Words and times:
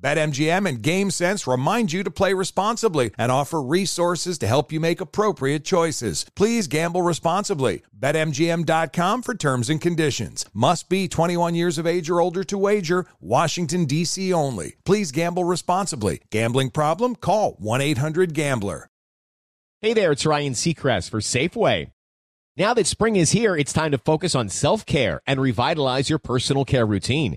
BetMGM 0.00 0.68
and 0.68 0.82
GameSense 0.82 1.50
remind 1.50 1.92
you 1.92 2.02
to 2.02 2.10
play 2.10 2.34
responsibly 2.34 3.12
and 3.16 3.32
offer 3.32 3.62
resources 3.62 4.38
to 4.38 4.46
help 4.46 4.70
you 4.70 4.80
make 4.80 5.00
appropriate 5.00 5.64
choices. 5.64 6.26
Please 6.34 6.66
gamble 6.66 7.02
responsibly. 7.02 7.82
BetMGM.com 7.98 9.22
for 9.22 9.34
terms 9.34 9.70
and 9.70 9.80
conditions. 9.80 10.44
Must 10.52 10.88
be 10.88 11.08
21 11.08 11.54
years 11.54 11.78
of 11.78 11.86
age 11.86 12.10
or 12.10 12.20
older 12.20 12.44
to 12.44 12.58
wager. 12.58 13.06
Washington, 13.20 13.86
D.C. 13.86 14.32
only. 14.32 14.76
Please 14.84 15.12
gamble 15.12 15.44
responsibly. 15.44 16.20
Gambling 16.30 16.70
problem? 16.70 17.16
Call 17.16 17.52
1 17.58 17.80
800 17.80 18.34
Gambler. 18.34 18.88
Hey 19.82 19.92
there, 19.92 20.12
it's 20.12 20.26
Ryan 20.26 20.54
Seacrest 20.54 21.10
for 21.10 21.20
Safeway. 21.20 21.90
Now 22.56 22.72
that 22.72 22.86
spring 22.86 23.16
is 23.16 23.32
here, 23.32 23.54
it's 23.54 23.74
time 23.74 23.90
to 23.90 23.98
focus 23.98 24.34
on 24.34 24.48
self 24.48 24.86
care 24.86 25.20
and 25.26 25.38
revitalize 25.38 26.08
your 26.08 26.18
personal 26.18 26.64
care 26.64 26.86
routine. 26.86 27.36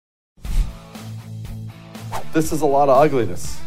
This 2.33 2.53
is 2.53 2.61
a 2.61 2.65
lot 2.65 2.87
of 2.87 2.97
ugliness. 2.97 3.59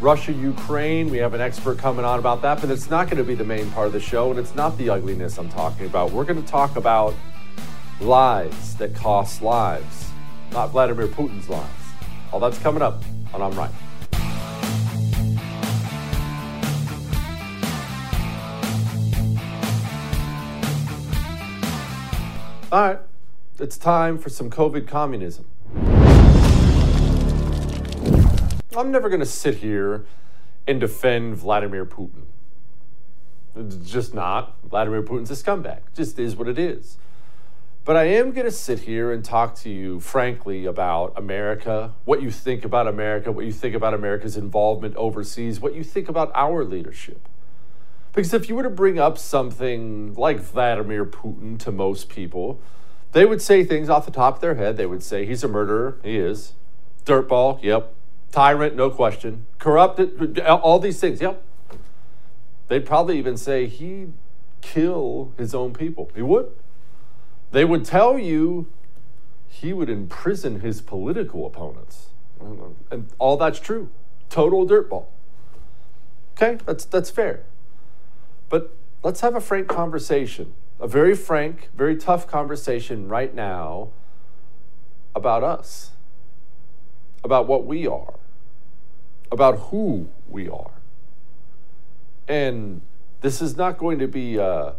Russia, 0.00 0.32
Ukraine, 0.32 1.10
we 1.10 1.18
have 1.18 1.32
an 1.32 1.40
expert 1.40 1.78
coming 1.78 2.04
on 2.04 2.18
about 2.18 2.42
that, 2.42 2.60
but 2.60 2.68
it's 2.68 2.90
not 2.90 3.06
going 3.06 3.18
to 3.18 3.24
be 3.24 3.36
the 3.36 3.44
main 3.44 3.70
part 3.70 3.86
of 3.86 3.92
the 3.92 4.00
show, 4.00 4.30
and 4.30 4.40
it's 4.40 4.56
not 4.56 4.76
the 4.78 4.90
ugliness 4.90 5.38
I'm 5.38 5.48
talking 5.48 5.86
about. 5.86 6.10
We're 6.10 6.24
going 6.24 6.42
to 6.42 6.48
talk 6.48 6.74
about 6.74 7.14
lives 8.00 8.74
that 8.78 8.96
cost 8.96 9.42
lives, 9.42 10.10
not 10.50 10.72
Vladimir 10.72 11.06
Putin's 11.06 11.48
lives. 11.48 11.70
All 12.32 12.40
that's 12.40 12.58
coming 12.58 12.82
up 12.82 13.00
on 13.32 13.40
I'm 13.40 13.52
Right. 13.52 13.70
All 22.72 22.88
right, 22.88 22.98
it's 23.60 23.78
time 23.78 24.18
for 24.18 24.30
some 24.30 24.50
COVID 24.50 24.88
communism. 24.88 25.44
I'm 28.76 28.90
never 28.90 29.08
going 29.08 29.20
to 29.20 29.26
sit 29.26 29.56
here 29.56 30.06
and 30.66 30.80
defend 30.80 31.36
Vladimir 31.36 31.84
Putin. 31.84 32.24
It's 33.56 33.76
just 33.76 34.14
not. 34.14 34.56
Vladimir 34.64 35.02
Putin's 35.02 35.30
a 35.30 35.34
scumbag. 35.34 35.80
Just 35.94 36.18
is 36.18 36.34
what 36.36 36.48
it 36.48 36.58
is. 36.58 36.98
But 37.84 37.96
I 37.96 38.04
am 38.04 38.32
going 38.32 38.46
to 38.46 38.50
sit 38.50 38.80
here 38.80 39.12
and 39.12 39.22
talk 39.22 39.54
to 39.56 39.68
you 39.68 40.00
frankly 40.00 40.64
about 40.64 41.12
America, 41.16 41.92
what 42.06 42.22
you 42.22 42.30
think 42.30 42.64
about 42.64 42.88
America, 42.88 43.30
what 43.30 43.44
you 43.44 43.52
think 43.52 43.74
about 43.74 43.92
America's 43.92 44.38
involvement 44.38 44.96
overseas, 44.96 45.60
what 45.60 45.74
you 45.74 45.84
think 45.84 46.08
about 46.08 46.32
our 46.34 46.64
leadership. 46.64 47.28
Because 48.14 48.32
if 48.32 48.48
you 48.48 48.54
were 48.54 48.62
to 48.62 48.70
bring 48.70 48.98
up 48.98 49.18
something 49.18 50.14
like 50.14 50.38
Vladimir 50.38 51.04
Putin 51.04 51.58
to 51.58 51.70
most 51.70 52.08
people, 52.08 52.58
they 53.12 53.26
would 53.26 53.42
say 53.42 53.64
things 53.64 53.90
off 53.90 54.06
the 54.06 54.12
top 54.12 54.36
of 54.36 54.40
their 54.40 54.54
head. 54.54 54.76
They 54.78 54.86
would 54.86 55.02
say 55.02 55.26
he's 55.26 55.44
a 55.44 55.48
murderer. 55.48 55.98
He 56.02 56.16
is. 56.16 56.54
Dirtball. 57.04 57.62
Yep. 57.62 57.92
Tyrant. 58.34 58.74
No 58.74 58.90
question. 58.90 59.46
Corrupted. 59.60 60.40
All 60.40 60.80
these 60.80 60.98
things. 60.98 61.20
Yep. 61.20 61.40
They'd 62.66 62.84
probably 62.84 63.16
even 63.16 63.36
say 63.36 63.68
he'd 63.68 64.12
kill 64.60 65.32
his 65.38 65.54
own 65.54 65.72
people. 65.72 66.10
He 66.16 66.22
would. 66.22 66.50
They 67.52 67.64
would 67.64 67.84
tell 67.84 68.18
you 68.18 68.66
he 69.46 69.72
would 69.72 69.88
imprison 69.88 70.60
his 70.60 70.80
political 70.80 71.46
opponents. 71.46 72.08
And 72.90 73.06
all 73.20 73.36
that's 73.36 73.60
true. 73.60 73.88
Total 74.30 74.66
dirtball. 74.66 75.06
Okay, 76.36 76.58
that's 76.66 76.84
that's 76.84 77.10
fair. 77.10 77.44
But 78.48 78.74
let's 79.04 79.20
have 79.20 79.36
a 79.36 79.40
frank 79.40 79.68
conversation. 79.68 80.54
A 80.80 80.88
very 80.88 81.14
frank, 81.14 81.70
very 81.76 81.96
tough 81.96 82.26
conversation 82.26 83.08
right 83.08 83.32
now 83.32 83.90
about 85.14 85.44
us. 85.44 85.92
About 87.22 87.46
what 87.46 87.64
we 87.64 87.86
are. 87.86 88.14
About 89.34 89.58
who 89.58 90.08
we 90.28 90.48
are. 90.48 90.70
And 92.26 92.80
this 93.20 93.42
is 93.42 93.56
not 93.56 93.76
going 93.76 93.98
to 93.98 94.08
be 94.08 94.38
uh, 94.38 94.72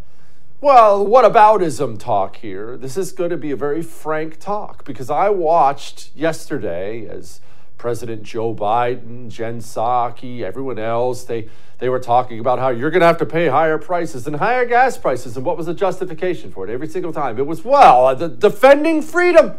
well, 0.62 1.06
what 1.06 1.32
aboutism 1.32 2.00
talk 2.00 2.38
here? 2.38 2.78
This 2.78 2.96
is 2.96 3.12
going 3.12 3.30
to 3.30 3.38
be 3.38 3.52
a 3.52 3.56
very 3.58 3.82
frank 3.82 4.40
talk 4.40 4.86
because 4.86 5.10
I 5.10 5.30
watched 5.30 6.10
yesterday 6.16 7.06
as 7.08 7.42
President 7.78 8.24
Joe 8.24 8.56
Biden, 8.56 9.30
Jen 9.30 9.60
Psaki, 9.60 10.42
everyone 10.42 10.80
else, 10.80 11.26
they, 11.26 11.50
they 11.80 11.90
were 11.90 12.00
talking 12.00 12.40
about 12.40 12.58
how 12.58 12.70
you're 12.70 12.90
going 12.90 13.02
to 13.02 13.06
have 13.06 13.18
to 13.18 13.26
pay 13.26 13.48
higher 13.48 13.78
prices 13.78 14.26
and 14.28 14.38
higher 14.38 14.66
gas 14.66 14.98
prices. 14.98 15.36
And 15.36 15.46
what 15.46 15.58
was 15.58 15.66
the 15.66 15.74
justification 15.74 16.52
for 16.52 16.66
it 16.66 16.72
every 16.72 16.88
single 16.88 17.12
time? 17.12 17.38
It 17.38 17.46
was, 17.46 17.66
well, 17.66 18.16
defending 18.16 19.02
freedom, 19.02 19.56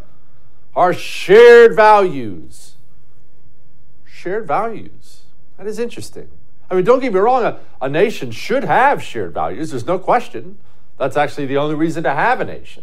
our 0.75 0.95
shared 0.95 1.77
values. 1.77 2.76
Shared 4.27 4.49
values. 4.49 5.21
That 5.57 5.69
is 5.69 5.79
interesting. 5.79 6.29
I 6.69 6.75
mean, 6.75 6.85
don't 6.85 6.99
get 6.99 7.13
me 7.13 7.21
wrong, 7.21 7.45
a, 7.45 7.61
a 7.81 7.89
nation 7.89 8.33
should 8.33 8.65
have 8.65 9.01
shared 9.01 9.33
values, 9.33 9.71
there's 9.71 9.87
no 9.87 10.01
question. 10.01 10.59
That's 10.99 11.17
actually 11.17 11.47
the 11.47 11.59
only 11.59 11.77
reason 11.77 12.03
to 12.03 12.13
have 12.13 12.41
a 12.41 12.45
nation. 12.45 12.83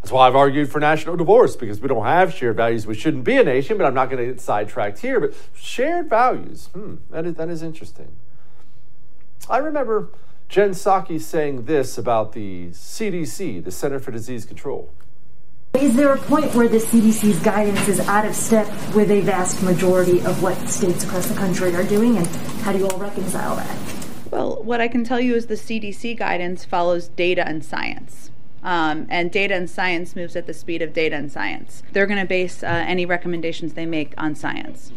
That's 0.00 0.12
why 0.12 0.28
I've 0.28 0.36
argued 0.36 0.70
for 0.70 0.78
national 0.78 1.16
divorce, 1.16 1.56
because 1.56 1.80
we 1.80 1.88
don't 1.88 2.04
have 2.04 2.32
shared 2.32 2.54
values. 2.58 2.86
We 2.86 2.94
shouldn't 2.94 3.24
be 3.24 3.36
a 3.38 3.42
nation, 3.42 3.76
but 3.76 3.88
I'm 3.88 3.94
not 3.94 4.08
going 4.08 4.24
to 4.24 4.32
get 4.34 4.40
sidetracked 4.40 5.00
here. 5.00 5.18
But 5.18 5.34
shared 5.52 6.08
values, 6.08 6.68
hmm, 6.72 6.94
that 7.10 7.26
is, 7.26 7.34
that 7.34 7.48
is 7.48 7.64
interesting. 7.64 8.14
I 9.50 9.56
remember 9.56 10.10
Jen 10.48 10.70
Psaki 10.70 11.20
saying 11.20 11.64
this 11.64 11.98
about 11.98 12.34
the 12.34 12.68
CDC, 12.68 13.64
the 13.64 13.72
Center 13.72 13.98
for 13.98 14.12
Disease 14.12 14.46
Control. 14.46 14.92
Is 15.76 15.96
there 15.96 16.12
a 16.12 16.18
point 16.18 16.54
where 16.54 16.68
the 16.68 16.78
CDC's 16.78 17.40
guidance 17.40 17.88
is 17.88 17.98
out 18.00 18.24
of 18.24 18.36
step 18.36 18.66
with 18.94 19.10
a 19.10 19.20
vast 19.22 19.60
majority 19.60 20.20
of 20.20 20.40
what 20.40 20.56
states 20.68 21.02
across 21.02 21.26
the 21.26 21.34
country 21.34 21.74
are 21.74 21.82
doing, 21.82 22.16
and 22.16 22.26
how 22.62 22.72
do 22.72 22.78
you 22.78 22.86
all 22.86 22.96
reconcile 22.96 23.56
that? 23.56 23.76
Well, 24.30 24.62
what 24.62 24.80
I 24.80 24.86
can 24.86 25.02
tell 25.02 25.18
you 25.18 25.34
is 25.34 25.46
the 25.46 25.54
CDC 25.54 26.16
guidance 26.16 26.64
follows 26.64 27.08
data 27.08 27.46
and 27.46 27.64
science. 27.64 28.30
Um, 28.62 29.08
and 29.10 29.32
data 29.32 29.54
and 29.56 29.68
science 29.68 30.14
moves 30.14 30.36
at 30.36 30.46
the 30.46 30.54
speed 30.54 30.80
of 30.80 30.92
data 30.92 31.16
and 31.16 31.30
science. 31.30 31.82
They're 31.92 32.06
going 32.06 32.20
to 32.20 32.26
base 32.26 32.62
uh, 32.62 32.66
any 32.66 33.04
recommendations 33.04 33.74
they 33.74 33.84
make 33.84 34.14
on 34.16 34.36
science. 34.36 34.92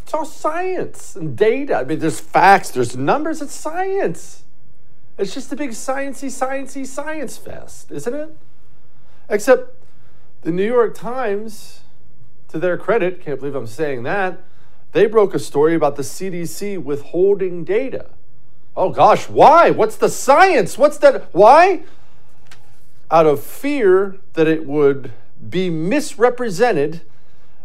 It's 0.00 0.14
all 0.14 0.24
science 0.24 1.16
and 1.16 1.36
data. 1.36 1.76
I 1.76 1.84
mean, 1.84 1.98
there's 1.98 2.18
facts, 2.18 2.70
there's 2.70 2.96
numbers, 2.96 3.42
it's 3.42 3.52
science. 3.52 4.44
It's 5.18 5.34
just 5.34 5.52
a 5.52 5.56
big 5.56 5.70
sciencey, 5.70 6.28
sciencey 6.28 6.86
science 6.86 7.36
fest, 7.36 7.90
isn't 7.90 8.14
it? 8.14 8.34
Except 9.28 9.74
the 10.42 10.50
New 10.50 10.66
York 10.66 10.94
Times, 10.94 11.80
to 12.48 12.58
their 12.58 12.78
credit, 12.78 13.20
can't 13.20 13.38
believe 13.38 13.54
I'm 13.54 13.66
saying 13.66 14.04
that, 14.04 14.42
they 14.92 15.06
broke 15.06 15.34
a 15.34 15.38
story 15.38 15.74
about 15.74 15.96
the 15.96 16.02
CDC 16.02 16.82
withholding 16.82 17.64
data. 17.64 18.10
Oh 18.76 18.90
gosh, 18.90 19.28
why? 19.28 19.70
What's 19.70 19.96
the 19.96 20.08
science? 20.08 20.78
What's 20.78 20.98
that? 20.98 21.28
Why? 21.34 21.82
Out 23.10 23.26
of 23.26 23.42
fear 23.42 24.18
that 24.34 24.46
it 24.46 24.66
would 24.66 25.12
be 25.48 25.68
misrepresented 25.68 27.02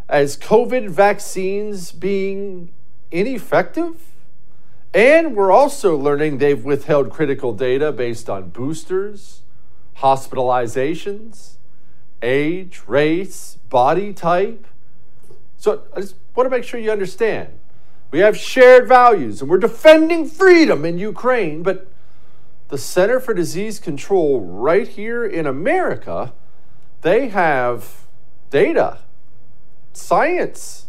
as 0.08 0.36
COVID 0.36 0.90
vaccines 0.90 1.92
being 1.92 2.70
ineffective. 3.10 3.96
And 4.92 5.34
we're 5.34 5.50
also 5.52 5.96
learning 5.96 6.38
they've 6.38 6.64
withheld 6.64 7.10
critical 7.10 7.52
data 7.52 7.90
based 7.90 8.28
on 8.28 8.50
boosters, 8.50 9.40
hospitalizations, 9.98 11.56
age, 12.22 12.82
race, 12.86 13.58
body 13.68 14.12
type. 14.12 14.66
So 15.56 15.82
I 15.94 16.00
just 16.00 16.16
want 16.34 16.46
to 16.46 16.50
make 16.50 16.64
sure 16.64 16.80
you 16.80 16.90
understand. 16.90 17.58
We 18.10 18.20
have 18.20 18.36
shared 18.36 18.86
values 18.86 19.40
and 19.40 19.50
we're 19.50 19.58
defending 19.58 20.26
freedom 20.26 20.84
in 20.84 20.98
Ukraine, 20.98 21.62
but 21.62 21.88
the 22.68 22.78
Center 22.78 23.20
for 23.20 23.34
Disease 23.34 23.78
Control 23.78 24.40
right 24.40 24.86
here 24.86 25.24
in 25.24 25.46
America, 25.46 26.32
they 27.02 27.28
have 27.28 28.06
data, 28.50 28.98
science. 29.92 30.86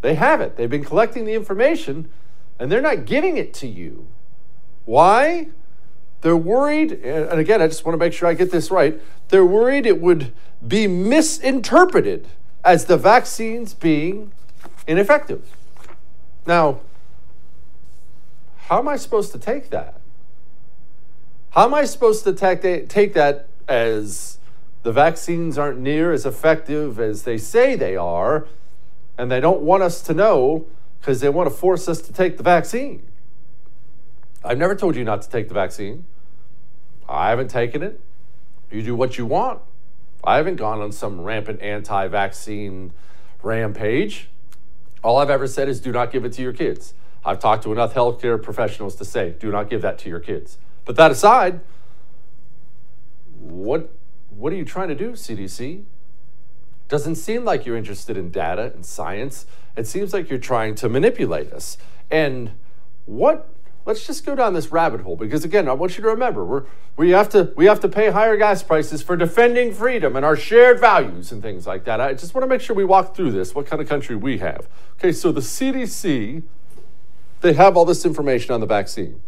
They 0.00 0.14
have 0.14 0.40
it. 0.40 0.56
They've 0.56 0.70
been 0.70 0.84
collecting 0.84 1.24
the 1.24 1.34
information 1.34 2.10
and 2.58 2.70
they're 2.70 2.80
not 2.80 3.04
giving 3.04 3.36
it 3.36 3.52
to 3.54 3.66
you. 3.66 4.08
Why? 4.84 5.48
They're 6.22 6.36
worried, 6.36 6.92
and 6.92 7.38
again, 7.38 7.60
I 7.60 7.66
just 7.66 7.84
want 7.84 7.94
to 7.94 7.98
make 7.98 8.12
sure 8.12 8.28
I 8.28 8.34
get 8.34 8.50
this 8.50 8.70
right. 8.70 9.00
They're 9.28 9.44
worried 9.44 9.86
it 9.86 10.00
would 10.00 10.32
be 10.66 10.86
misinterpreted 10.86 12.28
as 12.64 12.84
the 12.84 12.96
vaccines 12.96 13.74
being 13.74 14.32
ineffective. 14.86 15.54
Now, 16.46 16.80
how 18.56 18.78
am 18.78 18.88
I 18.88 18.96
supposed 18.96 19.32
to 19.32 19.38
take 19.38 19.70
that? 19.70 20.00
How 21.50 21.64
am 21.64 21.74
I 21.74 21.84
supposed 21.84 22.22
to 22.24 22.32
take, 22.32 22.62
that 23.14 23.46
as 23.66 24.38
the 24.84 24.92
vaccines 24.92 25.58
aren't 25.58 25.80
near 25.80 26.12
as 26.12 26.24
effective 26.24 27.00
as 27.00 27.24
they 27.24 27.36
say 27.36 27.74
they 27.74 27.96
are, 27.96 28.46
and 29.18 29.28
they 29.28 29.40
don't 29.40 29.60
want 29.60 29.82
us 29.82 30.00
to 30.02 30.14
know 30.14 30.66
because 31.00 31.20
they 31.20 31.28
want 31.28 31.50
to 31.50 31.54
force 31.54 31.88
us 31.88 32.00
to 32.02 32.12
take 32.12 32.36
the 32.36 32.44
vaccine? 32.44 33.02
I've 34.44 34.58
never 34.58 34.76
told 34.76 34.94
you 34.94 35.02
not 35.02 35.22
to 35.22 35.28
take 35.28 35.48
the 35.48 35.54
vaccine. 35.54 36.04
I 37.08 37.30
haven't 37.30 37.48
taken 37.48 37.82
it. 37.82 38.00
You 38.70 38.82
do 38.82 38.94
what 38.94 39.18
you 39.18 39.26
want. 39.26 39.60
I 40.24 40.36
haven't 40.36 40.56
gone 40.56 40.80
on 40.80 40.92
some 40.92 41.20
rampant 41.20 41.60
anti 41.60 42.08
vaccine 42.08 42.92
rampage. 43.42 44.28
All 45.02 45.18
I've 45.18 45.30
ever 45.30 45.46
said 45.46 45.68
is 45.68 45.80
do 45.80 45.90
not 45.92 46.12
give 46.12 46.24
it 46.24 46.32
to 46.34 46.42
your 46.42 46.52
kids. 46.52 46.94
I've 47.24 47.38
talked 47.38 47.64
to 47.64 47.72
enough 47.72 47.94
healthcare 47.94 48.40
professionals 48.40 48.94
to 48.96 49.04
say 49.04 49.34
do 49.38 49.50
not 49.50 49.68
give 49.68 49.82
that 49.82 49.98
to 50.00 50.08
your 50.08 50.20
kids. 50.20 50.58
But 50.84 50.96
that 50.96 51.10
aside, 51.10 51.60
what, 53.38 53.90
what 54.30 54.52
are 54.52 54.56
you 54.56 54.64
trying 54.64 54.88
to 54.88 54.94
do, 54.94 55.12
CDC? 55.12 55.84
Doesn't 56.88 57.16
seem 57.16 57.44
like 57.44 57.64
you're 57.66 57.76
interested 57.76 58.16
in 58.16 58.30
data 58.30 58.72
and 58.74 58.84
science. 58.84 59.46
It 59.76 59.86
seems 59.86 60.12
like 60.12 60.28
you're 60.28 60.38
trying 60.38 60.74
to 60.76 60.88
manipulate 60.88 61.52
us. 61.52 61.78
And 62.10 62.52
what 63.06 63.51
let's 63.84 64.06
just 64.06 64.24
go 64.24 64.34
down 64.34 64.54
this 64.54 64.70
rabbit 64.70 65.00
hole 65.00 65.16
because 65.16 65.44
again 65.44 65.68
i 65.68 65.72
want 65.72 65.96
you 65.96 66.02
to 66.02 66.08
remember 66.08 66.44
we're, 66.44 66.64
we, 66.96 67.10
have 67.10 67.28
to, 67.30 67.52
we 67.56 67.64
have 67.66 67.80
to 67.80 67.88
pay 67.88 68.10
higher 68.10 68.36
gas 68.36 68.62
prices 68.62 69.02
for 69.02 69.16
defending 69.16 69.72
freedom 69.72 70.14
and 70.14 70.24
our 70.24 70.36
shared 70.36 70.78
values 70.78 71.32
and 71.32 71.40
things 71.40 71.66
like 71.66 71.84
that. 71.84 72.00
I 72.00 72.12
just 72.12 72.34
want 72.34 72.44
to 72.44 72.48
make 72.48 72.60
sure 72.60 72.76
we 72.76 72.84
walk 72.84 73.16
through 73.16 73.32
this 73.32 73.54
what 73.54 73.66
kind 73.66 73.80
of 73.80 73.88
country 73.88 74.14
we 74.14 74.38
have. 74.38 74.68
Okay 74.98 75.12
so 75.12 75.32
the 75.32 75.40
cdc 75.40 76.42
they 77.40 77.52
have 77.54 77.76
all 77.76 77.84
this 77.84 78.04
information 78.04 78.54
on 78.54 78.60
the 78.60 78.66
vaccine. 78.66 79.20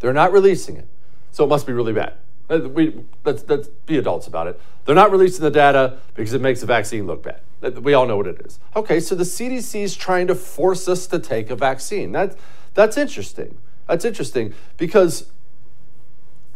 They're 0.00 0.12
not 0.12 0.32
releasing 0.32 0.76
it 0.76 0.88
so 1.30 1.44
it 1.44 1.48
must 1.48 1.66
be 1.66 1.72
really 1.72 1.92
bad. 1.92 2.14
We, 2.48 3.04
let's, 3.24 3.44
let's 3.48 3.68
be 3.86 3.98
adults 3.98 4.26
about 4.26 4.46
it. 4.46 4.60
They're 4.84 4.94
not 4.94 5.10
releasing 5.10 5.42
the 5.42 5.50
data 5.50 5.98
because 6.14 6.32
it 6.32 6.40
makes 6.40 6.60
the 6.60 6.66
vaccine 6.66 7.06
look 7.06 7.22
bad. 7.22 7.40
We 7.78 7.94
all 7.94 8.06
know 8.06 8.16
what 8.16 8.26
it 8.26 8.40
is. 8.44 8.58
Okay 8.74 8.98
so 8.98 9.14
the 9.14 9.24
cdc 9.24 9.80
is 9.82 9.94
trying 9.94 10.26
to 10.26 10.34
force 10.34 10.88
us 10.88 11.06
to 11.06 11.20
take 11.20 11.50
a 11.50 11.56
vaccine. 11.56 12.12
That, 12.12 12.36
that's 12.76 12.96
interesting. 12.96 13.58
That's 13.88 14.04
interesting 14.04 14.54
because 14.76 15.30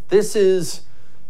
this 0.08 0.36
is 0.36 0.82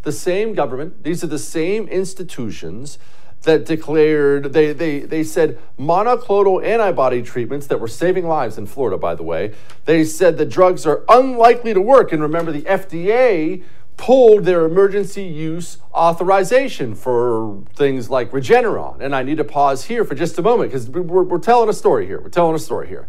the 0.03 0.13
same 0.13 0.53
government, 0.53 1.05
these 1.05 1.23
are 1.23 1.29
the 1.29 1.39
same 1.39 1.87
institutions 1.89 2.99
that 3.43 3.65
declared, 3.65 4.53
they, 4.53 4.73
they, 4.73 5.01
they 5.01 5.23
said 5.23 5.59
monoclonal 5.79 6.63
antibody 6.63 7.23
treatments 7.23 7.69
that 7.69 7.81
were 7.81 7.89
saving 7.89 8.27
lives 8.27 8.59
in 8.59 8.67
Florida, 8.67 8.99
by 8.99 9.15
the 9.15 9.23
way. 9.23 9.55
They 9.85 10.05
said 10.05 10.37
the 10.37 10.45
drugs 10.45 10.87
are 10.87 11.05
unlikely 11.09 11.73
to 11.73 11.81
work. 11.81 12.13
And 12.13 12.21
remember, 12.21 12.53
the 12.53 12.63
FDA 12.63 13.63
pulled 13.97 14.45
their 14.45 14.65
emergency 14.65 15.23
use 15.23 15.79
authorization 15.95 16.95
for 16.95 17.63
things 17.75 18.11
like 18.11 18.31
Regeneron. 18.33 19.01
And 19.01 19.15
I 19.15 19.23
need 19.23 19.37
to 19.37 19.45
pause 19.45 19.85
here 19.85 20.05
for 20.05 20.15
just 20.15 20.39
a 20.39 20.43
moment 20.43 20.71
because 20.73 20.91
we're, 20.91 21.23
we're 21.23 21.39
telling 21.39 21.69
a 21.69 21.75
story 21.75 22.07
here. 22.07 22.21
We're 22.21 22.29
telling 22.29 22.57
a 22.57 22.59
story 22.59 22.89
here 22.89 23.09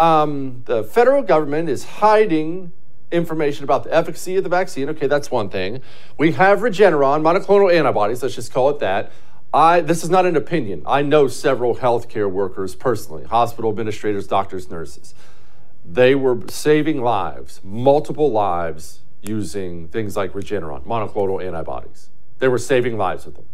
um, 0.00 0.62
the 0.64 0.82
federal 0.82 1.22
government 1.22 1.68
is 1.68 1.84
hiding 1.84 2.72
information 3.12 3.64
about 3.64 3.84
the 3.84 3.94
efficacy 3.94 4.36
of 4.36 4.44
the 4.44 4.48
vaccine. 4.48 4.88
Okay, 4.88 5.06
that's 5.06 5.30
one 5.30 5.50
thing. 5.50 5.82
We 6.16 6.32
have 6.32 6.60
Regeneron, 6.60 7.22
monoclonal 7.22 7.72
antibodies, 7.72 8.22
let's 8.22 8.34
just 8.34 8.52
call 8.52 8.70
it 8.70 8.78
that. 8.78 9.12
I, 9.52 9.80
this 9.80 10.02
is 10.02 10.08
not 10.08 10.26
an 10.26 10.36
opinion. 10.36 10.82
I 10.86 11.02
know 11.02 11.28
several 11.28 11.76
healthcare 11.76 12.30
workers 12.30 12.74
personally, 12.74 13.24
hospital 13.24 13.70
administrators, 13.70 14.26
doctors, 14.26 14.70
nurses. 14.70 15.14
They 15.84 16.14
were 16.14 16.40
saving 16.48 17.02
lives, 17.02 17.60
multiple 17.62 18.30
lives, 18.30 19.00
using 19.22 19.88
things 19.88 20.16
like 20.16 20.32
Regeneron, 20.32 20.86
monoclonal 20.86 21.44
antibodies. 21.44 22.10
They 22.38 22.48
were 22.48 22.58
saving 22.58 22.96
lives 22.96 23.26
with 23.26 23.34
them. 23.34 23.46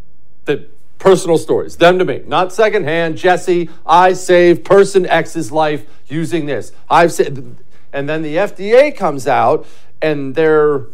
The 0.45 0.69
personal 0.99 1.39
stories, 1.39 1.77
them 1.77 1.99
to 1.99 2.05
me, 2.05 2.23
not 2.27 2.53
secondhand. 2.53 3.17
Jesse, 3.17 3.69
I 3.85 4.13
saved 4.13 4.65
person 4.65 5.07
X's 5.07 5.53
life 5.53 5.87
using 6.09 6.47
this. 6.47 6.73
I've 6.89 7.13
said, 7.13 7.57
and 7.93 8.09
then 8.09 8.23
the 8.23 8.37
FDA 8.37 8.97
comes 8.97 9.27
out 9.27 9.67
and 10.01 10.35
they're 10.35 10.87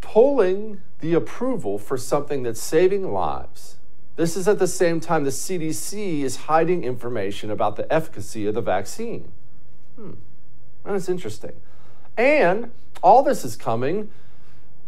pulling 0.00 0.80
the 1.00 1.14
approval 1.14 1.78
for 1.78 1.96
something 1.96 2.42
that's 2.42 2.60
saving 2.60 3.12
lives. 3.12 3.76
This 4.16 4.36
is 4.36 4.46
at 4.46 4.58
the 4.58 4.66
same 4.66 5.00
time 5.00 5.24
the 5.24 5.30
CDC 5.30 6.20
is 6.20 6.36
hiding 6.36 6.84
information 6.84 7.50
about 7.50 7.76
the 7.76 7.90
efficacy 7.92 8.46
of 8.46 8.54
the 8.54 8.60
vaccine. 8.60 9.32
Hmm. 9.96 10.12
That's 10.84 11.08
interesting. 11.08 11.60
And 12.16 12.70
all 13.02 13.22
this 13.22 13.44
is 13.44 13.56
coming 13.56 14.10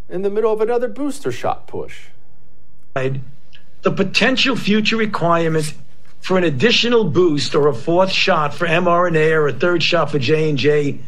in 0.09 0.23
the 0.23 0.31
middle 0.31 0.53
of 0.53 0.61
another 0.61 0.89
booster 0.89 1.33
shot 1.33 1.67
push. 1.67 2.09
The 3.85 3.93
potential 3.93 4.57
future 4.57 4.97
requirement 4.97 5.75
for 6.21 6.39
an 6.39 6.45
additional 6.45 7.05
boost 7.05 7.55
or 7.55 7.69
a 7.69 7.75
fourth 7.75 8.11
shot 8.11 8.55
for 8.55 8.67
mRNA 8.67 9.33
or 9.33 9.49
a 9.49 9.53
third 9.53 9.83
shot 9.83 10.11
for 10.11 10.19
J&J 10.19 10.99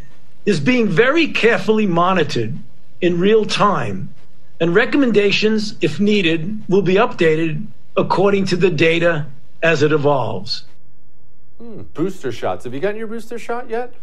is 0.45 0.61
being 0.61 0.87
very 0.87 1.29
carefully 1.29 1.87
monitored 1.87 2.59
in 3.01 3.19
real 3.19 3.47
time 3.47 4.15
and 4.61 4.75
recommendations 4.75 5.75
if 5.81 5.99
needed 6.01 6.63
will 6.69 6.83
be 6.83 6.95
updated 6.95 7.67
according 7.97 8.45
to 8.47 8.57
the 8.57 8.71
data 8.71 9.27
as 9.63 9.83
it 9.83 9.91
evolves. 9.91 10.65
Hmm, 11.59 11.83
booster 11.95 12.31
shots. 12.31 12.65
Have 12.65 12.75
you 12.75 12.81
gotten 12.81 12.99
your 12.99 13.07
booster 13.07 13.39
shot 13.39 13.71
yet? 13.71 13.95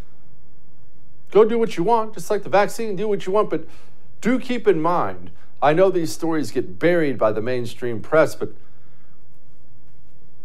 Go 1.30 1.44
do 1.44 1.60
what 1.60 1.76
you 1.76 1.84
want, 1.84 2.14
just 2.14 2.28
like 2.28 2.42
the 2.42 2.48
vaccine, 2.48 2.96
do 2.96 3.06
what 3.06 3.24
you 3.24 3.32
want, 3.32 3.50
but 3.50 3.66
do 4.20 4.40
keep 4.40 4.66
in 4.66 4.80
mind. 4.80 5.30
I 5.62 5.72
know 5.72 5.90
these 5.90 6.12
stories 6.12 6.50
get 6.50 6.78
buried 6.80 7.18
by 7.18 7.30
the 7.30 7.40
mainstream 7.40 8.02
press, 8.02 8.34
but 8.34 8.52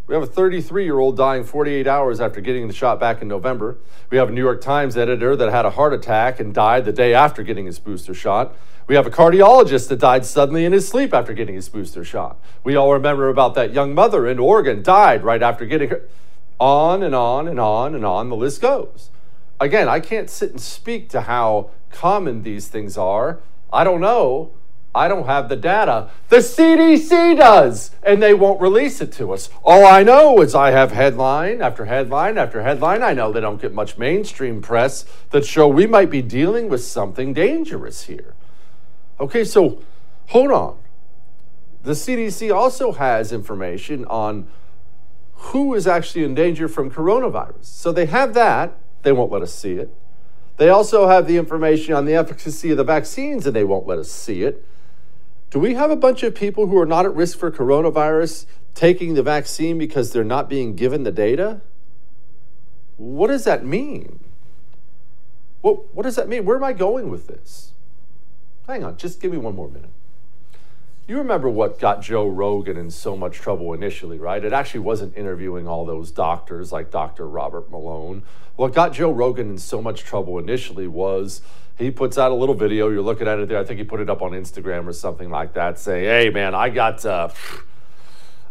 We 0.09 0.15
have 0.15 0.23
a 0.23 0.25
33 0.25 0.85
year 0.85 0.97
old 0.97 1.15
dying 1.15 1.43
48 1.43 1.85
hours 1.85 2.19
after 2.19 2.41
getting 2.41 2.67
the 2.67 2.73
shot 2.73 2.99
back 2.99 3.21
in 3.21 3.27
November. 3.27 3.77
We 4.09 4.17
have 4.17 4.29
a 4.29 4.31
New 4.31 4.41
York 4.41 4.59
Times 4.59 4.97
editor 4.97 5.35
that 5.35 5.51
had 5.51 5.65
a 5.65 5.69
heart 5.69 5.93
attack 5.93 6.39
and 6.39 6.51
died 6.51 6.85
the 6.85 6.91
day 6.91 7.13
after 7.13 7.43
getting 7.43 7.67
his 7.67 7.77
booster 7.77 8.15
shot. 8.15 8.55
We 8.87 8.95
have 8.95 9.05
a 9.05 9.11
cardiologist 9.11 9.87
that 9.89 9.99
died 9.99 10.25
suddenly 10.25 10.65
in 10.65 10.71
his 10.73 10.87
sleep 10.87 11.13
after 11.13 11.31
getting 11.33 11.53
his 11.53 11.69
booster 11.69 12.03
shot. 12.03 12.41
We 12.63 12.75
all 12.75 12.91
remember 12.91 13.29
about 13.29 13.53
that 13.53 13.71
young 13.71 13.93
mother 13.93 14.27
in 14.27 14.39
Oregon 14.39 14.81
died 14.81 15.23
right 15.23 15.43
after 15.43 15.63
getting 15.67 15.89
her. 15.89 16.01
On 16.59 17.03
and 17.03 17.13
on 17.13 17.47
and 17.47 17.59
on 17.59 17.93
and 17.93 18.03
on 18.03 18.29
the 18.29 18.35
list 18.35 18.63
goes. 18.63 19.11
Again, 19.59 19.87
I 19.87 19.99
can't 19.99 20.27
sit 20.27 20.49
and 20.49 20.59
speak 20.59 21.09
to 21.09 21.21
how 21.21 21.69
common 21.91 22.41
these 22.41 22.67
things 22.67 22.97
are. 22.97 23.41
I 23.71 23.83
don't 23.83 24.01
know. 24.01 24.53
I 24.99 25.07
don't 25.07 25.27
have 25.27 25.47
the 25.47 25.55
data. 25.55 26.09
The 26.27 26.39
CDC 26.39 27.37
does, 27.37 27.91
and 28.03 28.21
they 28.21 28.33
won't 28.33 28.59
release 28.59 28.99
it 28.99 29.13
to 29.13 29.31
us. 29.31 29.49
All 29.63 29.85
I 29.85 30.03
know 30.03 30.41
is 30.41 30.53
I 30.53 30.71
have 30.71 30.91
headline 30.91 31.61
after 31.61 31.85
headline 31.85 32.37
after 32.37 32.63
headline. 32.63 33.01
I 33.01 33.13
know 33.13 33.31
they 33.31 33.39
don't 33.39 33.61
get 33.61 33.73
much 33.73 33.97
mainstream 33.97 34.61
press 34.61 35.05
that 35.29 35.45
show 35.45 35.69
we 35.69 35.87
might 35.87 36.09
be 36.09 36.21
dealing 36.21 36.67
with 36.67 36.83
something 36.83 37.33
dangerous 37.33 38.03
here. 38.03 38.33
Okay, 39.21 39.45
so 39.45 39.81
hold 40.27 40.51
on. 40.51 40.77
The 41.83 41.93
CDC 41.93 42.53
also 42.53 42.91
has 42.91 43.31
information 43.31 44.03
on 44.03 44.49
who 45.31 45.75
is 45.75 45.87
actually 45.87 46.25
in 46.25 46.35
danger 46.35 46.67
from 46.67 46.91
coronavirus. 46.91 47.63
So 47.63 47.93
they 47.93 48.07
have 48.07 48.33
that, 48.33 48.75
they 49.03 49.13
won't 49.13 49.31
let 49.31 49.43
us 49.43 49.53
see 49.53 49.75
it. 49.75 49.95
They 50.57 50.67
also 50.67 51.07
have 51.07 51.25
the 51.25 51.37
information 51.37 51.93
on 51.93 52.03
the 52.03 52.15
efficacy 52.15 52.71
of 52.71 52.77
the 52.77 52.83
vaccines, 52.83 53.45
and 53.45 53.55
they 53.55 53.63
won't 53.63 53.87
let 53.87 53.97
us 53.97 54.11
see 54.11 54.43
it. 54.43 54.65
Do 55.49 55.59
we 55.59 55.73
have 55.73 55.89
a 55.89 55.95
bunch 55.95 56.23
of 56.23 56.35
people 56.35 56.67
who 56.67 56.77
are 56.77 56.85
not 56.85 57.05
at 57.05 57.15
risk 57.15 57.37
for 57.37 57.49
coronavirus 57.49 58.45
taking 58.75 59.15
the 59.15 59.23
vaccine 59.23 59.77
because 59.77 60.11
they're 60.11 60.23
not 60.23 60.47
being 60.47 60.75
given 60.75 61.03
the 61.03 61.11
data? 61.11 61.61
What 62.97 63.27
does 63.27 63.45
that 63.45 63.65
mean? 63.65 64.19
What, 65.61 65.93
what 65.93 66.03
does 66.03 66.15
that 66.15 66.29
mean? 66.29 66.45
Where 66.45 66.55
am 66.55 66.63
I 66.63 66.73
going 66.73 67.09
with 67.09 67.27
this? 67.27 67.73
Hang 68.67 68.83
on, 68.83 68.97
just 68.97 69.19
give 69.19 69.31
me 69.31 69.37
one 69.37 69.55
more 69.55 69.69
minute. 69.69 69.89
You 71.09 71.17
remember 71.17 71.49
what 71.49 71.79
got 71.79 72.03
Joe 72.03 72.27
Rogan 72.27 72.77
in 72.77 72.91
so 72.91 73.17
much 73.17 73.37
trouble 73.37 73.73
initially, 73.73 74.19
right? 74.19 74.45
It 74.45 74.53
actually 74.53 74.81
wasn't 74.81 75.17
interviewing 75.17 75.67
all 75.67 75.83
those 75.83 76.11
doctors 76.11 76.71
like 76.71 76.91
Dr. 76.91 77.27
Robert 77.27 77.71
Malone. 77.71 78.21
What 78.57 78.75
got 78.75 78.93
Joe 78.93 79.09
Rogan 79.09 79.49
in 79.49 79.57
so 79.57 79.81
much 79.81 80.03
trouble 80.03 80.37
initially 80.37 80.87
was 80.87 81.41
he 81.79 81.89
puts 81.89 82.19
out 82.19 82.31
a 82.31 82.35
little 82.35 82.53
video. 82.53 82.89
You're 82.89 83.01
looking 83.01 83.27
at 83.27 83.39
it 83.39 83.49
there. 83.49 83.57
I 83.57 83.63
think 83.63 83.79
he 83.79 83.85
put 83.85 84.01
it 84.01 84.07
up 84.07 84.21
on 84.21 84.33
Instagram 84.33 84.85
or 84.85 84.93
something 84.93 85.31
like 85.31 85.55
that, 85.55 85.79
saying, 85.79 86.05
"Hey, 86.05 86.29
man, 86.29 86.53
I 86.53 86.69
got 86.69 87.03
uh, 87.03 87.29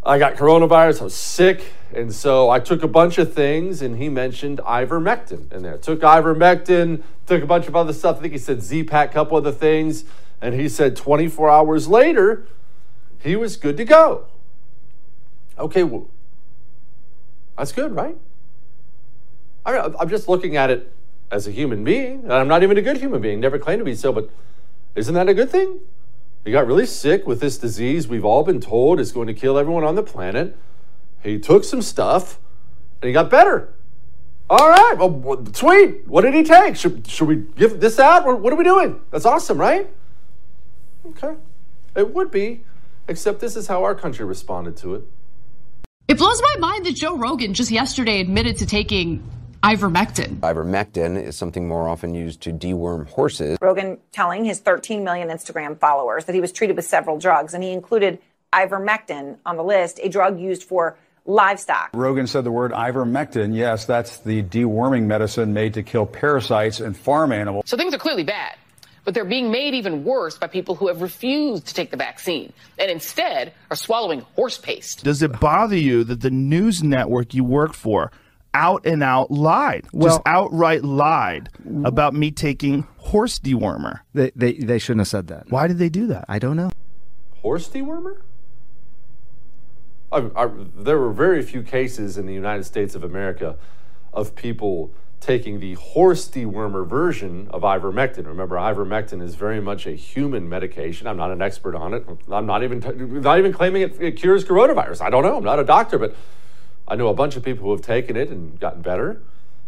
I 0.02 0.18
got 0.18 0.34
coronavirus. 0.34 1.02
I 1.02 1.04
was 1.04 1.14
sick, 1.14 1.62
and 1.94 2.12
so 2.12 2.50
I 2.50 2.58
took 2.58 2.82
a 2.82 2.88
bunch 2.88 3.18
of 3.18 3.32
things." 3.32 3.82
And 3.82 3.98
he 3.98 4.08
mentioned 4.08 4.58
ivermectin 4.66 5.52
in 5.52 5.62
there. 5.62 5.78
Took 5.78 6.00
ivermectin. 6.00 7.04
Took 7.26 7.44
a 7.44 7.46
bunch 7.46 7.68
of 7.68 7.76
other 7.76 7.92
stuff. 7.92 8.16
I 8.16 8.22
think 8.22 8.32
he 8.32 8.38
said 8.38 8.62
Z-Pak, 8.62 9.12
couple 9.12 9.36
other 9.36 9.52
things, 9.52 10.06
and 10.40 10.54
he 10.54 10.68
said 10.68 10.96
24 10.96 11.50
hours 11.50 11.88
later 11.88 12.46
he 13.22 13.36
was 13.36 13.56
good 13.56 13.76
to 13.76 13.84
go. 13.84 14.26
Okay, 15.58 15.82
well, 15.82 16.08
that's 17.56 17.72
good, 17.72 17.94
right? 17.94 18.16
I 19.66 19.92
I'm 19.98 20.08
just 20.08 20.28
looking 20.28 20.56
at 20.56 20.70
it 20.70 20.92
as 21.30 21.46
a 21.46 21.50
human 21.50 21.84
being, 21.84 22.22
and 22.22 22.32
I'm 22.32 22.48
not 22.48 22.62
even 22.62 22.78
a 22.78 22.82
good 22.82 22.98
human 22.98 23.20
being, 23.20 23.40
never 23.40 23.58
claimed 23.58 23.80
to 23.80 23.84
be 23.84 23.94
so, 23.94 24.12
but 24.12 24.30
isn't 24.94 25.14
that 25.14 25.28
a 25.28 25.34
good 25.34 25.50
thing? 25.50 25.80
He 26.44 26.52
got 26.52 26.66
really 26.66 26.86
sick 26.86 27.26
with 27.26 27.40
this 27.40 27.58
disease 27.58 28.08
we've 28.08 28.24
all 28.24 28.42
been 28.42 28.60
told 28.60 29.00
is 29.00 29.12
going 29.12 29.26
to 29.26 29.34
kill 29.34 29.58
everyone 29.58 29.84
on 29.84 29.96
the 29.96 30.02
planet. 30.02 30.56
He 31.22 31.38
took 31.38 31.64
some 31.64 31.82
stuff 31.82 32.38
and 33.02 33.08
he 33.08 33.12
got 33.12 33.28
better. 33.28 33.74
All 34.48 34.70
right, 34.70 34.94
well, 34.96 35.44
sweet. 35.52 36.08
What 36.08 36.22
did 36.22 36.32
he 36.32 36.42
take? 36.42 36.76
Should, 36.76 37.06
should 37.06 37.28
we 37.28 37.36
give 37.56 37.80
this 37.80 37.98
out? 37.98 38.24
What 38.24 38.50
are 38.50 38.56
we 38.56 38.64
doing? 38.64 39.00
That's 39.10 39.26
awesome, 39.26 39.58
right? 39.58 39.90
Okay. 41.10 41.34
It 41.96 42.14
would 42.14 42.30
be, 42.30 42.64
except 43.08 43.40
this 43.40 43.56
is 43.56 43.66
how 43.66 43.84
our 43.84 43.94
country 43.94 44.24
responded 44.24 44.76
to 44.78 44.94
it. 44.94 45.04
It 46.08 46.16
blows 46.16 46.40
my 46.40 46.56
mind 46.58 46.86
that 46.86 46.94
Joe 46.94 47.16
Rogan 47.16 47.54
just 47.54 47.70
yesterday 47.70 48.20
admitted 48.20 48.56
to 48.58 48.66
taking 48.66 49.28
ivermectin. 49.62 50.38
Ivermectin 50.40 51.22
is 51.22 51.36
something 51.36 51.68
more 51.68 51.88
often 51.88 52.14
used 52.14 52.40
to 52.42 52.52
deworm 52.52 53.08
horses. 53.08 53.58
Rogan 53.60 53.98
telling 54.12 54.44
his 54.44 54.60
13 54.60 55.04
million 55.04 55.28
Instagram 55.28 55.78
followers 55.78 56.24
that 56.26 56.34
he 56.34 56.40
was 56.40 56.52
treated 56.52 56.76
with 56.76 56.84
several 56.84 57.18
drugs, 57.18 57.54
and 57.54 57.62
he 57.62 57.72
included 57.72 58.18
ivermectin 58.52 59.36
on 59.44 59.56
the 59.56 59.64
list, 59.64 60.00
a 60.02 60.08
drug 60.08 60.40
used 60.40 60.62
for 60.62 60.96
livestock. 61.26 61.90
Rogan 61.92 62.26
said 62.26 62.44
the 62.44 62.50
word 62.50 62.72
ivermectin. 62.72 63.54
Yes, 63.54 63.84
that's 63.84 64.18
the 64.18 64.42
deworming 64.42 65.04
medicine 65.04 65.52
made 65.52 65.74
to 65.74 65.82
kill 65.82 66.06
parasites 66.06 66.80
in 66.80 66.94
farm 66.94 67.32
animals. 67.32 67.64
So 67.66 67.76
things 67.76 67.92
are 67.92 67.98
clearly 67.98 68.24
bad, 68.24 68.56
but 69.08 69.14
they're 69.14 69.24
being 69.24 69.50
made 69.50 69.72
even 69.72 70.04
worse 70.04 70.36
by 70.36 70.46
people 70.46 70.74
who 70.74 70.86
have 70.86 71.00
refused 71.00 71.66
to 71.66 71.72
take 71.72 71.90
the 71.90 71.96
vaccine 71.96 72.52
and 72.78 72.90
instead 72.90 73.54
are 73.70 73.74
swallowing 73.74 74.20
horse 74.36 74.58
paste. 74.58 75.02
Does 75.02 75.22
it 75.22 75.40
bother 75.40 75.78
you 75.78 76.04
that 76.04 76.20
the 76.20 76.30
news 76.30 76.82
network 76.82 77.32
you 77.32 77.42
work 77.42 77.72
for 77.72 78.12
out 78.52 78.84
and 78.84 79.02
out 79.02 79.30
lied, 79.30 79.86
Well- 79.94 80.10
just 80.10 80.20
outright 80.26 80.84
lied 80.84 81.48
about 81.86 82.12
me 82.12 82.30
taking 82.30 82.86
horse 82.98 83.38
dewormer? 83.38 84.00
They, 84.12 84.30
they, 84.36 84.52
they 84.52 84.78
shouldn't 84.78 85.00
have 85.00 85.08
said 85.08 85.28
that. 85.28 85.50
Why 85.50 85.68
did 85.68 85.78
they 85.78 85.88
do 85.88 86.06
that? 86.08 86.26
I 86.28 86.38
don't 86.38 86.58
know. 86.58 86.70
Horse 87.40 87.66
dewormer? 87.66 88.18
I, 90.12 90.28
I, 90.36 90.50
there 90.76 90.98
were 90.98 91.14
very 91.14 91.42
few 91.42 91.62
cases 91.62 92.18
in 92.18 92.26
the 92.26 92.34
United 92.34 92.64
States 92.64 92.94
of 92.94 93.02
America 93.02 93.56
of 94.12 94.34
people 94.34 94.92
taking 95.20 95.58
the 95.60 95.74
horse 95.74 96.28
dewormer 96.28 96.86
version 96.86 97.48
of 97.50 97.62
ivermectin. 97.62 98.26
Remember, 98.26 98.56
ivermectin 98.56 99.20
is 99.20 99.34
very 99.34 99.60
much 99.60 99.86
a 99.86 99.92
human 99.92 100.48
medication. 100.48 101.06
I'm 101.06 101.16
not 101.16 101.30
an 101.30 101.42
expert 101.42 101.74
on 101.74 101.92
it. 101.94 102.06
I'm 102.30 102.46
not 102.46 102.62
even 102.62 102.80
not 103.22 103.38
even 103.38 103.52
claiming 103.52 103.82
it, 103.82 104.00
it 104.00 104.12
cures 104.12 104.44
coronavirus. 104.44 105.00
I 105.00 105.10
don't 105.10 105.24
know. 105.24 105.36
I'm 105.36 105.44
not 105.44 105.58
a 105.58 105.64
doctor, 105.64 105.98
but 105.98 106.14
I 106.86 106.94
know 106.96 107.08
a 107.08 107.14
bunch 107.14 107.36
of 107.36 107.42
people 107.42 107.64
who 107.64 107.72
have 107.72 107.82
taken 107.82 108.16
it 108.16 108.30
and 108.30 108.58
gotten 108.60 108.82
better. 108.82 109.20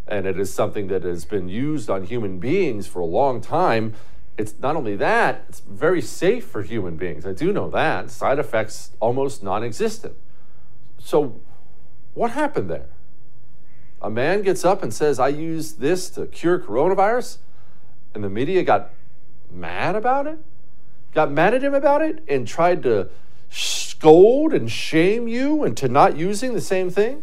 And 0.06 0.26
it 0.26 0.38
is 0.38 0.52
something 0.52 0.88
that 0.88 1.02
has 1.04 1.24
been 1.24 1.48
used 1.48 1.90
on 1.90 2.04
human 2.04 2.38
beings 2.38 2.86
for 2.86 3.00
a 3.00 3.06
long 3.06 3.40
time. 3.40 3.94
It's 4.38 4.54
not 4.58 4.74
only 4.76 4.96
that, 4.96 5.44
it's 5.48 5.60
very 5.60 6.00
safe 6.00 6.46
for 6.46 6.62
human 6.62 6.96
beings. 6.96 7.26
I 7.26 7.32
do 7.32 7.52
know 7.52 7.68
that. 7.70 8.10
Side 8.10 8.38
effects 8.38 8.92
almost 9.00 9.42
non 9.42 9.62
existent. 9.62 10.14
So, 10.98 11.40
what 12.14 12.30
happened 12.32 12.70
there? 12.70 12.88
A 14.02 14.10
man 14.10 14.42
gets 14.42 14.64
up 14.64 14.82
and 14.82 14.92
says, 14.92 15.18
I 15.18 15.28
use 15.28 15.74
this 15.74 16.08
to 16.10 16.26
cure 16.26 16.58
coronavirus, 16.58 17.38
and 18.14 18.24
the 18.24 18.30
media 18.30 18.62
got 18.62 18.90
mad 19.50 19.94
about 19.94 20.26
it, 20.26 20.38
got 21.12 21.30
mad 21.30 21.54
at 21.54 21.62
him 21.62 21.74
about 21.74 22.02
it, 22.02 22.22
and 22.26 22.46
tried 22.46 22.82
to 22.84 23.08
scold 23.50 24.54
and 24.54 24.70
shame 24.70 25.28
you 25.28 25.64
into 25.64 25.88
not 25.88 26.16
using 26.16 26.54
the 26.54 26.60
same 26.60 26.88
thing? 26.88 27.22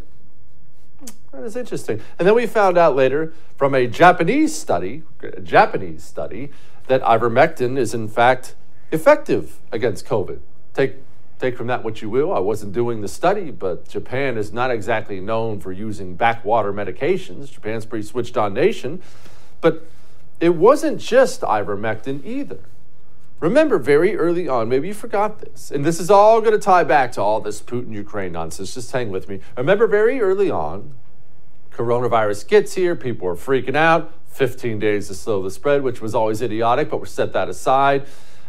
That 1.31 1.43
is 1.43 1.55
interesting. 1.55 2.01
And 2.19 2.27
then 2.27 2.35
we 2.35 2.45
found 2.45 2.77
out 2.77 2.95
later 2.95 3.33
from 3.55 3.73
a 3.73 3.87
Japanese 3.87 4.57
study, 4.57 5.03
a 5.21 5.41
Japanese 5.41 6.03
study, 6.03 6.51
that 6.87 7.01
ivermectin 7.01 7.77
is 7.77 7.93
in 7.93 8.07
fact 8.07 8.55
effective 8.91 9.59
against 9.71 10.05
COVID. 10.05 10.39
Take 10.73 10.95
take 11.39 11.57
from 11.57 11.67
that 11.67 11.83
what 11.83 12.01
you 12.01 12.09
will. 12.09 12.33
I 12.33 12.39
wasn't 12.39 12.73
doing 12.73 13.01
the 13.01 13.07
study, 13.07 13.51
but 13.51 13.87
Japan 13.87 14.37
is 14.37 14.51
not 14.51 14.71
exactly 14.71 15.19
known 15.19 15.59
for 15.59 15.71
using 15.71 16.15
backwater 16.15 16.73
medications. 16.73 17.51
Japan's 17.51 17.85
a 17.85 17.87
pretty 17.87 18.05
switched 18.05 18.37
on 18.37 18.53
nation. 18.53 19.01
But 19.61 19.85
it 20.39 20.55
wasn't 20.55 20.99
just 20.99 21.41
ivermectin 21.41 22.25
either. 22.25 22.59
Remember, 23.39 23.77
very 23.77 24.15
early 24.15 24.47
on, 24.47 24.67
maybe 24.67 24.87
you 24.87 24.95
forgot 24.95 25.41
this, 25.41 25.69
and 25.69 25.85
this 25.85 25.99
is 25.99 26.09
all 26.09 26.41
going 26.41 26.53
to 26.53 26.59
tie 26.59 26.83
back 26.83 27.11
to 27.13 27.21
all 27.21 27.39
this 27.39 27.61
Putin 27.61 27.93
Ukraine 27.93 28.31
nonsense. 28.31 28.73
Just 28.73 28.91
hang 28.91 29.11
with 29.11 29.29
me. 29.29 29.41
Remember, 29.55 29.85
very 29.85 30.19
early 30.19 30.49
on, 30.49 30.95
coronavirus 31.71 32.47
gets 32.47 32.73
here, 32.73 32.95
people 32.95 33.27
are 33.27 33.35
freaking 33.35 33.75
out. 33.75 34.13
15 34.37 34.77
days 34.77 35.07
to 35.07 35.15
slow 35.15 35.41
the 35.41 35.49
spread, 35.49 35.81
which 35.81 35.99
was 35.99 36.13
always 36.13 36.43
idiotic, 36.43 36.91
but 36.91 36.97
we'll 36.97 37.07
set 37.07 37.33
that 37.33 37.49
aside. 37.49 38.05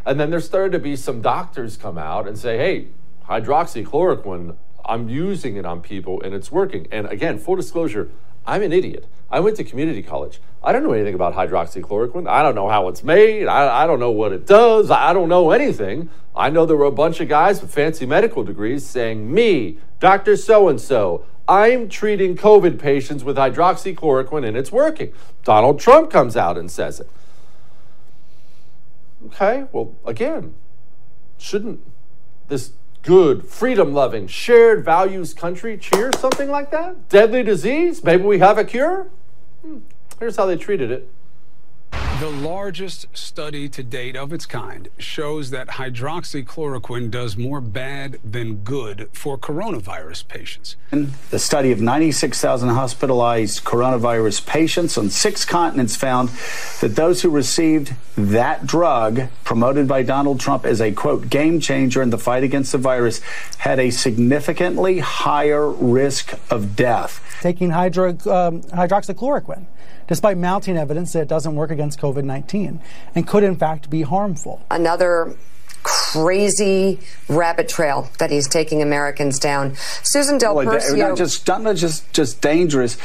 And 0.08 0.18
then 0.18 0.30
there 0.30 0.40
started 0.40 0.72
to 0.72 0.78
be 0.78 0.96
some 0.96 1.20
doctors 1.20 1.76
come 1.76 1.98
out 1.98 2.26
and 2.26 2.38
say, 2.38 2.56
hey, 2.56 2.86
hydroxychloroquine, 3.28 4.56
I'm 4.86 5.10
using 5.10 5.56
it 5.56 5.66
on 5.66 5.82
people 5.82 6.22
and 6.22 6.32
it's 6.34 6.50
working. 6.50 6.88
And 6.90 7.06
again, 7.08 7.36
full 7.38 7.56
disclosure, 7.56 8.10
I'm 8.46 8.62
an 8.62 8.72
idiot. 8.72 9.06
I 9.30 9.40
went 9.40 9.58
to 9.58 9.64
community 9.64 10.02
college. 10.02 10.40
I 10.64 10.72
don't 10.72 10.82
know 10.82 10.94
anything 10.94 11.12
about 11.12 11.34
hydroxychloroquine. 11.34 12.26
I 12.26 12.42
don't 12.42 12.54
know 12.54 12.70
how 12.70 12.88
it's 12.88 13.04
made. 13.04 13.48
I, 13.48 13.84
I 13.84 13.86
don't 13.86 14.00
know 14.00 14.10
what 14.10 14.32
it 14.32 14.46
does. 14.46 14.90
I 14.90 15.12
don't 15.12 15.28
know 15.28 15.50
anything. 15.50 16.08
I 16.34 16.48
know 16.48 16.64
there 16.64 16.78
were 16.78 16.86
a 16.86 16.90
bunch 16.90 17.20
of 17.20 17.28
guys 17.28 17.60
with 17.60 17.70
fancy 17.70 18.06
medical 18.06 18.42
degrees 18.44 18.86
saying, 18.86 19.30
Me, 19.30 19.76
Dr. 20.00 20.38
So 20.38 20.68
and 20.68 20.80
so, 20.80 21.26
I'm 21.46 21.86
treating 21.86 22.34
COVID 22.34 22.78
patients 22.78 23.24
with 23.24 23.36
hydroxychloroquine 23.36 24.46
and 24.46 24.56
it's 24.56 24.72
working. 24.72 25.12
Donald 25.44 25.78
Trump 25.78 26.10
comes 26.10 26.34
out 26.34 26.56
and 26.56 26.70
says 26.70 26.98
it. 27.00 27.10
Okay, 29.26 29.66
well, 29.72 29.94
again, 30.04 30.54
shouldn't 31.38 31.80
this 32.48 32.72
good, 33.02 33.46
freedom 33.46 33.92
loving, 33.92 34.26
shared 34.26 34.84
values 34.84 35.34
country 35.34 35.76
cheer 35.76 36.12
something 36.18 36.50
like 36.50 36.70
that? 36.70 37.08
Deadly 37.08 37.42
disease? 37.42 38.04
Maybe 38.04 38.22
we 38.22 38.38
have 38.38 38.58
a 38.58 38.64
cure? 38.64 39.08
Hmm. 39.62 39.78
Here's 40.18 40.36
how 40.36 40.46
they 40.46 40.56
treated 40.56 40.90
it. 40.90 41.10
The 42.20 42.28
largest 42.28 43.06
study 43.16 43.68
to 43.68 43.80
date 43.84 44.16
of 44.16 44.32
its 44.32 44.44
kind 44.44 44.88
shows 44.98 45.50
that 45.50 45.68
hydroxychloroquine 45.68 47.12
does 47.12 47.36
more 47.36 47.60
bad 47.60 48.18
than 48.24 48.56
good 48.56 49.08
for 49.12 49.38
coronavirus 49.38 50.26
patients. 50.26 50.74
The 50.90 51.38
study 51.38 51.70
of 51.70 51.80
96,000 51.80 52.70
hospitalized 52.70 53.62
coronavirus 53.62 54.44
patients 54.46 54.98
on 54.98 55.10
six 55.10 55.44
continents 55.44 55.94
found 55.94 56.30
that 56.80 56.96
those 56.96 57.22
who 57.22 57.30
received 57.30 57.94
that 58.16 58.66
drug, 58.66 59.28
promoted 59.44 59.86
by 59.86 60.02
Donald 60.02 60.40
Trump 60.40 60.64
as 60.64 60.80
a 60.80 60.90
quote 60.90 61.30
game 61.30 61.60
changer 61.60 62.02
in 62.02 62.10
the 62.10 62.18
fight 62.18 62.42
against 62.42 62.72
the 62.72 62.78
virus, 62.78 63.20
had 63.58 63.78
a 63.78 63.90
significantly 63.90 64.98
higher 64.98 65.70
risk 65.70 66.34
of 66.50 66.74
death. 66.74 67.22
Taking 67.42 67.70
hydro, 67.70 68.08
um, 68.08 68.62
hydroxychloroquine 68.62 69.66
despite 70.08 70.36
mounting 70.36 70.76
evidence 70.76 71.12
that 71.12 71.20
it 71.20 71.28
doesn't 71.28 71.54
work 71.54 71.70
against 71.70 72.00
COVID 72.00 72.24
19 72.24 72.80
and 73.14 73.26
could, 73.26 73.44
in 73.44 73.54
fact, 73.54 73.88
be 73.88 74.02
harmful. 74.02 74.64
Another 74.70 75.36
crazy 75.84 76.98
rabbit 77.28 77.68
trail 77.68 78.10
that 78.18 78.30
he's 78.30 78.48
taking 78.48 78.82
Americans 78.82 79.38
down. 79.38 79.74
Susan 80.02 80.38
Del 80.38 80.56
Percio. 80.56 80.96
Not 80.96 81.16
just, 81.16 81.46
not 81.46 81.76
just, 81.76 82.12
just 82.12 82.40
dangerous, 82.40 82.98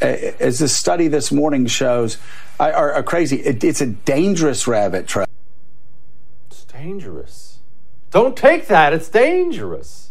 uh, 0.00 0.06
as 0.38 0.58
this 0.58 0.76
study 0.76 1.08
this 1.08 1.32
morning 1.32 1.66
shows, 1.66 2.18
are, 2.60 2.92
are 2.92 3.02
crazy. 3.02 3.40
It, 3.40 3.64
it's 3.64 3.80
a 3.80 3.86
dangerous 3.86 4.66
rabbit 4.66 5.06
trail. 5.06 5.26
It's 6.50 6.64
dangerous. 6.64 7.58
Don't 8.10 8.36
take 8.36 8.68
that. 8.68 8.92
It's 8.92 9.08
dangerous. 9.08 10.10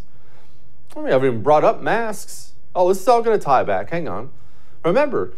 I 0.96 1.00
mean, 1.00 1.12
I've 1.12 1.24
even 1.24 1.42
brought 1.42 1.64
up 1.64 1.82
masks. 1.82 2.52
Oh, 2.74 2.88
this 2.88 3.00
is 3.00 3.08
all 3.08 3.22
going 3.22 3.38
to 3.38 3.44
tie 3.44 3.64
back. 3.64 3.90
Hang 3.90 4.08
on. 4.08 4.30
Remember, 4.84 5.32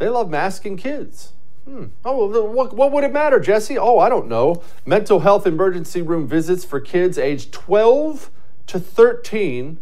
they 0.00 0.08
love 0.08 0.30
masking 0.30 0.78
kids. 0.78 1.34
Hmm. 1.66 1.88
Oh, 2.06 2.42
what, 2.46 2.72
what 2.72 2.90
would 2.90 3.04
it 3.04 3.12
matter, 3.12 3.38
Jesse? 3.38 3.76
Oh, 3.76 3.98
I 3.98 4.08
don't 4.08 4.28
know. 4.28 4.62
Mental 4.86 5.20
health 5.20 5.46
emergency 5.46 6.00
room 6.00 6.26
visits 6.26 6.64
for 6.64 6.80
kids 6.80 7.18
aged 7.18 7.52
12 7.52 8.30
to 8.66 8.80
13 8.80 9.78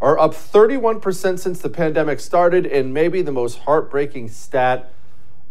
are 0.00 0.16
up 0.20 0.32
31% 0.32 1.38
since 1.40 1.60
the 1.60 1.68
pandemic 1.68 2.20
started. 2.20 2.64
And 2.64 2.94
maybe 2.94 3.22
the 3.22 3.32
most 3.32 3.58
heartbreaking 3.60 4.28
stat 4.28 4.92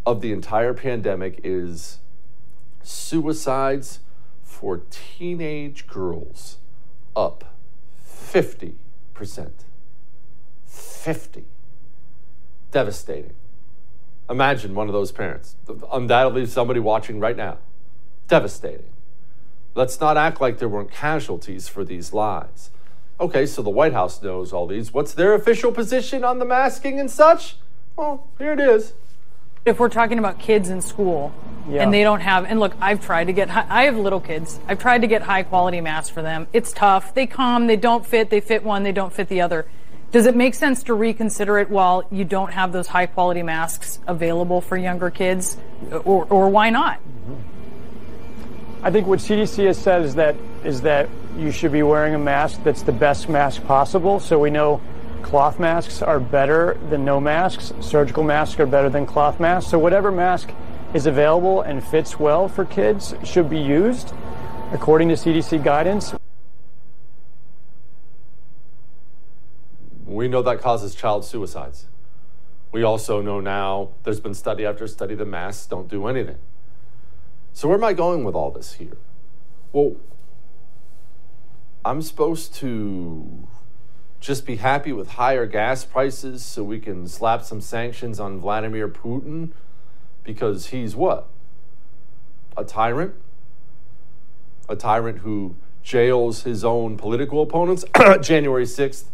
of 0.06 0.22
the 0.22 0.32
entire 0.32 0.74
pandemic 0.74 1.42
is 1.44 2.00
suicides 2.82 4.00
for 4.44 4.82
teenage 4.90 5.88
girls 5.88 6.60
up 7.18 7.54
50%. 8.02 8.76
50. 10.66 11.46
Devastating. 12.72 13.34
Imagine 14.30 14.74
one 14.74 14.88
of 14.88 14.94
those 14.94 15.12
parents. 15.12 15.56
Undoubtedly, 15.92 16.46
somebody 16.46 16.80
watching 16.80 17.20
right 17.20 17.38
now. 17.38 17.60
Devastating. 18.28 18.92
Let's 19.76 20.00
not 20.00 20.18
act 20.18 20.42
like 20.42 20.58
there 20.58 20.70
weren't 20.70 20.92
casualties 20.92 21.68
for 21.68 21.84
these 21.84 22.14
lies. 22.14 22.72
Okay, 23.20 23.46
so 23.46 23.62
the 23.62 23.70
White 23.70 23.94
House 23.94 24.22
knows 24.22 24.52
all 24.52 24.68
these. 24.68 24.94
What's 24.94 25.14
their 25.14 25.34
official 25.36 25.72
position 25.72 26.24
on 26.24 26.40
the 26.40 26.46
masking 26.46 27.00
and 27.00 27.10
such? 27.10 27.58
Well, 27.96 28.28
here 28.38 28.54
it 28.54 28.60
is. 28.60 28.94
If 29.64 29.80
we're 29.80 29.90
talking 29.90 30.20
about 30.20 30.40
kids 30.40 30.70
in 30.70 30.82
school 30.82 31.34
yeah. 31.68 31.82
and 31.82 31.94
they 31.94 32.04
don't 32.04 32.20
have, 32.20 32.46
and 32.46 32.60
look, 32.60 32.76
I've 32.80 33.04
tried 33.04 33.26
to 33.26 33.34
get, 33.34 33.50
I 33.50 33.84
have 33.84 33.98
little 33.98 34.20
kids. 34.20 34.60
I've 34.68 34.80
tried 34.80 35.02
to 35.02 35.08
get 35.08 35.24
high 35.24 35.44
quality 35.44 35.82
masks 35.82 36.10
for 36.10 36.22
them. 36.22 36.48
It's 36.52 36.72
tough. 36.72 37.14
They 37.14 37.26
come, 37.26 37.68
they 37.68 37.76
don't 37.76 38.06
fit, 38.06 38.30
they 38.30 38.42
fit 38.42 38.64
one, 38.64 38.84
they 38.84 38.92
don't 38.92 39.14
fit 39.14 39.28
the 39.28 39.42
other. 39.42 39.66
Does 40.16 40.28
it 40.28 40.36
make 40.38 40.54
sense 40.56 40.84
to 40.84 40.94
reconsider 40.94 41.60
it 41.60 41.70
while 41.70 42.08
you 42.10 42.24
don't 42.24 42.54
have 42.54 42.72
those 42.72 42.88
high 42.88 43.06
quality 43.06 43.44
masks 43.44 44.00
available 44.08 44.62
for 44.62 44.78
younger 44.78 45.10
kids, 45.10 45.58
or, 45.92 46.24
or 46.30 46.48
why 46.48 46.70
not? 46.70 47.02
I 48.82 48.92
think 48.92 49.08
what 49.08 49.20
CDC 49.20 49.66
has 49.66 49.78
said 49.78 50.04
is 50.04 50.16
that 50.16 50.38
is 50.64 50.84
that 50.84 51.10
you 51.38 51.52
should 51.52 51.74
be 51.74 51.84
wearing 51.84 52.16
a 52.16 52.18
mask 52.18 52.64
that's 52.64 52.84
the 52.84 52.94
best 52.94 53.28
mask 53.28 53.62
possible. 53.66 54.22
So 54.22 54.40
we 54.40 54.50
know 54.50 54.80
cloth 55.22 55.60
masks 55.60 56.02
are 56.02 56.22
better 56.22 56.78
than 56.90 57.04
no 57.04 57.20
masks. 57.20 57.74
Surgical 57.82 58.24
masks 58.24 58.58
are 58.62 58.66
better 58.66 58.90
than 58.90 59.06
cloth 59.06 59.42
masks. 59.42 59.70
So 59.70 59.78
whatever 59.78 60.14
mask 60.14 60.50
is 60.94 61.08
available 61.08 61.60
and 61.60 61.84
fits 61.84 62.18
well 62.18 62.48
for 62.48 62.64
kids 62.64 63.14
should 63.26 63.50
be 63.50 63.60
used 63.60 64.14
according 64.72 65.10
to 65.10 65.16
CDC 65.16 65.62
guidance. 65.62 66.14
We 70.06 70.28
know 70.28 70.42
that 70.44 70.62
causes 70.62 70.94
child 70.94 71.26
suicides. 71.26 71.86
We 72.72 72.84
also 72.84 73.22
know 73.22 73.40
now 73.40 73.92
there's 74.04 74.20
been 74.20 74.34
study 74.34 74.66
after 74.66 74.88
study 74.88 75.16
the 75.16 75.26
masks 75.26 75.66
don't 75.66 75.88
do 75.88 76.08
anything. 76.08 76.38
So, 77.54 77.70
where 77.70 77.78
am 77.78 77.84
I 77.84 77.94
going 77.94 78.24
with 78.24 78.36
all 78.36 78.52
this 78.52 78.74
here? 78.74 78.98
Well, 79.72 79.96
I'm 81.86 82.02
supposed 82.02 82.54
to 82.56 83.48
just 84.20 84.46
be 84.46 84.58
happy 84.58 84.92
with 84.92 85.12
higher 85.12 85.46
gas 85.46 85.86
prices 85.86 86.44
so 86.44 86.64
we 86.64 86.80
can 86.80 87.08
slap 87.08 87.44
some 87.44 87.62
sanctions 87.62 88.20
on 88.20 88.40
Vladimir 88.40 88.90
Putin 88.90 89.52
because 90.24 90.68
he's 90.68 90.96
what? 90.96 91.28
A 92.58 92.64
tyrant? 92.64 93.14
A 94.68 94.76
tyrant 94.76 95.20
who 95.20 95.56
jails 95.84 96.44
his 96.44 96.66
own 96.66 96.98
political 96.98 97.42
opponents? 97.42 97.86
January 98.22 98.66
6th, 98.66 99.06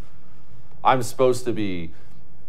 I'm 0.84 1.02
supposed 1.02 1.44
to 1.44 1.52
be 1.52 1.92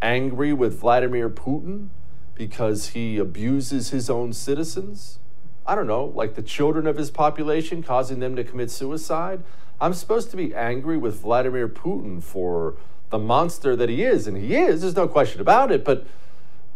angry 0.02 0.54
with 0.54 0.80
Vladimir 0.80 1.30
Putin 1.30 1.89
because 2.36 2.89
he 2.89 3.17
abuses 3.17 3.89
his 3.89 4.10
own 4.10 4.34
citizens? 4.34 5.19
I 5.65 5.76
don't 5.76 5.88
know, 5.88 6.06
like 6.06 6.36
the 6.36 6.41
children 6.41 6.88
of 6.88 6.98
his 6.98 7.12
population, 7.12 7.84
causing 7.84 8.19
them 8.19 8.36
to 8.36 8.43
commit 8.43 8.72
suicide? 8.72 9.43
I'm 9.80 9.93
supposed 9.93 10.32
to 10.32 10.38
be 10.38 10.54
angry 10.54 10.98
with 10.98 11.22
Vladimir 11.22 11.69
Putin 11.69 12.22
for 12.24 12.76
the 13.12 13.19
monster 13.19 13.76
that 13.76 13.89
he 13.89 14.04
is, 14.04 14.26
and 14.26 14.36
he 14.36 14.56
is, 14.56 14.82
there's 14.82 14.96
no 14.96 15.08
question 15.08 15.39
about 15.39 15.72
it, 15.72 15.86
but 15.86 16.06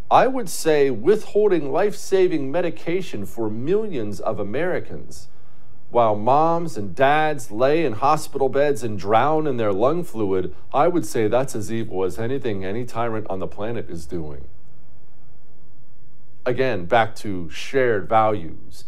I 0.09 0.27
would 0.27 0.47
say 0.47 0.89
withholding 0.89 1.71
life 1.71 1.95
saving 1.95 2.51
medication 2.51 3.25
for 3.25 3.49
millions 3.49 4.19
of 4.19 4.39
Americans 4.39 5.27
while 5.89 6.15
moms 6.15 6.75
and 6.75 6.93
dads 6.93 7.49
lay 7.49 7.85
in 7.85 7.93
hospital 7.93 8.49
beds 8.49 8.83
and 8.83 8.99
drown 8.99 9.47
in 9.47 9.57
their 9.57 9.71
lung 9.71 10.03
fluid, 10.03 10.53
I 10.73 10.87
would 10.87 11.05
say 11.05 11.27
that's 11.27 11.55
as 11.55 11.71
evil 11.71 12.03
as 12.03 12.19
anything 12.19 12.65
any 12.65 12.85
tyrant 12.85 13.25
on 13.29 13.39
the 13.39 13.47
planet 13.47 13.89
is 13.89 14.05
doing. 14.05 14.47
Again, 16.45 16.85
back 16.85 17.15
to 17.17 17.49
shared 17.49 18.07
values. 18.09 18.83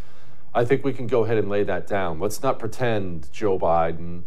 I 0.53 0.65
think 0.65 0.83
we 0.83 0.93
can 0.93 1.07
go 1.07 1.23
ahead 1.23 1.38
and 1.38 1.49
lay 1.49 1.63
that 1.63 1.88
down. 1.88 2.19
Let's 2.19 2.41
not 2.41 2.59
pretend, 2.59 3.31
Joe 3.31 3.57
Biden, 3.57 4.23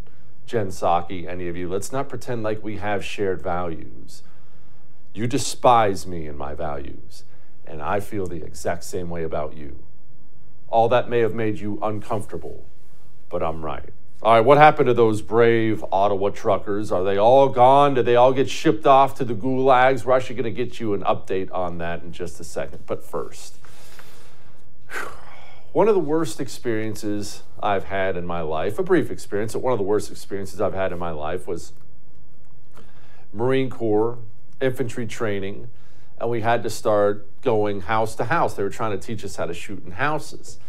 Jen 0.46 0.68
Psaki, 0.68 1.26
any 1.26 1.48
of 1.48 1.56
you, 1.56 1.68
let's 1.68 1.92
not 1.92 2.08
pretend 2.08 2.42
like 2.42 2.62
we 2.62 2.76
have 2.76 3.04
shared 3.04 3.42
values. 3.42 4.22
You 5.14 5.26
despise 5.26 6.06
me 6.06 6.26
and 6.26 6.38
my 6.38 6.54
values, 6.54 7.24
and 7.66 7.82
I 7.82 8.00
feel 8.00 8.26
the 8.26 8.42
exact 8.42 8.84
same 8.84 9.10
way 9.10 9.24
about 9.24 9.56
you. 9.56 9.78
All 10.72 10.88
that 10.88 11.10
may 11.10 11.18
have 11.20 11.34
made 11.34 11.60
you 11.60 11.78
uncomfortable, 11.82 12.64
but 13.28 13.42
I'm 13.42 13.62
right. 13.62 13.90
All 14.22 14.34
right, 14.34 14.40
what 14.40 14.56
happened 14.56 14.86
to 14.86 14.94
those 14.94 15.20
brave 15.20 15.84
Ottawa 15.92 16.30
truckers? 16.30 16.90
Are 16.90 17.04
they 17.04 17.18
all 17.18 17.50
gone? 17.50 17.92
Did 17.94 18.06
they 18.06 18.16
all 18.16 18.32
get 18.32 18.48
shipped 18.48 18.86
off 18.86 19.14
to 19.16 19.24
the 19.24 19.34
gulags? 19.34 20.04
We're 20.04 20.16
actually 20.16 20.36
going 20.36 20.54
to 20.54 20.64
get 20.64 20.80
you 20.80 20.94
an 20.94 21.02
update 21.02 21.52
on 21.52 21.76
that 21.78 22.02
in 22.02 22.10
just 22.12 22.40
a 22.40 22.44
second. 22.44 22.86
But 22.86 23.04
first, 23.04 23.56
one 25.72 25.88
of 25.88 25.94
the 25.94 26.00
worst 26.00 26.40
experiences 26.40 27.42
I've 27.62 27.84
had 27.84 28.16
in 28.16 28.24
my 28.24 28.40
life, 28.40 28.78
a 28.78 28.82
brief 28.82 29.10
experience, 29.10 29.52
but 29.52 29.60
one 29.60 29.74
of 29.74 29.78
the 29.78 29.84
worst 29.84 30.10
experiences 30.10 30.58
I've 30.58 30.74
had 30.74 30.90
in 30.90 30.98
my 30.98 31.10
life 31.10 31.46
was 31.46 31.72
Marine 33.30 33.68
Corps 33.68 34.18
infantry 34.60 35.06
training 35.06 35.68
and 36.22 36.30
we 36.30 36.40
had 36.40 36.62
to 36.62 36.70
start 36.70 37.26
going 37.42 37.80
house 37.80 38.14
to 38.14 38.24
house. 38.24 38.54
They 38.54 38.62
were 38.62 38.70
trying 38.70 38.98
to 38.98 39.06
teach 39.06 39.24
us 39.24 39.34
how 39.34 39.46
to 39.46 39.52
shoot 39.52 39.84
in 39.84 39.90
houses. 39.90 40.60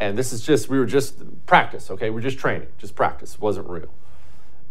And 0.00 0.18
this 0.18 0.32
is 0.32 0.44
just, 0.44 0.68
we 0.68 0.76
were 0.76 0.86
just 0.86 1.46
practice, 1.46 1.88
okay? 1.92 2.10
We're 2.10 2.20
just 2.20 2.36
training, 2.36 2.66
just 2.78 2.96
practice. 2.96 3.36
It 3.36 3.40
wasn't 3.40 3.68
real. 3.68 3.94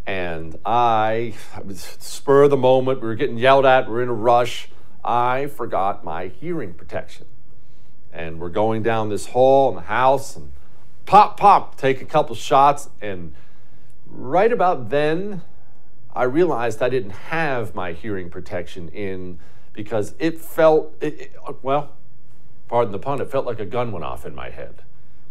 And 0.05 0.59
I, 0.65 1.33
was 1.63 1.79
spur 1.99 2.43
of 2.43 2.49
the 2.49 2.57
moment, 2.57 2.99
we 2.99 3.07
were 3.07 3.15
getting 3.15 3.37
yelled 3.37 3.65
at, 3.65 3.89
we 3.89 3.95
are 3.95 4.01
in 4.01 4.09
a 4.09 4.13
rush. 4.13 4.67
I 5.01 5.47
forgot 5.47 6.03
my 6.03 6.27
hearing 6.27 6.73
protection. 6.73 7.25
And 8.11 8.41
we're 8.41 8.49
going 8.49 8.83
down 8.83 9.07
this 9.07 9.27
hall 9.27 9.69
in 9.69 9.75
the 9.75 9.81
house 9.83 10.35
and 10.35 10.51
pop, 11.05 11.39
pop, 11.39 11.77
take 11.77 12.01
a 12.01 12.05
couple 12.05 12.35
shots. 12.35 12.89
And 13.01 13.33
right 14.05 14.51
about 14.51 14.89
then, 14.89 15.41
I 16.13 16.23
realized 16.23 16.81
I 16.81 16.89
didn't 16.89 17.11
have 17.11 17.73
my 17.73 17.93
hearing 17.93 18.29
protection 18.29 18.89
in 18.89 19.39
because 19.77 20.15
it 20.17 20.41
felt, 20.41 20.95
it, 20.99 21.21
it, 21.21 21.31
well, 21.61 21.91
pardon 22.67 22.91
the 22.91 22.97
pun, 22.99 23.21
it 23.21 23.29
felt 23.29 23.45
like 23.45 23.59
a 23.59 23.65
gun 23.65 23.91
went 23.91 24.03
off 24.03 24.25
in 24.25 24.33
my 24.33 24.49
head. 24.49 24.81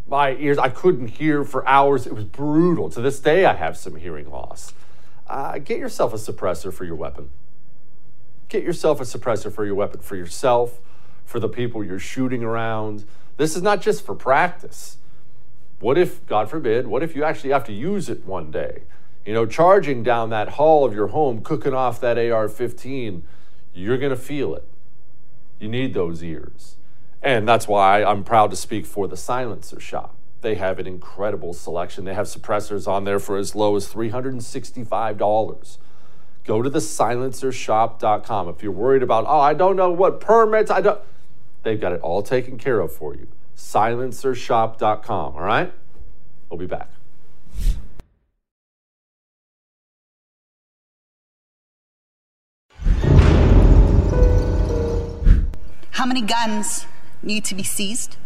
My 0.07 0.37
ears, 0.37 0.57
I 0.57 0.69
couldn't 0.69 1.09
hear 1.09 1.43
for 1.43 1.67
hours. 1.69 2.07
It 2.07 2.15
was 2.15 2.23
brutal. 2.23 2.89
To 2.91 3.01
this 3.01 3.19
day, 3.19 3.45
I 3.45 3.55
have 3.55 3.77
some 3.77 3.97
hearing 3.97 4.31
loss. 4.31 4.73
Uh, 5.27 5.59
get 5.59 5.79
yourself 5.79 6.15
a 6.15 6.17
suppressor 6.17 6.73
for 6.73 6.85
your 6.85 6.95
weapon. 6.95 7.31
Get 8.49 8.63
yourself 8.63 9.01
a 9.01 9.03
suppressor 9.03 9.53
for 9.53 9.65
your 9.65 9.75
weapon, 9.75 10.01
for 10.01 10.15
yourself, 10.15 10.79
for 11.25 11.41
the 11.41 11.49
people 11.49 11.83
you're 11.83 11.99
shooting 11.99 12.45
around. 12.45 13.05
This 13.39 13.57
is 13.57 13.63
not 13.63 13.83
just 13.83 14.07
for 14.07 14.15
practice. 14.15 14.99
What 15.81 15.99
if, 15.99 16.25
God 16.27 16.49
forbid, 16.49 16.87
what 16.87 17.03
if 17.03 17.17
you 17.17 17.25
actually 17.25 17.51
have 17.51 17.65
to 17.65 17.73
use 17.73 18.09
it 18.09 18.25
one 18.25 18.53
day? 18.53 18.85
You 19.25 19.35
know, 19.35 19.45
charging 19.45 20.05
down 20.05 20.31
that 20.31 20.51
hall 20.51 20.85
of 20.85 20.95
your 20.95 21.09
home, 21.09 21.43
cooking 21.43 21.75
off 21.75 22.01
that 22.01 22.17
AR 22.17 22.49
15, 22.49 23.25
you're 23.77 23.99
going 23.99 24.11
to 24.11 24.17
feel 24.17 24.55
it. 24.55 24.65
You 25.61 25.69
need 25.69 25.95
those 25.95 26.25
ears. 26.25 26.77
And 27.23 27.47
that's 27.47 27.69
why 27.69 28.03
I'm 28.03 28.25
proud 28.25 28.51
to 28.51 28.57
speak 28.57 28.87
for 28.87 29.07
the 29.07 29.17
Silencer 29.17 29.81
Shop. 29.81 30.17
They 30.41 30.55
have 30.55 30.79
an 30.79 30.87
incredible 30.87 31.53
selection. 31.53 32.05
They 32.05 32.15
have 32.15 32.27
suppressors 32.27 32.87
on 32.89 33.05
there 33.05 33.19
for 33.19 33.37
as 33.37 33.55
low 33.55 33.77
as 33.77 33.93
$365. 33.93 35.79
Go 36.45 36.63
to 36.63 36.71
the 36.71 36.79
silencershop.com. 36.79 38.49
If 38.49 38.63
you're 38.63 38.73
worried 38.73 39.03
about, 39.03 39.25
oh, 39.27 39.41
I 39.41 39.55
don't 39.55 39.77
know 39.77 39.91
what 39.91 40.21
permits, 40.21 40.71
I 40.71 40.81
don't, 40.81 41.01
they've 41.63 41.81
got 41.81 41.93
it 41.93 42.01
all 42.01 42.23
taken 42.23 42.59
care 42.59 42.81
of 42.81 42.93
for 42.93 43.15
you. 43.15 43.27
Silencershop.com, 43.57 45.35
all 45.35 45.41
right? 45.41 45.73
We'll 46.49 46.59
be 46.59 46.67
back. 46.67 46.96
How 56.07 56.13
many 56.13 56.23
guns 56.23 56.87
need 57.21 57.45
to 57.47 57.57
be 57.57 57.65
seized? 57.65 58.17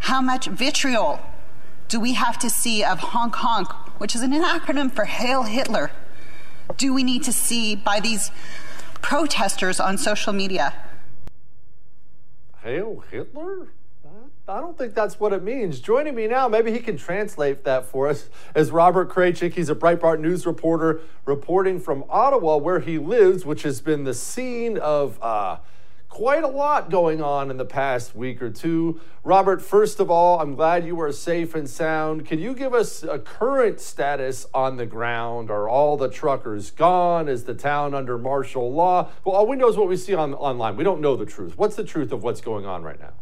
How 0.00 0.20
much 0.20 0.46
vitriol 0.46 1.20
do 1.88 1.98
we 1.98 2.12
have 2.12 2.38
to 2.40 2.50
see 2.50 2.84
of 2.84 2.98
honk 2.98 3.36
honk, 3.36 3.72
which 3.98 4.14
is 4.14 4.20
an 4.20 4.32
acronym 4.32 4.92
for 4.92 5.06
Hail 5.06 5.44
Hitler, 5.44 5.90
do 6.76 6.92
we 6.92 7.02
need 7.02 7.22
to 7.22 7.32
see 7.32 7.74
by 7.74 7.98
these 7.98 8.30
protesters 9.00 9.80
on 9.80 9.96
social 9.96 10.34
media? 10.34 10.74
Hail 12.62 13.02
Hitler? 13.10 13.68
I 14.48 14.60
don't 14.60 14.78
think 14.78 14.94
that's 14.94 15.20
what 15.20 15.34
it 15.34 15.42
means. 15.42 15.78
Joining 15.78 16.14
me 16.14 16.26
now, 16.26 16.48
maybe 16.48 16.72
he 16.72 16.78
can 16.78 16.96
translate 16.96 17.64
that 17.64 17.84
for 17.84 18.08
us, 18.08 18.30
is 18.56 18.70
Robert 18.70 19.10
Kraychik. 19.10 19.52
He's 19.52 19.68
a 19.68 19.74
Breitbart 19.74 20.20
News 20.20 20.46
reporter 20.46 21.02
reporting 21.26 21.78
from 21.78 22.02
Ottawa, 22.08 22.56
where 22.56 22.80
he 22.80 22.96
lives, 22.96 23.44
which 23.44 23.62
has 23.64 23.82
been 23.82 24.04
the 24.04 24.14
scene 24.14 24.78
of 24.78 25.22
uh, 25.22 25.58
quite 26.08 26.44
a 26.44 26.48
lot 26.48 26.88
going 26.88 27.20
on 27.20 27.50
in 27.50 27.58
the 27.58 27.66
past 27.66 28.16
week 28.16 28.40
or 28.40 28.48
two. 28.48 28.98
Robert, 29.22 29.60
first 29.60 30.00
of 30.00 30.10
all, 30.10 30.40
I'm 30.40 30.54
glad 30.54 30.86
you 30.86 30.98
are 31.02 31.12
safe 31.12 31.54
and 31.54 31.68
sound. 31.68 32.24
Can 32.24 32.38
you 32.38 32.54
give 32.54 32.72
us 32.72 33.02
a 33.02 33.18
current 33.18 33.80
status 33.80 34.46
on 34.54 34.78
the 34.78 34.86
ground? 34.86 35.50
Are 35.50 35.68
all 35.68 35.98
the 35.98 36.08
truckers 36.08 36.70
gone? 36.70 37.28
Is 37.28 37.44
the 37.44 37.54
town 37.54 37.92
under 37.92 38.16
martial 38.16 38.72
law? 38.72 39.10
Well, 39.26 39.36
all 39.36 39.46
we 39.46 39.56
know 39.56 39.68
is 39.68 39.76
what 39.76 39.88
we 39.88 39.98
see 39.98 40.14
on 40.14 40.32
online. 40.32 40.74
We 40.76 40.84
don't 40.84 41.02
know 41.02 41.16
the 41.16 41.26
truth. 41.26 41.58
What's 41.58 41.76
the 41.76 41.84
truth 41.84 42.12
of 42.12 42.22
what's 42.22 42.40
going 42.40 42.64
on 42.64 42.82
right 42.82 42.98
now? 42.98 43.12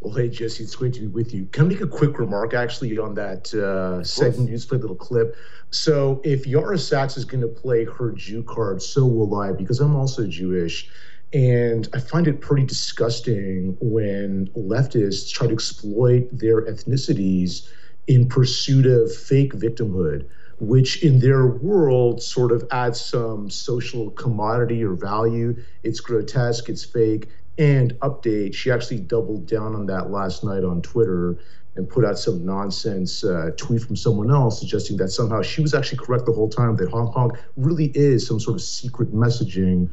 Well, 0.00 0.14
hey, 0.14 0.28
Jesse, 0.28 0.62
it's 0.62 0.76
great 0.76 0.94
to 0.94 1.00
be 1.00 1.06
with 1.08 1.34
you. 1.34 1.46
Can 1.46 1.64
I 1.64 1.68
make 1.70 1.80
a 1.80 1.86
quick 1.86 2.20
remark 2.20 2.54
actually 2.54 2.96
on 2.98 3.14
that 3.14 3.52
uh, 3.52 4.04
segment? 4.04 4.48
You 4.48 4.56
just 4.56 4.68
played 4.68 4.78
a 4.78 4.82
little 4.82 4.96
clip. 4.96 5.34
So, 5.70 6.20
if 6.24 6.46
Yara 6.46 6.78
Sachs 6.78 7.16
is 7.16 7.24
going 7.24 7.40
to 7.40 7.48
play 7.48 7.84
her 7.84 8.12
Jew 8.12 8.44
card, 8.44 8.80
so 8.80 9.04
will 9.04 9.34
I, 9.34 9.52
because 9.52 9.80
I'm 9.80 9.96
also 9.96 10.26
Jewish. 10.26 10.88
And 11.32 11.88
I 11.92 11.98
find 11.98 12.28
it 12.28 12.40
pretty 12.40 12.64
disgusting 12.64 13.76
when 13.80 14.46
leftists 14.56 15.30
try 15.30 15.48
to 15.48 15.52
exploit 15.52 16.28
their 16.32 16.62
ethnicities 16.62 17.68
in 18.06 18.28
pursuit 18.28 18.86
of 18.86 19.14
fake 19.14 19.52
victimhood, 19.52 20.26
which 20.60 21.02
in 21.02 21.18
their 21.18 21.46
world 21.46 22.22
sort 22.22 22.52
of 22.52 22.64
adds 22.70 23.00
some 23.00 23.50
social 23.50 24.10
commodity 24.12 24.82
or 24.82 24.94
value. 24.94 25.56
It's 25.82 26.00
grotesque, 26.00 26.68
it's 26.68 26.84
fake 26.84 27.28
and 27.58 27.98
update, 28.00 28.54
she 28.54 28.70
actually 28.70 29.00
doubled 29.00 29.46
down 29.46 29.74
on 29.74 29.86
that 29.86 30.10
last 30.10 30.44
night 30.44 30.64
on 30.64 30.80
Twitter 30.80 31.36
and 31.74 31.88
put 31.88 32.04
out 32.04 32.18
some 32.18 32.44
nonsense 32.44 33.24
uh, 33.24 33.50
tweet 33.56 33.82
from 33.82 33.96
someone 33.96 34.30
else 34.30 34.60
suggesting 34.60 34.96
that 34.96 35.08
somehow 35.08 35.42
she 35.42 35.60
was 35.62 35.74
actually 35.74 35.98
correct 35.98 36.26
the 36.26 36.32
whole 36.32 36.48
time 36.48 36.76
that 36.76 36.90
honk 36.90 37.12
honk 37.14 37.32
really 37.56 37.86
is 37.94 38.26
some 38.26 38.40
sort 38.40 38.56
of 38.56 38.62
secret 38.62 39.14
messaging 39.14 39.88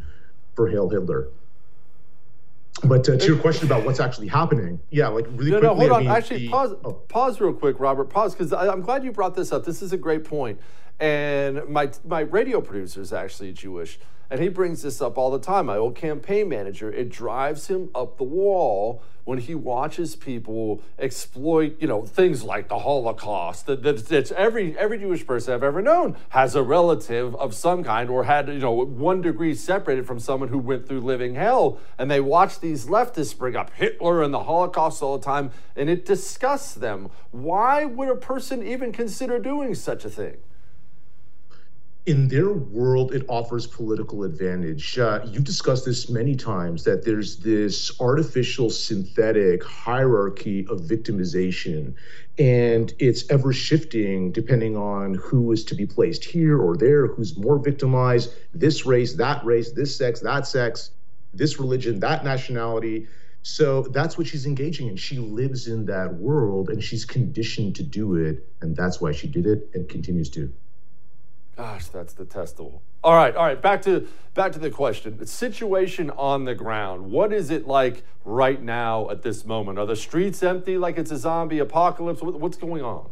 for 0.55 0.67
Hail 0.67 0.89
Hitler. 0.89 1.27
But 2.83 3.07
uh, 3.07 3.17
to 3.17 3.25
your 3.25 3.37
question 3.37 3.67
about 3.67 3.85
what's 3.85 3.99
actually 3.99 4.27
happening, 4.27 4.79
yeah, 4.89 5.07
like 5.07 5.25
really 5.29 5.51
no, 5.51 5.59
quickly. 5.59 5.61
No, 5.61 5.75
hold 5.75 5.91
on. 5.91 5.95
I 5.95 5.99
mean, 5.99 6.07
actually, 6.09 6.39
the, 6.39 6.49
pause. 6.49 6.75
Oh. 6.83 6.91
Pause 6.93 7.41
real 7.41 7.53
quick, 7.53 7.79
Robert. 7.79 8.09
Pause 8.09 8.35
because 8.35 8.53
I'm 8.53 8.81
glad 8.81 9.03
you 9.03 9.11
brought 9.11 9.33
this 9.33 9.51
up. 9.53 9.63
This 9.63 9.81
is 9.81 9.93
a 9.93 9.97
great 9.97 10.25
point. 10.25 10.59
And 10.99 11.67
my 11.67 11.91
my 12.05 12.21
radio 12.21 12.61
producer 12.61 13.01
is 13.01 13.11
actually 13.11 13.53
Jewish. 13.53 13.99
And 14.29 14.41
he 14.41 14.49
brings 14.49 14.81
this 14.81 15.01
up 15.01 15.17
all 15.17 15.29
the 15.29 15.39
time. 15.39 15.67
My 15.67 15.77
old 15.77 15.95
campaign 15.95 16.49
manager, 16.49 16.91
it 16.91 17.09
drives 17.09 17.67
him 17.67 17.89
up 17.93 18.17
the 18.17 18.23
wall 18.23 19.03
when 19.23 19.39
he 19.39 19.55
watches 19.55 20.15
people 20.15 20.81
exploit, 20.99 21.75
you 21.79 21.87
know, 21.87 22.05
things 22.05 22.43
like 22.43 22.67
the 22.67 22.79
Holocaust. 22.79 23.65
That, 23.65 23.83
that, 23.83 24.07
that's 24.07 24.31
every 24.31 24.77
every 24.77 24.99
Jewish 24.99 25.25
person 25.25 25.53
I've 25.53 25.63
ever 25.63 25.81
known 25.81 26.15
has 26.29 26.55
a 26.55 26.63
relative 26.63 27.35
of 27.35 27.53
some 27.53 27.83
kind 27.83 28.09
or 28.09 28.23
had, 28.23 28.47
you 28.47 28.59
know, 28.59 28.71
one 28.71 29.21
degree 29.21 29.53
separated 29.53 30.07
from 30.07 30.19
someone 30.19 30.49
who 30.49 30.59
went 30.59 30.87
through 30.87 31.01
living 31.01 31.35
hell. 31.35 31.79
And 31.97 32.09
they 32.09 32.21
watch 32.21 32.59
these 32.59 32.85
leftists 32.85 33.37
bring 33.37 33.55
up 33.55 33.71
Hitler 33.71 34.23
and 34.23 34.33
the 34.33 34.43
Holocaust 34.43 35.03
all 35.03 35.17
the 35.17 35.25
time, 35.25 35.51
and 35.75 35.89
it 35.89 36.05
disgusts 36.05 36.73
them. 36.73 37.09
Why 37.31 37.85
would 37.85 38.09
a 38.09 38.15
person 38.15 38.65
even 38.65 38.91
consider 38.91 39.39
doing 39.39 39.75
such 39.75 40.05
a 40.05 40.09
thing? 40.09 40.37
In 42.05 42.27
their 42.27 42.53
world, 42.53 43.13
it 43.13 43.25
offers 43.27 43.65
political 43.65 44.23
advantage. 44.23 44.99
Uh, 44.99 45.21
you've 45.25 45.43
discussed 45.43 45.85
this 45.85 46.07
many 46.07 46.35
times 46.35 46.83
that 46.83 47.03
there's 47.03 47.37
this 47.37 47.99
artificial 47.99 48.69
synthetic 48.69 49.63
hierarchy 49.63 50.67
of 50.69 50.81
victimization, 50.81 51.95
and 52.37 52.93
it's 52.99 53.27
ever 53.31 53.51
shifting 53.51 54.31
depending 54.31 54.77
on 54.77 55.15
who 55.15 55.51
is 55.51 55.65
to 55.65 55.73
be 55.73 55.87
placed 55.87 56.23
here 56.23 56.59
or 56.59 56.77
there, 56.77 57.07
who's 57.07 57.37
more 57.37 57.57
victimized, 57.57 58.33
this 58.53 58.85
race, 58.85 59.13
that 59.13 59.43
race, 59.43 59.71
this 59.71 59.95
sex, 59.97 60.19
that 60.19 60.45
sex, 60.45 60.91
this 61.33 61.59
religion, 61.59 61.99
that 61.99 62.23
nationality. 62.23 63.07
So 63.41 63.81
that's 63.81 64.15
what 64.17 64.27
she's 64.27 64.45
engaging 64.45 64.87
in. 64.87 64.95
She 64.95 65.17
lives 65.17 65.67
in 65.67 65.85
that 65.85 66.13
world 66.15 66.69
and 66.69 66.83
she's 66.83 67.05
conditioned 67.05 67.75
to 67.77 67.83
do 67.83 68.15
it. 68.15 68.47
And 68.61 68.75
that's 68.75 69.01
why 69.01 69.11
she 69.11 69.27
did 69.27 69.45
it 69.45 69.69
and 69.73 69.87
continues 69.87 70.29
to. 70.31 70.51
Gosh, 71.57 71.87
that's 71.87 72.13
detestable. 72.13 72.81
All 73.03 73.15
right, 73.15 73.35
all 73.35 73.45
right. 73.45 73.61
Back 73.61 73.81
to 73.83 74.07
back 74.33 74.51
to 74.53 74.59
the 74.59 74.69
question. 74.69 75.17
The 75.17 75.27
situation 75.27 76.09
on 76.11 76.43
the 76.43 76.55
ground. 76.55 77.11
What 77.11 77.31
is 77.31 77.49
it 77.49 77.65
like 77.65 78.03
right 78.25 78.61
now 78.61 79.09
at 79.09 79.21
this 79.21 79.45
moment? 79.45 79.79
Are 79.79 79.85
the 79.85 79.95
streets 79.95 80.43
empty 80.43 80.77
like 80.77 80.97
it's 80.97 81.11
a 81.11 81.17
zombie 81.17 81.59
apocalypse? 81.59 82.21
What's 82.21 82.57
going 82.57 82.83
on? 82.83 83.09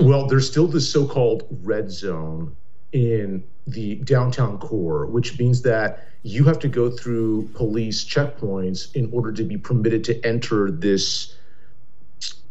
Well, 0.00 0.26
there's 0.26 0.50
still 0.50 0.66
this 0.66 0.90
so-called 0.90 1.46
red 1.62 1.90
zone 1.90 2.56
in 2.92 3.44
the 3.66 3.96
downtown 3.96 4.58
core, 4.58 5.06
which 5.06 5.38
means 5.38 5.62
that 5.62 6.08
you 6.22 6.44
have 6.44 6.58
to 6.58 6.68
go 6.68 6.90
through 6.90 7.48
police 7.54 8.04
checkpoints 8.04 8.94
in 8.94 9.10
order 9.12 9.32
to 9.32 9.44
be 9.44 9.56
permitted 9.56 10.04
to 10.04 10.26
enter 10.26 10.70
this 10.70 11.36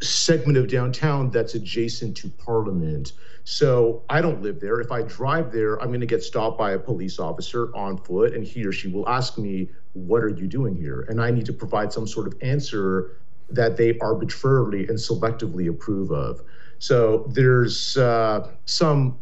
segment 0.02 0.58
of 0.58 0.68
downtown 0.68 1.30
that's 1.30 1.56
adjacent 1.56 2.18
to 2.18 2.30
Parliament. 2.30 3.14
So 3.46 4.04
I 4.10 4.22
don't 4.22 4.42
live 4.42 4.60
there. 4.60 4.80
If 4.80 4.92
I 4.92 5.02
drive 5.02 5.52
there, 5.52 5.82
I'm 5.82 5.90
going 5.90 6.00
to 6.00 6.06
get 6.06 6.24
stopped 6.24 6.58
by 6.58 6.72
a 6.72 6.80
police 6.80 7.20
officer 7.20 7.76
on 7.76 7.98
foot, 7.98 8.34
and 8.34 8.46
he 8.46 8.66
or 8.66 8.72
she 8.72 8.88
will 8.88 9.08
ask 9.08 9.38
me, 9.38 9.70
What 9.94 10.24
are 10.24 10.30
you 10.30 10.48
doing 10.48 10.76
here? 10.76 11.06
And 11.10 11.22
I 11.22 11.32
need 11.32 11.46
to 11.48 11.54
provide 11.54 11.92
some 11.92 12.08
sort 12.08 12.28
of 12.28 12.36
answer 12.42 13.18
that 13.50 13.78
they 13.78 13.98
arbitrarily 14.00 14.88
and 14.88 14.98
selectively 14.98 15.70
approve 15.70 16.12
of. 16.12 16.42
So 16.80 17.30
there's 17.30 17.98
uh, 17.98 18.50
some 18.66 19.20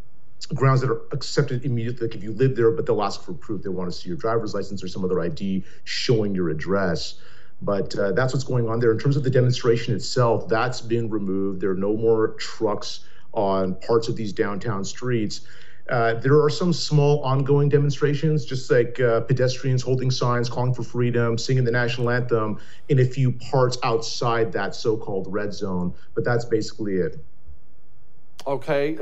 grounds 0.54 0.80
that 0.80 0.90
are 0.90 1.02
accepted 1.12 1.64
immediately. 1.64 2.06
Like 2.06 2.16
if 2.16 2.22
you 2.22 2.32
live 2.32 2.56
there, 2.56 2.70
but 2.70 2.86
they'll 2.86 3.02
ask 3.02 3.22
for 3.22 3.32
proof. 3.32 3.62
They 3.62 3.68
want 3.68 3.92
to 3.92 3.96
see 3.96 4.08
your 4.08 4.18
driver's 4.18 4.54
license 4.54 4.82
or 4.82 4.88
some 4.88 5.04
other 5.04 5.20
ID 5.20 5.64
showing 5.84 6.34
your 6.34 6.50
address. 6.50 7.20
But 7.64 7.96
uh, 7.96 8.12
that's 8.12 8.32
what's 8.32 8.44
going 8.44 8.68
on 8.68 8.80
there. 8.80 8.92
In 8.92 8.98
terms 8.98 9.16
of 9.16 9.22
the 9.22 9.30
demonstration 9.30 9.94
itself, 9.94 10.48
that's 10.48 10.80
been 10.80 11.08
removed. 11.08 11.60
There 11.60 11.70
are 11.70 11.76
no 11.76 11.96
more 11.96 12.34
trucks 12.34 13.00
on 13.32 13.76
parts 13.76 14.08
of 14.08 14.16
these 14.16 14.32
downtown 14.32 14.84
streets. 14.84 15.42
Uh, 15.88 16.14
there 16.14 16.40
are 16.40 16.50
some 16.50 16.72
small 16.72 17.22
ongoing 17.22 17.68
demonstrations, 17.68 18.44
just 18.44 18.70
like 18.70 19.00
uh, 19.00 19.20
pedestrians 19.20 19.82
holding 19.82 20.10
signs 20.10 20.48
calling 20.48 20.72
for 20.72 20.82
freedom, 20.82 21.36
singing 21.36 21.64
the 21.64 21.70
national 21.70 22.08
anthem 22.10 22.58
in 22.88 23.00
a 23.00 23.04
few 23.04 23.32
parts 23.32 23.78
outside 23.82 24.52
that 24.52 24.74
so 24.74 24.96
called 24.96 25.26
red 25.30 25.52
zone. 25.52 25.92
But 26.14 26.24
that's 26.24 26.44
basically 26.44 26.96
it. 26.96 27.24
Okay. 28.46 28.98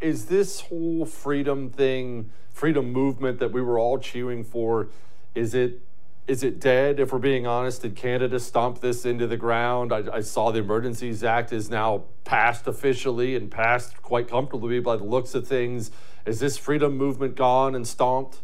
Is 0.00 0.26
this 0.26 0.60
whole 0.60 1.04
freedom 1.04 1.70
thing, 1.70 2.30
freedom 2.52 2.92
movement 2.92 3.38
that 3.40 3.52
we 3.52 3.60
were 3.60 3.78
all 3.78 3.98
cheering 3.98 4.44
for, 4.44 4.88
is 5.34 5.54
it 5.54 5.80
is 6.28 6.42
it 6.42 6.60
dead? 6.60 7.00
If 7.00 7.10
we're 7.10 7.18
being 7.18 7.46
honest, 7.46 7.82
did 7.82 7.96
Canada 7.96 8.38
stomp 8.38 8.80
this 8.80 9.06
into 9.06 9.26
the 9.26 9.38
ground? 9.38 9.94
I, 9.94 10.04
I, 10.12 10.20
saw 10.20 10.52
the 10.52 10.58
Emergencies 10.58 11.24
Act 11.24 11.54
is 11.54 11.70
now 11.70 12.04
passed 12.24 12.66
officially 12.66 13.34
and 13.34 13.50
passed 13.50 14.02
quite 14.02 14.28
comfortably 14.28 14.78
by 14.78 14.96
the 14.96 15.04
looks 15.04 15.34
of 15.34 15.48
things. 15.48 15.90
Is 16.26 16.38
this 16.38 16.58
freedom 16.58 16.98
movement 16.98 17.34
gone 17.34 17.74
and 17.74 17.88
stomped? 17.88 18.40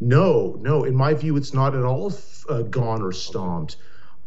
No, 0.00 0.58
no. 0.60 0.82
In 0.82 0.96
my 0.96 1.14
view, 1.14 1.36
it's 1.36 1.54
not 1.54 1.76
at 1.76 1.84
all 1.84 2.12
uh, 2.48 2.62
gone 2.62 3.02
or 3.02 3.12
stomped. 3.12 3.76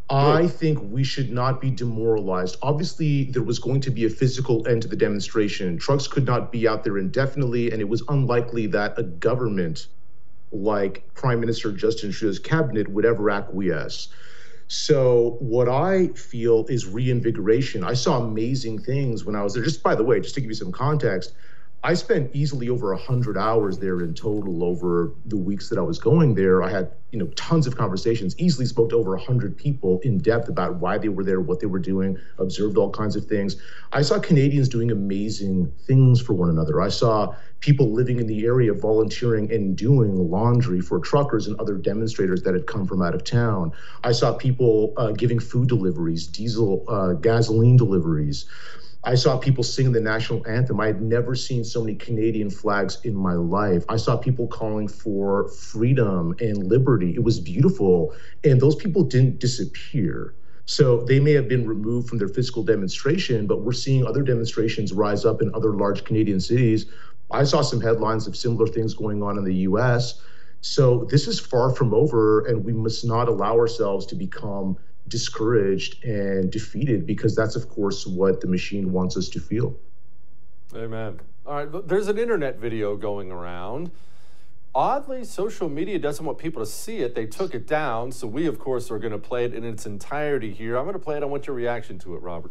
I 0.08 0.46
think 0.46 0.78
we 0.82 1.04
should 1.04 1.30
not 1.30 1.60
be 1.60 1.70
demoralized. 1.70 2.56
Obviously, 2.62 3.24
there 3.24 3.42
was 3.42 3.58
going 3.58 3.80
to 3.82 3.90
be 3.90 4.06
a 4.06 4.08
physical 4.08 4.66
end 4.66 4.82
to 4.82 4.88
the 4.88 4.96
demonstration. 4.96 5.76
Trucks 5.76 6.08
could 6.08 6.24
not 6.24 6.50
be 6.50 6.66
out 6.66 6.84
there 6.84 6.96
indefinitely, 6.96 7.72
and 7.72 7.80
it 7.82 7.88
was 7.88 8.02
unlikely 8.08 8.68
that 8.68 8.98
a 8.98 9.02
government 9.02 9.88
like 10.52 11.08
Prime 11.14 11.40
Minister 11.40 11.72
Justin 11.72 12.12
Trudeau's 12.12 12.38
cabinet 12.38 12.88
would 12.88 13.04
ever 13.04 13.30
acquiesce. 13.30 14.08
So, 14.68 15.36
what 15.40 15.68
I 15.68 16.08
feel 16.08 16.66
is 16.68 16.86
reinvigoration. 16.86 17.84
I 17.84 17.94
saw 17.94 18.20
amazing 18.22 18.80
things 18.80 19.24
when 19.24 19.36
I 19.36 19.42
was 19.42 19.54
there. 19.54 19.62
Just 19.62 19.82
by 19.82 19.94
the 19.94 20.02
way, 20.02 20.20
just 20.20 20.34
to 20.34 20.40
give 20.40 20.50
you 20.50 20.54
some 20.56 20.72
context, 20.72 21.34
I 21.86 21.94
spent 21.94 22.34
easily 22.34 22.68
over 22.68 22.92
100 22.92 23.38
hours 23.38 23.78
there 23.78 24.00
in 24.00 24.12
total 24.12 24.64
over 24.64 25.12
the 25.24 25.36
weeks 25.36 25.68
that 25.68 25.78
I 25.78 25.82
was 25.82 26.00
going 26.00 26.34
there. 26.34 26.60
I 26.60 26.68
had, 26.68 26.90
you 27.12 27.18
know, 27.20 27.26
tons 27.36 27.68
of 27.68 27.76
conversations, 27.76 28.36
easily 28.40 28.66
spoke 28.66 28.88
to 28.90 28.96
over 28.96 29.10
100 29.10 29.56
people 29.56 30.00
in 30.02 30.18
depth 30.18 30.48
about 30.48 30.74
why 30.80 30.98
they 30.98 31.10
were 31.10 31.22
there, 31.22 31.40
what 31.40 31.60
they 31.60 31.68
were 31.68 31.78
doing, 31.78 32.18
observed 32.38 32.76
all 32.76 32.90
kinds 32.90 33.14
of 33.14 33.26
things. 33.26 33.62
I 33.92 34.02
saw 34.02 34.18
Canadians 34.18 34.68
doing 34.68 34.90
amazing 34.90 35.72
things 35.86 36.20
for 36.20 36.32
one 36.32 36.50
another. 36.50 36.80
I 36.80 36.88
saw 36.88 37.36
people 37.60 37.92
living 37.92 38.18
in 38.18 38.26
the 38.26 38.46
area 38.46 38.74
volunteering 38.74 39.52
and 39.52 39.76
doing 39.76 40.28
laundry 40.28 40.80
for 40.80 40.98
truckers 40.98 41.46
and 41.46 41.56
other 41.60 41.76
demonstrators 41.76 42.42
that 42.42 42.54
had 42.54 42.66
come 42.66 42.84
from 42.84 43.00
out 43.00 43.14
of 43.14 43.22
town. 43.22 43.70
I 44.02 44.10
saw 44.10 44.32
people 44.32 44.92
uh, 44.96 45.12
giving 45.12 45.38
food 45.38 45.68
deliveries, 45.68 46.26
diesel, 46.26 46.84
uh, 46.88 47.12
gasoline 47.12 47.76
deliveries. 47.76 48.46
I 49.06 49.14
saw 49.14 49.38
people 49.38 49.62
singing 49.62 49.92
the 49.92 50.00
national 50.00 50.44
anthem. 50.48 50.80
I 50.80 50.86
had 50.86 51.00
never 51.00 51.36
seen 51.36 51.62
so 51.62 51.80
many 51.80 51.94
Canadian 51.94 52.50
flags 52.50 52.98
in 53.04 53.14
my 53.14 53.34
life. 53.34 53.84
I 53.88 53.98
saw 53.98 54.16
people 54.16 54.48
calling 54.48 54.88
for 54.88 55.48
freedom 55.48 56.34
and 56.40 56.66
liberty. 56.66 57.14
It 57.14 57.22
was 57.22 57.38
beautiful. 57.38 58.12
And 58.42 58.60
those 58.60 58.74
people 58.74 59.04
didn't 59.04 59.38
disappear. 59.38 60.34
So 60.64 61.04
they 61.04 61.20
may 61.20 61.30
have 61.34 61.46
been 61.46 61.68
removed 61.68 62.08
from 62.08 62.18
their 62.18 62.26
physical 62.26 62.64
demonstration, 62.64 63.46
but 63.46 63.62
we're 63.62 63.72
seeing 63.72 64.04
other 64.04 64.22
demonstrations 64.22 64.92
rise 64.92 65.24
up 65.24 65.40
in 65.40 65.54
other 65.54 65.74
large 65.74 66.02
Canadian 66.02 66.40
cities. 66.40 66.86
I 67.30 67.44
saw 67.44 67.62
some 67.62 67.80
headlines 67.80 68.26
of 68.26 68.36
similar 68.36 68.66
things 68.66 68.92
going 68.92 69.22
on 69.22 69.38
in 69.38 69.44
the 69.44 69.54
US. 69.70 70.20
So 70.62 71.06
this 71.08 71.28
is 71.28 71.38
far 71.38 71.72
from 71.72 71.94
over, 71.94 72.44
and 72.46 72.64
we 72.64 72.72
must 72.72 73.04
not 73.04 73.28
allow 73.28 73.56
ourselves 73.56 74.04
to 74.06 74.16
become 74.16 74.76
discouraged 75.08 76.04
and 76.04 76.50
defeated 76.50 77.06
because 77.06 77.34
that's, 77.34 77.56
of 77.56 77.68
course, 77.68 78.06
what 78.06 78.40
the 78.40 78.46
machine 78.46 78.92
wants 78.92 79.16
us 79.16 79.28
to 79.30 79.40
feel. 79.40 79.76
Amen. 80.74 81.20
All 81.46 81.64
right, 81.64 81.88
there's 81.88 82.08
an 82.08 82.18
internet 82.18 82.58
video 82.58 82.96
going 82.96 83.30
around. 83.30 83.90
Oddly, 84.74 85.24
social 85.24 85.68
media 85.68 85.98
doesn't 85.98 86.26
want 86.26 86.38
people 86.38 86.62
to 86.62 86.70
see 86.70 86.98
it. 86.98 87.14
They 87.14 87.24
took 87.24 87.54
it 87.54 87.66
down, 87.66 88.12
so 88.12 88.26
we, 88.26 88.46
of 88.46 88.58
course, 88.58 88.90
are 88.90 88.98
going 88.98 89.12
to 89.12 89.18
play 89.18 89.44
it 89.44 89.54
in 89.54 89.64
its 89.64 89.86
entirety 89.86 90.52
here. 90.52 90.76
I'm 90.76 90.84
going 90.84 90.92
to 90.94 90.98
play 90.98 91.16
it. 91.16 91.22
I 91.22 91.26
want 91.26 91.46
your 91.46 91.56
reaction 91.56 91.98
to 92.00 92.14
it, 92.14 92.18
Robert. 92.18 92.50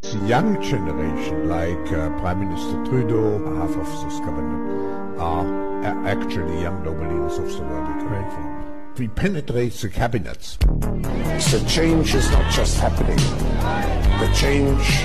The 0.00 0.16
Young 0.26 0.62
generation, 0.62 1.48
like 1.48 1.92
uh, 1.92 2.16
Prime 2.20 2.40
Minister 2.40 2.84
Trudeau, 2.86 3.56
half 3.56 3.76
of 3.76 4.04
this 4.04 4.20
government, 4.20 5.18
are 5.18 5.84
actually 6.06 6.62
young 6.62 6.84
nobles 6.84 7.38
of 7.38 7.52
the 7.52 7.62
world 7.62 7.88
economy 8.00 8.08
we 8.08 8.57
penetrate 9.06 9.74
the 9.74 9.88
cabinets. 9.88 10.56
The 10.56 11.64
change 11.68 12.16
is 12.16 12.28
not 12.32 12.50
just 12.50 12.78
happening. 12.78 13.16
The 14.18 14.28
change 14.34 15.04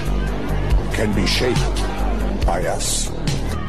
can 0.96 1.14
be 1.14 1.28
shaped 1.28 1.60
by 2.46 2.66
us. 2.66 3.12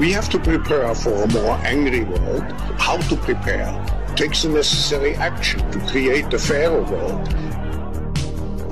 We 0.01 0.13
have 0.13 0.31
to 0.31 0.39
prepare 0.39 0.95
for 0.95 1.25
a 1.25 1.29
more 1.29 1.57
angry 1.65 2.05
world. 2.05 2.45
How 2.79 2.97
to 2.97 3.17
prepare? 3.17 3.69
Take 4.17 4.35
the 4.41 4.49
necessary 4.49 5.15
action 5.17 5.61
to 5.73 5.79
create 5.91 6.33
a 6.33 6.39
fairer 6.39 6.83
world. 6.83 7.29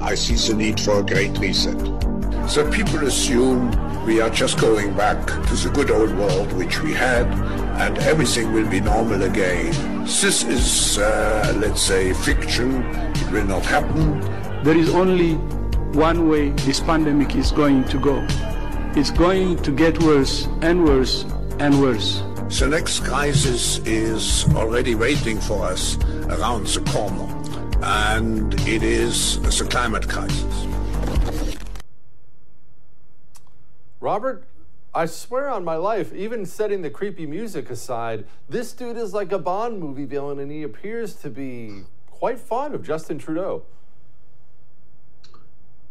I 0.00 0.14
see 0.14 0.34
the 0.34 0.54
need 0.56 0.80
for 0.80 1.00
a 1.00 1.02
great 1.02 1.36
reset. 1.38 1.78
So 2.48 2.68
people 2.70 3.06
assume 3.06 3.70
we 4.06 4.20
are 4.20 4.30
just 4.30 4.58
going 4.58 4.96
back 4.96 5.26
to 5.26 5.54
the 5.54 5.70
good 5.74 5.90
old 5.90 6.16
world 6.16 6.52
which 6.54 6.82
we 6.82 6.92
had 6.92 7.26
and 7.80 7.98
everything 7.98 8.52
will 8.52 8.68
be 8.68 8.80
normal 8.80 9.22
again. 9.22 9.91
This 10.02 10.44
is, 10.44 10.98
uh, 10.98 11.54
let's 11.58 11.80
say, 11.80 12.12
fiction. 12.12 12.82
It 13.14 13.30
will 13.30 13.44
not 13.44 13.64
happen. 13.64 14.20
There 14.64 14.76
is 14.76 14.92
only 14.94 15.34
one 15.94 16.28
way 16.28 16.50
this 16.50 16.80
pandemic 16.80 17.36
is 17.36 17.52
going 17.52 17.84
to 17.84 17.98
go. 17.98 18.26
It's 18.94 19.10
going 19.10 19.62
to 19.62 19.70
get 19.70 20.02
worse 20.02 20.46
and 20.60 20.84
worse 20.84 21.24
and 21.58 21.80
worse. 21.80 22.22
The 22.58 22.68
next 22.68 23.04
crisis 23.04 23.78
is 23.86 24.44
already 24.54 24.94
waiting 24.94 25.40
for 25.40 25.64
us 25.64 25.96
around 26.28 26.66
the 26.66 26.80
corner, 26.90 27.28
and 27.82 28.54
it 28.68 28.82
is 28.82 29.40
the 29.40 29.64
climate 29.64 30.08
crisis. 30.08 30.66
Robert, 34.00 34.44
I 34.94 35.06
swear 35.06 35.48
on 35.48 35.64
my 35.64 35.76
life, 35.76 36.12
even 36.12 36.44
setting 36.44 36.82
the 36.82 36.90
creepy 36.90 37.24
music 37.24 37.70
aside, 37.70 38.26
this 38.48 38.72
dude 38.74 38.98
is 38.98 39.14
like 39.14 39.32
a 39.32 39.38
Bond 39.38 39.80
movie 39.80 40.04
villain 40.04 40.38
and 40.38 40.52
he 40.52 40.62
appears 40.62 41.14
to 41.16 41.30
be 41.30 41.84
quite 42.10 42.38
fond 42.38 42.74
of 42.74 42.82
Justin 42.82 43.18
Trudeau. 43.18 43.62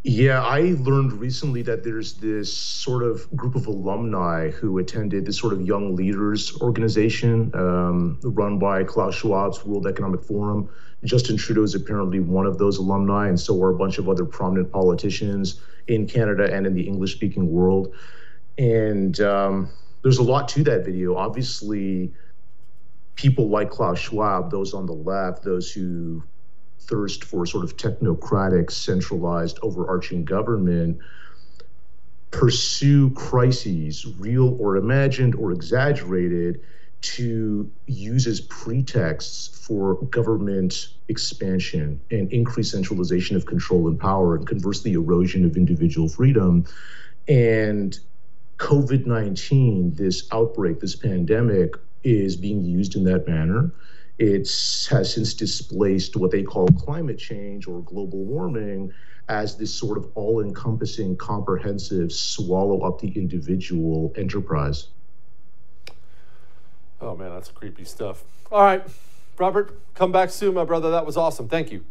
Yeah, 0.04 0.44
I 0.44 0.76
learned 0.80 1.14
recently 1.14 1.62
that 1.64 1.84
there's 1.84 2.14
this 2.14 2.52
sort 2.52 3.04
of 3.04 3.28
group 3.36 3.56
of 3.56 3.68
alumni 3.68 4.50
who 4.50 4.80
attended 4.80 5.26
this 5.26 5.38
sort 5.38 5.54
of 5.54 5.62
young 5.62 5.96
leaders 5.96 6.60
organization 6.60 7.52
um, 7.54 8.20
run 8.24 8.58
by 8.58 8.84
Klaus 8.84 9.16
Schwab's 9.16 9.64
World 9.64 9.86
Economic 9.86 10.24
Forum. 10.24 10.70
Justin 11.04 11.38
Trudeau 11.38 11.64
is 11.64 11.76
apparently 11.76 12.20
one 12.20 12.48
of 12.48 12.58
those 12.58 12.78
alumni, 12.78 13.28
and 13.28 13.40
so 13.40 13.62
are 13.64 13.70
a 13.70 13.76
bunch 13.76 14.00
of 14.00 14.10
other 14.10 14.26
prominent 14.26 14.72
politicians 14.72 15.60
in 15.88 16.08
Canada 16.08 16.52
and 16.52 16.66
in 16.66 16.74
the 16.74 16.88
English 16.88 17.14
speaking 17.14 17.52
world. 17.52 17.94
And 18.58 19.20
um, 19.22 19.70
there's 20.04 20.18
a 20.18 20.24
lot 20.24 20.48
to 20.50 20.64
that 20.64 20.86
video. 20.86 21.16
Obviously, 21.16 22.14
people 23.16 23.50
like 23.50 23.70
Klaus 23.70 24.00
Schwab, 24.00 24.52
those 24.52 24.74
on 24.74 24.86
the 24.86 24.94
left, 24.94 25.44
those 25.44 25.72
who 25.72 26.24
thirst 26.80 27.24
for 27.24 27.46
sort 27.46 27.64
of 27.64 27.78
technocratic, 27.78 28.72
centralized, 28.72 29.60
overarching 29.62 30.26
government, 30.26 30.98
pursue 32.32 33.12
crises, 33.12 34.08
real 34.18 34.58
or 34.60 34.78
imagined 34.78 35.36
or 35.36 35.52
exaggerated, 35.52 36.62
to 37.02 37.70
use 37.88 38.28
as 38.28 38.42
pretexts 38.42 39.48
for 39.66 39.96
government 40.06 40.90
expansion 41.08 42.00
and 42.12 42.32
increased 42.32 42.72
centralization 42.72 43.36
of 43.36 43.46
control 43.46 43.88
and 43.88 44.00
power, 44.00 44.36
and 44.36 44.48
conversely, 44.48 44.94
erosion 44.94 45.44
of 45.46 45.58
individual 45.58 46.08
freedom. 46.08 46.66
And 47.28 48.00
COVID 48.62 49.08
19, 49.08 49.96
this 49.96 50.28
outbreak, 50.32 50.80
this 50.80 50.96
pandemic, 50.96 51.74
is 52.04 52.36
being 52.36 52.64
used 52.64 52.96
in 52.96 53.04
that 53.06 53.28
manner. 53.28 53.72
It 54.20 54.42
has 54.92 55.14
since 55.14 55.34
displaced 55.34 56.16
what 56.16 56.30
they 56.30 56.44
call 56.44 56.68
climate 56.68 57.18
change 57.18 57.68
or 57.68 57.82
global 57.82 58.24
warming 58.24 58.94
as 59.28 59.58
this 59.58 59.74
sort 59.74 59.98
of 59.98 60.12
all 60.14 60.42
encompassing, 60.42 61.18
comprehensive, 61.18 62.12
swallow 62.12 62.82
up 62.82 63.00
the 63.00 63.10
individual 63.10 64.14
enterprise. 64.16 64.90
Oh 67.02 67.16
man, 67.16 67.32
that's 67.32 67.50
creepy 67.50 67.84
stuff. 67.84 68.24
All 68.52 68.62
right, 68.62 68.86
Robert, 69.40 69.76
come 69.96 70.12
back 70.12 70.30
soon, 70.30 70.54
my 70.54 70.66
brother. 70.66 70.92
That 70.92 71.08
was 71.08 71.18
awesome. 71.18 71.48
Thank 71.48 71.72
you. 71.72 71.84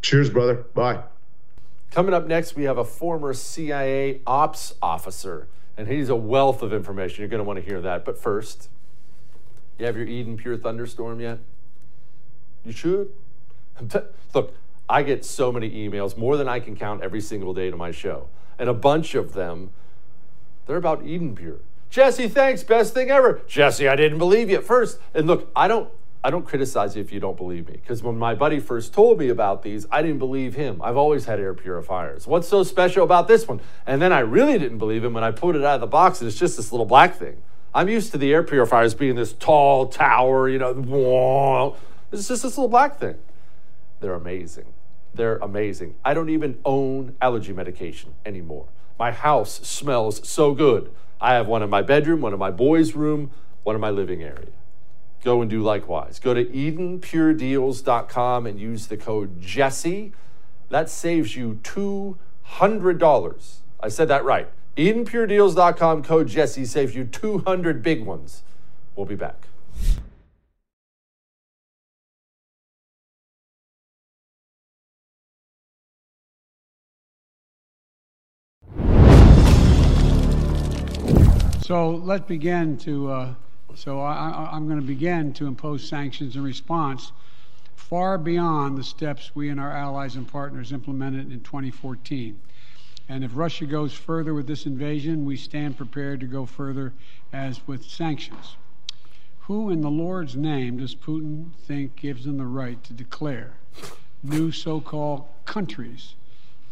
Cheers, 0.00 0.30
brother. 0.30 0.54
Bye. 0.54 1.02
Coming 1.90 2.14
up 2.14 2.26
next, 2.26 2.54
we 2.54 2.64
have 2.64 2.78
a 2.78 2.84
former 2.84 3.34
CIA 3.34 4.20
ops 4.26 4.74
officer, 4.80 5.48
and 5.76 5.88
he's 5.88 6.08
a 6.08 6.14
wealth 6.14 6.62
of 6.62 6.72
information. 6.72 7.22
You're 7.22 7.28
going 7.28 7.40
to 7.40 7.44
want 7.44 7.58
to 7.58 7.64
hear 7.64 7.80
that. 7.80 8.04
But 8.04 8.16
first, 8.16 8.68
you 9.78 9.86
have 9.86 9.96
your 9.96 10.06
Eden 10.06 10.36
Pure 10.36 10.58
thunderstorm 10.58 11.18
yet? 11.20 11.38
You 12.64 12.72
should. 12.72 13.12
Look, 14.34 14.54
I 14.88 15.02
get 15.02 15.24
so 15.24 15.50
many 15.50 15.70
emails, 15.70 16.16
more 16.16 16.36
than 16.36 16.48
I 16.48 16.60
can 16.60 16.76
count 16.76 17.02
every 17.02 17.20
single 17.20 17.54
day 17.54 17.70
to 17.70 17.76
my 17.76 17.90
show. 17.90 18.28
And 18.58 18.68
a 18.68 18.74
bunch 18.74 19.14
of 19.14 19.32
them, 19.32 19.70
they're 20.66 20.76
about 20.76 21.04
Eden 21.04 21.34
Pure. 21.34 21.58
Jesse, 21.88 22.28
thanks, 22.28 22.62
best 22.62 22.94
thing 22.94 23.10
ever. 23.10 23.40
Jesse, 23.48 23.88
I 23.88 23.96
didn't 23.96 24.18
believe 24.18 24.48
you 24.48 24.58
at 24.58 24.64
first. 24.64 25.00
And 25.12 25.26
look, 25.26 25.50
I 25.56 25.66
don't 25.66 25.90
I 26.22 26.30
don't 26.30 26.44
criticize 26.44 26.96
you 26.96 27.02
if 27.02 27.12
you 27.12 27.20
don't 27.20 27.36
believe 27.36 27.66
me, 27.66 27.74
because 27.74 28.02
when 28.02 28.18
my 28.18 28.34
buddy 28.34 28.60
first 28.60 28.92
told 28.92 29.18
me 29.18 29.30
about 29.30 29.62
these, 29.62 29.86
I 29.90 30.02
didn't 30.02 30.18
believe 30.18 30.54
him. 30.54 30.82
I've 30.82 30.98
always 30.98 31.24
had 31.24 31.40
air 31.40 31.54
purifiers. 31.54 32.26
What's 32.26 32.46
so 32.46 32.62
special 32.62 33.04
about 33.04 33.26
this 33.26 33.48
one? 33.48 33.60
And 33.86 34.02
then 34.02 34.12
I 34.12 34.20
really 34.20 34.58
didn't 34.58 34.78
believe 34.78 35.02
him 35.02 35.14
when 35.14 35.24
I 35.24 35.30
pulled 35.30 35.56
it 35.56 35.64
out 35.64 35.76
of 35.76 35.80
the 35.80 35.86
box 35.86 36.20
and 36.20 36.28
it's 36.28 36.38
just 36.38 36.58
this 36.58 36.72
little 36.72 36.84
black 36.84 37.16
thing. 37.16 37.40
I'm 37.74 37.88
used 37.88 38.12
to 38.12 38.18
the 38.18 38.34
air 38.34 38.42
purifiers 38.42 38.94
being 38.94 39.14
this 39.14 39.32
tall 39.32 39.86
tower, 39.86 40.46
you 40.48 40.58
know. 40.58 41.76
It's 42.12 42.28
just 42.28 42.42
this 42.42 42.58
little 42.58 42.68
black 42.68 42.98
thing. 42.98 43.16
They're 44.00 44.12
amazing. 44.12 44.66
They're 45.14 45.38
amazing. 45.38 45.94
I 46.04 46.12
don't 46.12 46.28
even 46.28 46.58
own 46.64 47.16
allergy 47.22 47.52
medication 47.54 48.12
anymore. 48.26 48.66
My 48.98 49.12
house 49.12 49.66
smells 49.66 50.28
so 50.28 50.52
good. 50.52 50.92
I 51.18 51.34
have 51.34 51.46
one 51.46 51.62
in 51.62 51.70
my 51.70 51.80
bedroom, 51.80 52.20
one 52.20 52.34
in 52.34 52.38
my 52.38 52.50
boys' 52.50 52.94
room, 52.94 53.30
one 53.62 53.74
in 53.74 53.80
my 53.80 53.90
living 53.90 54.22
area. 54.22 54.50
Go 55.22 55.42
and 55.42 55.50
do 55.50 55.62
likewise. 55.62 56.18
Go 56.18 56.32
to 56.32 56.44
EdenPureDeals.com 56.44 58.46
and 58.46 58.58
use 58.58 58.86
the 58.86 58.96
code 58.96 59.38
Jesse. 59.40 60.14
That 60.70 60.88
saves 60.88 61.36
you 61.36 61.60
$200. 61.62 63.54
I 63.80 63.88
said 63.88 64.08
that 64.08 64.24
right. 64.24 64.48
EdenPureDeals.com 64.76 66.04
code 66.04 66.28
Jesse 66.28 66.64
saves 66.64 66.94
you 66.94 67.04
200 67.04 67.82
big 67.82 68.02
ones. 68.04 68.42
We'll 68.96 69.04
be 69.04 69.14
back. 69.14 69.46
So 81.62 81.90
let's 81.90 82.26
begin 82.26 82.78
to. 82.78 83.10
Uh, 83.10 83.34
so 83.74 84.00
I, 84.00 84.56
am 84.56 84.66
going 84.66 84.80
to 84.80 84.86
begin 84.86 85.32
to 85.34 85.46
impose 85.46 85.88
sanctions 85.88 86.36
in 86.36 86.42
response 86.42 87.12
far 87.74 88.18
beyond 88.18 88.78
the 88.78 88.84
steps 88.84 89.32
we 89.34 89.48
and 89.48 89.58
our 89.58 89.72
allies 89.72 90.16
and 90.16 90.26
partners 90.26 90.72
implemented 90.72 91.32
in 91.32 91.40
2014. 91.40 92.38
And 93.08 93.24
if 93.24 93.32
Russia 93.34 93.66
goes 93.66 93.92
further 93.92 94.34
with 94.34 94.46
this 94.46 94.66
invasion, 94.66 95.24
we 95.24 95.36
stand 95.36 95.76
prepared 95.76 96.20
to 96.20 96.26
go 96.26 96.46
further 96.46 96.92
as 97.32 97.66
with 97.66 97.84
sanctions. 97.84 98.56
Who 99.40 99.70
in 99.70 99.80
the 99.80 99.90
Lord's 99.90 100.36
name 100.36 100.78
does 100.78 100.94
Putin 100.94 101.50
think 101.66 101.96
gives 101.96 102.26
him 102.26 102.38
the 102.38 102.46
right 102.46 102.82
to 102.84 102.92
declare 102.92 103.54
new 104.22 104.52
so 104.52 104.80
called 104.80 105.24
countries 105.44 106.14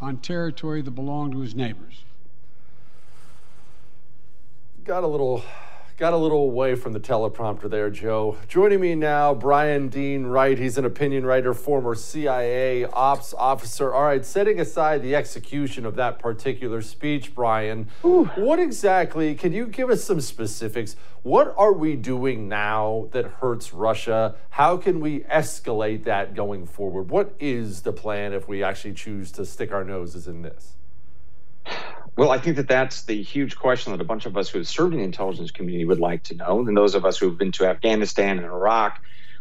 on 0.01 0.19
territory 0.19 0.83
that 0.83 0.91
belong 0.93 1.33
to 1.33 1.41
his 1.41 1.55
neighbors? 1.55 2.05
got 4.89 5.05
a 5.05 5.07
little 5.07 5.45
got 5.99 6.13
a 6.13 6.17
little 6.17 6.43
away 6.43 6.77
from 6.77 6.93
the 6.93 7.01
teleprompter 7.01 7.69
there, 7.69 7.91
Joe. 7.91 8.37
Joining 8.47 8.81
me 8.81 8.95
now, 8.95 9.35
Bryan 9.35 9.89
Dean 9.89 10.27
Wright. 10.27 10.57
He's 10.57 10.79
an 10.79 10.85
opinion 10.85 11.27
writer, 11.27 11.53
former 11.53 11.97
CIA 11.97 12.85
ops 12.85 13.35
officer. 13.35 13.93
All 13.93 14.05
right, 14.05 14.25
setting 14.25 14.61
aside 14.61 15.03
the 15.03 15.17
execution 15.17 15.85
of 15.85 15.97
that 15.97 16.21
particular 16.21 16.83
speech, 16.83 17.35
Bryan, 17.35 17.89
Ooh. 18.05 18.27
what 18.37 18.61
exactly, 18.61 19.35
can 19.35 19.53
you 19.53 19.67
give 19.67 19.91
us 19.91 20.05
some 20.05 20.21
specifics? 20.21 20.95
What 21.25 21.53
are 21.59 21.73
we 21.73 21.97
doing 21.97 22.49
now 22.49 23.09
that 23.11 23.25
hurts 23.25 23.75
Russia? 23.75 24.37
How 24.51 24.77
can 24.77 25.01
we 25.01 25.21
escalate 25.23 26.05
that 26.05 26.37
going 26.37 26.67
forward? 26.67 27.11
What 27.11 27.35
is 27.41 27.83
the 27.83 27.93
plan 27.93 28.33
if 28.33 28.47
we 28.47 28.63
actually 28.63 28.95
choose 28.95 29.33
to 29.33 29.45
stick 29.45 29.73
our 29.73 29.83
noses 29.83 30.29
in 30.29 30.43
this? 30.43 30.75
Well, 32.18 32.33
I 32.33 32.38
think 32.38 32.57
that 32.57 32.66
that's 32.66 33.04
the 33.04 33.22
huge 33.22 33.54
question 33.54 33.92
that 33.92 34.00
a 34.00 34.04
bunch 34.04 34.26
of 34.26 34.37
us 34.37 34.48
who 34.48 34.59
have 34.59 34.66
served 34.66 34.92
in 34.92 34.98
the 34.98 35.04
intelligence 35.04 35.52
community 35.52 35.85
would 35.85 36.00
like 36.00 36.24
to 36.24 36.35
know. 36.35 36.59
And 36.66 36.76
those 36.76 36.96
of 36.96 37.04
us 37.04 37.16
who 37.16 37.28
have 37.28 37.38
been 37.38 37.52
to 37.52 37.66
Afghanistan 37.66 38.38
and 38.38 38.44
Iraq, 38.44 38.98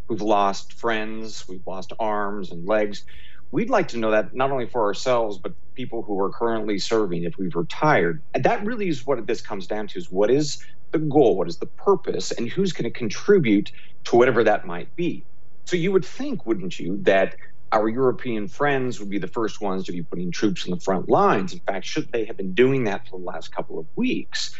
who've 0.07 0.21
lost 0.21 0.73
friends, 0.73 1.43
we've 1.49 1.65
lost 1.65 1.91
arms 1.97 2.51
and 2.51 2.67
legs, 2.67 3.03
we'd 3.49 3.71
like 3.71 3.87
to 3.87 3.97
know 3.97 4.11
that 4.11 4.35
not 4.35 4.51
only 4.51 4.67
for 4.67 4.85
ourselves, 4.85 5.39
but 5.39 5.53
people 5.73 6.03
who 6.03 6.19
are 6.19 6.29
currently 6.29 6.77
serving 6.77 7.23
if 7.23 7.33
we've 7.39 7.55
retired. 7.55 8.21
And 8.35 8.43
that 8.43 8.63
really 8.63 8.89
is 8.89 9.07
what 9.07 9.25
this 9.25 9.41
comes 9.41 9.65
down 9.65 9.87
to 9.87 9.97
is 9.97 10.11
what 10.11 10.29
is 10.29 10.63
the 10.91 10.99
goal, 10.99 11.35
what 11.35 11.47
is 11.47 11.57
the 11.57 11.65
purpose, 11.65 12.31
and 12.31 12.47
who's 12.47 12.73
going 12.73 12.83
to 12.83 12.95
contribute 12.95 13.71
to 14.03 14.17
whatever 14.17 14.43
that 14.43 14.67
might 14.67 14.95
be. 14.95 15.25
So 15.65 15.77
you 15.77 15.91
would 15.93 16.05
think, 16.05 16.45
wouldn't 16.45 16.77
you, 16.77 16.99
that 17.05 17.37
our 17.71 17.89
European 17.89 18.47
friends 18.47 18.99
would 18.99 19.09
be 19.09 19.19
the 19.19 19.27
first 19.27 19.61
ones 19.61 19.85
to 19.85 19.91
be 19.91 20.03
putting 20.03 20.31
troops 20.31 20.65
in 20.65 20.71
the 20.71 20.79
front 20.79 21.09
lines. 21.09 21.53
In 21.53 21.59
fact, 21.59 21.85
should 21.85 22.11
they 22.11 22.25
have 22.25 22.37
been 22.37 22.53
doing 22.53 22.85
that 22.85 23.07
for 23.07 23.19
the 23.19 23.25
last 23.25 23.53
couple 23.53 23.79
of 23.79 23.87
weeks? 23.95 24.55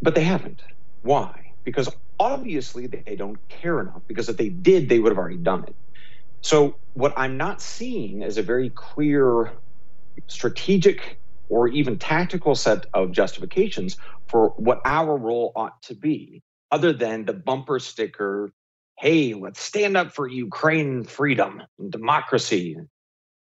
But 0.00 0.14
they 0.14 0.24
haven't. 0.24 0.62
Why? 1.02 1.52
Because 1.64 1.88
obviously 2.18 2.86
they 2.86 3.16
don't 3.16 3.38
care 3.48 3.80
enough, 3.80 4.02
because 4.06 4.28
if 4.28 4.36
they 4.36 4.48
did, 4.48 4.88
they 4.88 4.98
would 4.98 5.10
have 5.10 5.18
already 5.18 5.38
done 5.38 5.64
it. 5.64 5.76
So, 6.42 6.76
what 6.94 7.14
I'm 7.16 7.36
not 7.36 7.62
seeing 7.62 8.22
is 8.22 8.36
a 8.36 8.42
very 8.42 8.70
clear 8.70 9.52
strategic 10.28 11.18
or 11.48 11.68
even 11.68 11.98
tactical 11.98 12.54
set 12.54 12.86
of 12.94 13.12
justifications 13.12 13.96
for 14.28 14.50
what 14.56 14.80
our 14.84 15.16
role 15.16 15.52
ought 15.54 15.80
to 15.82 15.94
be, 15.94 16.42
other 16.70 16.92
than 16.92 17.24
the 17.24 17.32
bumper 17.32 17.78
sticker 17.78 18.52
hey, 19.02 19.34
let's 19.34 19.60
stand 19.60 19.96
up 19.96 20.12
for 20.12 20.28
Ukraine 20.28 21.02
freedom 21.02 21.60
and 21.80 21.90
democracy. 21.90 22.76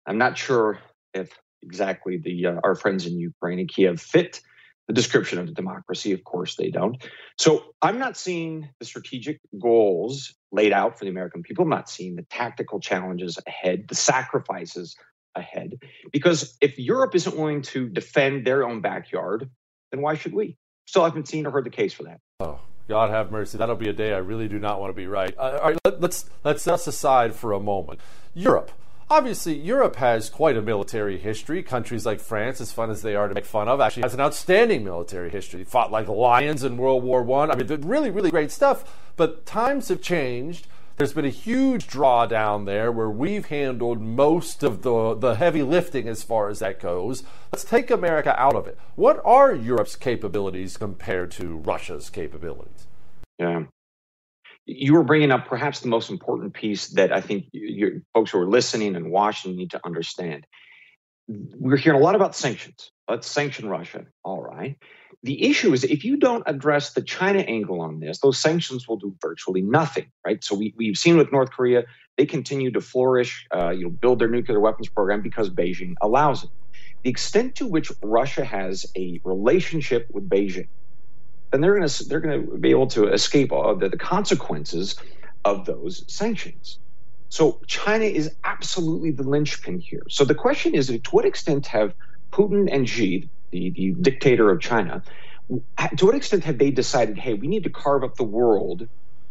I'm 0.06 0.18
not 0.18 0.38
sure 0.38 0.80
if 1.14 1.38
exactly 1.62 2.16
the 2.16 2.46
uh, 2.48 2.60
our 2.64 2.74
friends 2.74 3.06
in 3.06 3.20
Ukraine 3.20 3.60
and 3.60 3.68
Kiev 3.68 4.00
fit 4.00 4.40
the 4.88 4.94
description 4.94 5.40
of 5.40 5.48
the 5.48 5.54
democracy. 5.54 6.14
Of 6.14 6.24
course, 6.24 6.56
they 6.56 6.70
don't. 6.70 6.96
So 7.38 7.66
I'm 7.82 8.00
not 8.00 8.16
seeing 8.16 8.70
the 8.80 8.86
strategic 8.86 9.42
goals 9.62 10.34
laid 10.54 10.72
out 10.72 10.98
for 10.98 11.04
the 11.04 11.12
American 11.12 11.44
people. 11.44 11.64
I'm 11.64 11.70
not 11.70 11.90
seeing 11.90 12.16
the 12.16 12.26
tactical 12.30 12.80
challenges 12.80 13.38
ahead, 13.46 13.90
the 13.90 13.96
sacrifices 13.96 14.96
ahead. 15.36 15.74
Because 16.14 16.58
if 16.62 16.80
Europe 16.80 17.14
isn't 17.14 17.36
willing 17.36 17.62
to 17.64 17.90
defend 17.90 18.48
their 18.48 18.66
own 18.66 18.80
backyard, 18.80 19.50
then 19.92 20.02
why 20.02 20.16
should 20.16 20.34
we? 20.34 20.56
Still 20.88 21.04
haven't 21.04 21.28
seen 21.28 21.46
or 21.46 21.52
heard 21.52 21.66
the 21.66 21.70
case 21.70 21.92
for 21.92 22.04
that. 22.04 22.22
Oh, 22.40 22.62
God 22.88 23.10
have 23.10 23.32
mercy. 23.32 23.58
That'll 23.58 23.76
be 23.76 23.90
a 23.90 23.94
day 23.94 24.14
I 24.14 24.18
really 24.18 24.48
do 24.48 24.60
not 24.60 24.80
want 24.80 24.92
to 24.92 24.96
be 24.96 25.08
right. 25.08 25.34
Uh, 25.38 25.60
all 25.62 25.70
right, 25.70 25.78
let, 25.86 26.02
let's 26.02 26.30
let's 26.44 26.64
set 26.64 26.74
us 26.74 26.88
aside 26.88 27.36
for 27.36 27.54
a 27.54 27.60
moment. 27.60 28.00
Europe. 28.34 28.72
Obviously, 29.10 29.58
Europe 29.58 29.98
has 29.98 30.30
quite 30.30 30.56
a 30.56 30.62
military 30.62 31.18
history. 31.18 31.62
Countries 31.64 32.06
like 32.06 32.22
France, 32.22 32.62
as 32.62 32.72
fun 32.72 32.90
as 32.90 33.02
they 33.02 33.14
are 33.14 33.28
to 33.28 33.34
make 33.34 33.46
fun 33.46 33.68
of, 33.68 33.82
actually 33.82 34.04
has 34.04 34.14
an 34.14 34.22
outstanding 34.22 34.86
military 34.86 35.30
history. 35.30 35.66
Fought 35.66 35.92
like 35.92 36.08
lions 36.08 36.64
in 36.64 36.78
World 36.78 37.04
War 37.04 37.22
One. 37.22 37.52
I. 37.52 37.56
I 37.56 37.58
mean, 37.58 37.82
really, 37.82 38.10
really 38.10 38.32
great 38.32 38.52
stuff. 38.52 38.86
But 39.18 39.46
times 39.46 39.90
have 39.90 40.02
changed. 40.02 40.68
There's 41.02 41.14
been 41.14 41.26
a 41.26 41.30
huge 41.30 41.88
drawdown 41.88 42.68
there 42.68 42.92
where 42.92 43.10
we've 43.10 43.48
handled 43.48 44.00
most 44.00 44.62
of 44.62 44.84
the, 44.84 45.16
the 45.16 45.34
heavy 45.34 45.64
lifting 45.64 46.08
as 46.08 46.22
far 46.22 46.48
as 46.48 46.60
that 46.60 46.80
goes. 46.80 47.24
Let's 47.52 47.64
take 47.64 47.90
America 47.90 48.40
out 48.40 48.56
of 48.56 48.68
it. 48.68 48.78
What 48.94 49.20
are 49.26 49.52
Europe's 49.52 49.96
capabilities 49.96 50.78
compared 50.78 51.32
to 51.32 51.58
Russia's 51.58 52.12
capabilities? 52.12 52.86
Yeah. 53.40 53.64
You 54.68 54.94
were 54.94 55.04
bringing 55.04 55.32
up 55.32 55.48
perhaps 55.48 55.80
the 55.80 55.88
most 55.88 56.12
important 56.12 56.54
piece 56.54 56.90
that 56.90 57.12
I 57.12 57.20
think 57.20 57.46
you, 57.52 58.04
folks 58.14 58.30
who 58.30 58.38
are 58.38 58.48
listening 58.48 58.96
and 58.96 59.10
watching 59.10 59.56
need 59.56 59.72
to 59.72 59.82
understand. 59.84 60.46
We're 61.28 61.78
hearing 61.78 62.00
a 62.00 62.04
lot 62.04 62.14
about 62.14 62.36
sanctions. 62.36 62.92
Let's 63.10 63.26
sanction 63.26 63.68
Russia. 63.68 64.06
All 64.24 64.44
right. 64.44 64.78
The 65.24 65.50
issue 65.50 65.72
is 65.74 65.84
if 65.84 66.04
you 66.04 66.18
don't 66.18 66.44
address 66.48 66.94
the 66.94 67.02
China 67.02 67.40
angle 67.40 67.80
on 67.80 68.00
this, 68.00 68.20
those 68.20 68.40
sanctions 68.40 68.88
will 68.88 68.98
do 68.98 69.16
virtually 69.22 69.62
nothing, 69.62 70.12
right? 70.26 70.44
So 70.44 70.56
we, 70.56 70.74
we've 70.78 70.98
seen 70.98 71.16
with 71.18 71.32
North 71.32 71.52
Korea, 71.52 71.84
they 72.18 72.26
continue 72.26 72.72
to 72.72 72.82
flourish, 72.82 73.46
uh, 73.56 73.70
you 73.70 73.84
know, 73.84 73.90
build 73.90 74.20
their 74.20 74.30
nuclear 74.30 74.60
weapons 74.60 74.90
program 74.90 75.22
because 75.22 75.50
Beijing 75.50 75.94
allows 76.02 76.44
it. 76.44 76.50
The 77.04 77.10
extent 77.10 77.56
to 77.56 77.68
which 77.68 77.92
Russia 78.04 78.44
has 78.44 78.86
a 78.98 79.20
relationship 79.24 80.08
with 80.12 80.28
Beijing, 80.28 80.70
then 81.52 81.62
they're 81.62 81.76
going 81.76 81.88
to 81.88 82.04
they're 82.06 82.20
going 82.20 82.46
to 82.46 82.58
be 82.58 82.72
able 82.72 82.88
to 82.88 83.08
escape 83.08 83.52
all 83.52 83.76
the, 83.76 83.90
the 83.90 83.98
consequences 83.98 84.96
of 85.46 85.66
those 85.66 86.04
sanctions. 86.08 86.80
So 87.30 87.60
China 87.68 88.06
is 88.06 88.36
absolutely 88.44 89.12
the 89.12 89.24
linchpin 89.24 89.80
here. 89.80 90.04
So 90.10 90.26
the 90.26 90.36
question 90.36 90.76
is, 90.76 90.88
to 90.88 91.00
what 91.12 91.26
extent 91.26 91.68
have 91.68 91.94
Putin 92.34 92.70
and 92.72 92.88
Xi, 92.88 93.30
the, 93.52 93.70
the 93.72 93.92
dictator 93.92 94.50
of 94.50 94.60
China, 94.60 95.04
to 95.98 96.06
what 96.06 96.16
extent 96.16 96.44
have 96.46 96.58
they 96.58 96.72
decided, 96.72 97.18
hey, 97.18 97.34
we 97.34 97.48
need 97.48 97.64
to 97.64 97.70
carve 97.70 98.04
up 98.04 98.16
the 98.16 98.24
world 98.24 98.88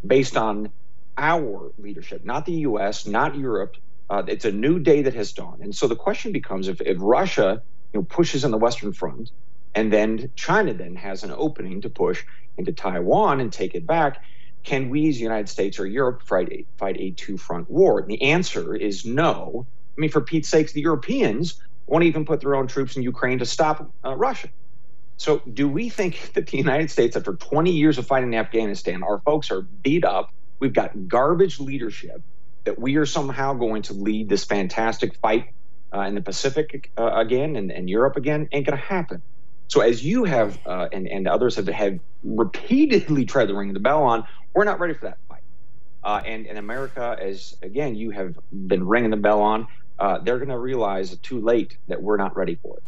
based 0.06 0.36
on 0.36 0.70
our 1.16 1.72
leadership, 1.78 2.24
not 2.24 2.46
the 2.46 2.52
US, 2.52 3.06
not 3.06 3.36
Europe? 3.36 3.76
Uh, 4.08 4.22
it's 4.26 4.44
a 4.44 4.52
new 4.52 4.78
day 4.78 5.02
that 5.02 5.14
has 5.14 5.32
dawned. 5.32 5.62
And 5.62 5.74
so 5.74 5.86
the 5.86 5.96
question 5.96 6.32
becomes 6.32 6.68
if, 6.68 6.80
if 6.80 6.96
Russia 7.00 7.62
you 7.92 8.00
know, 8.00 8.04
pushes 8.04 8.44
on 8.44 8.50
the 8.50 8.58
Western 8.58 8.92
Front, 8.92 9.30
and 9.74 9.92
then 9.92 10.30
China 10.34 10.74
then 10.74 10.96
has 10.96 11.22
an 11.22 11.30
opening 11.30 11.80
to 11.82 11.90
push 11.90 12.24
into 12.56 12.72
Taiwan 12.72 13.40
and 13.40 13.52
take 13.52 13.74
it 13.74 13.86
back, 13.86 14.22
can 14.64 14.90
we 14.90 15.08
as 15.08 15.16
the 15.16 15.22
United 15.22 15.48
States 15.48 15.78
or 15.78 15.86
Europe 15.86 16.22
fight 16.22 16.52
a, 16.52 16.66
fight 16.76 16.96
a 16.98 17.12
two 17.12 17.38
front 17.38 17.70
war? 17.70 18.00
And 18.00 18.08
the 18.08 18.22
answer 18.22 18.74
is 18.74 19.04
no. 19.04 19.66
I 19.96 20.00
mean, 20.00 20.10
for 20.10 20.20
Pete's 20.20 20.48
sakes, 20.48 20.72
the 20.72 20.82
Europeans 20.82 21.60
won't 21.90 22.04
even 22.04 22.24
put 22.24 22.40
their 22.40 22.54
own 22.54 22.66
troops 22.66 22.96
in 22.96 23.02
Ukraine 23.02 23.40
to 23.40 23.46
stop 23.46 23.92
uh, 24.04 24.16
Russia. 24.16 24.48
So, 25.18 25.42
do 25.52 25.68
we 25.68 25.90
think 25.90 26.32
that 26.34 26.46
the 26.46 26.56
United 26.56 26.90
States, 26.90 27.16
after 27.16 27.34
20 27.34 27.72
years 27.72 27.98
of 27.98 28.06
fighting 28.06 28.32
in 28.32 28.38
Afghanistan, 28.38 29.02
our 29.02 29.20
folks 29.20 29.50
are 29.50 29.60
beat 29.60 30.04
up? 30.04 30.30
We've 30.60 30.72
got 30.72 31.08
garbage 31.08 31.60
leadership, 31.60 32.22
that 32.64 32.78
we 32.78 32.96
are 32.96 33.06
somehow 33.06 33.54
going 33.54 33.82
to 33.82 33.94
lead 33.94 34.28
this 34.28 34.44
fantastic 34.44 35.16
fight 35.16 35.46
uh, 35.94 36.00
in 36.02 36.14
the 36.14 36.20
Pacific 36.20 36.90
uh, 36.98 37.10
again 37.14 37.56
and, 37.56 37.70
and 37.70 37.90
Europe 37.90 38.16
again? 38.16 38.48
Ain't 38.52 38.66
going 38.66 38.78
to 38.78 38.84
happen. 38.84 39.22
So 39.68 39.80
as 39.80 40.04
you 40.04 40.24
have 40.24 40.58
uh, 40.66 40.88
and 40.92 41.06
and 41.06 41.28
others 41.28 41.56
have 41.56 41.68
have 41.68 42.00
repeatedly 42.24 43.24
tried 43.24 43.46
to 43.46 43.54
ring 43.54 43.72
the 43.72 43.80
bell 43.80 44.02
on, 44.02 44.24
we're 44.52 44.64
not 44.64 44.80
ready 44.80 44.94
for 44.94 45.06
that 45.06 45.18
fight. 45.28 45.42
Uh, 46.02 46.20
and 46.24 46.46
in 46.46 46.56
America, 46.56 47.16
as 47.20 47.54
again 47.62 47.94
you 47.94 48.10
have 48.10 48.36
been 48.50 48.86
ringing 48.86 49.10
the 49.10 49.16
bell 49.16 49.42
on, 49.42 49.68
uh, 50.00 50.18
they're 50.18 50.38
going 50.38 50.48
to 50.48 50.58
realize 50.58 51.16
too 51.18 51.40
late 51.40 51.76
that 51.86 52.02
we're 52.02 52.16
not 52.16 52.36
ready 52.36 52.56
for 52.56 52.78
it. 52.78 52.82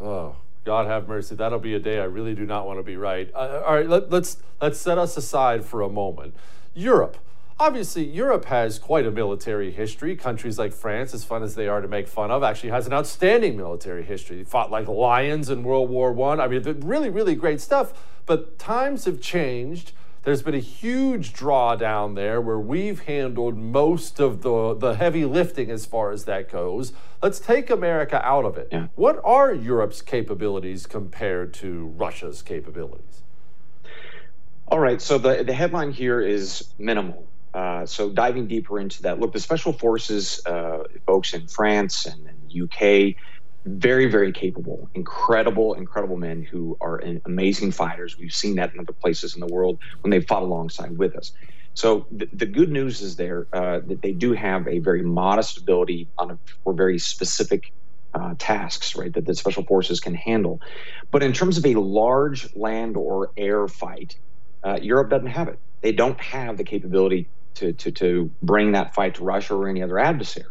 Oh, 0.00 0.36
God 0.64 0.86
have 0.86 1.06
mercy. 1.06 1.34
That'll 1.34 1.58
be 1.58 1.74
a 1.74 1.78
day 1.78 2.00
I 2.00 2.04
really 2.04 2.34
do 2.34 2.46
not 2.46 2.66
want 2.66 2.78
to 2.78 2.82
be 2.82 2.96
right. 2.96 3.30
Uh, 3.34 3.62
all 3.66 3.74
right, 3.74 3.88
let, 3.88 4.10
let's 4.10 4.38
let's 4.60 4.78
set 4.78 4.98
us 4.98 5.16
aside 5.16 5.64
for 5.64 5.82
a 5.82 5.88
moment. 5.88 6.34
Europe. 6.74 7.18
Obviously, 7.60 8.04
Europe 8.04 8.46
has 8.46 8.78
quite 8.78 9.06
a 9.06 9.10
military 9.10 9.70
history. 9.70 10.16
Countries 10.16 10.58
like 10.58 10.72
France, 10.72 11.14
as 11.14 11.22
fun 11.22 11.42
as 11.42 11.54
they 11.54 11.68
are 11.68 11.80
to 11.80 11.86
make 11.86 12.08
fun 12.08 12.30
of, 12.30 12.42
actually 12.42 12.70
has 12.70 12.86
an 12.86 12.92
outstanding 12.92 13.56
military 13.56 14.02
history. 14.02 14.38
They 14.38 14.44
fought 14.44 14.70
like 14.70 14.88
lions 14.88 15.50
in 15.50 15.62
World 15.62 15.90
War 15.90 16.12
One. 16.12 16.40
I. 16.40 16.44
I 16.44 16.48
mean, 16.48 16.80
really, 16.80 17.10
really 17.10 17.34
great 17.34 17.60
stuff. 17.60 17.92
But 18.24 18.58
times 18.58 19.04
have 19.04 19.20
changed. 19.20 19.92
There's 20.24 20.42
been 20.42 20.54
a 20.54 20.60
huge 20.60 21.32
drawdown 21.32 22.14
there 22.14 22.40
where 22.40 22.58
we've 22.58 23.00
handled 23.00 23.58
most 23.58 24.20
of 24.20 24.42
the, 24.42 24.74
the 24.74 24.94
heavy 24.94 25.24
lifting 25.24 25.68
as 25.68 25.84
far 25.84 26.12
as 26.12 26.24
that 26.26 26.48
goes. 26.48 26.92
Let's 27.20 27.40
take 27.40 27.70
America 27.70 28.24
out 28.24 28.44
of 28.44 28.56
it. 28.56 28.68
Yeah. 28.70 28.86
What 28.94 29.20
are 29.24 29.52
Europe's 29.52 30.00
capabilities 30.00 30.86
compared 30.86 31.52
to 31.54 31.86
Russia's 31.96 32.40
capabilities? 32.40 33.22
All 34.68 34.78
right, 34.78 35.02
so 35.02 35.18
the, 35.18 35.42
the 35.42 35.52
headline 35.52 35.90
here 35.90 36.20
is 36.20 36.68
minimal. 36.78 37.26
Uh, 37.52 37.84
so 37.84 38.08
diving 38.08 38.46
deeper 38.46 38.78
into 38.78 39.02
that, 39.02 39.18
look, 39.18 39.32
the 39.32 39.40
special 39.40 39.72
forces 39.72 40.40
uh, 40.46 40.84
folks 41.04 41.34
in 41.34 41.48
France 41.48 42.06
and, 42.06 42.28
and 42.28 42.62
UK, 42.62 43.16
very, 43.64 44.06
very 44.10 44.32
capable, 44.32 44.88
incredible, 44.94 45.74
incredible 45.74 46.16
men 46.16 46.42
who 46.42 46.76
are 46.80 47.00
amazing 47.26 47.70
fighters. 47.70 48.16
We've 48.18 48.32
seen 48.32 48.56
that 48.56 48.72
in 48.74 48.80
other 48.80 48.92
places 48.92 49.34
in 49.34 49.40
the 49.40 49.46
world 49.46 49.78
when 50.00 50.10
they 50.10 50.20
fought 50.20 50.42
alongside 50.42 50.98
with 50.98 51.16
us. 51.16 51.32
So 51.74 52.06
the, 52.10 52.28
the 52.32 52.46
good 52.46 52.70
news 52.70 53.00
is 53.00 53.16
there 53.16 53.46
uh, 53.52 53.80
that 53.86 54.02
they 54.02 54.12
do 54.12 54.32
have 54.32 54.68
a 54.68 54.78
very 54.80 55.02
modest 55.02 55.58
ability 55.58 56.10
on 56.18 56.32
a, 56.32 56.38
for 56.64 56.74
very 56.74 56.98
specific 56.98 57.62
uh, 58.14 58.34
tasks, 58.38 58.94
right, 58.94 59.12
that 59.14 59.24
the 59.24 59.34
special 59.34 59.64
forces 59.64 60.00
can 60.00 60.14
handle. 60.14 60.60
But 61.10 61.22
in 61.22 61.32
terms 61.32 61.56
of 61.56 61.64
a 61.64 61.74
large 61.74 62.48
land 62.54 62.96
or 62.96 63.30
air 63.36 63.68
fight, 63.68 64.16
uh, 64.62 64.78
Europe 64.82 65.10
doesn't 65.10 65.28
have 65.28 65.48
it. 65.48 65.58
They 65.82 65.92
don't 65.92 66.20
have 66.20 66.56
the 66.58 66.64
capability 66.64 67.30
to, 67.56 67.72
to, 67.72 67.90
to 67.92 68.30
bring 68.42 68.72
that 68.72 68.94
fight 68.94 69.14
to 69.16 69.24
Russia 69.24 69.54
or 69.54 69.68
any 69.68 69.82
other 69.82 69.98
adversary. 69.98 70.46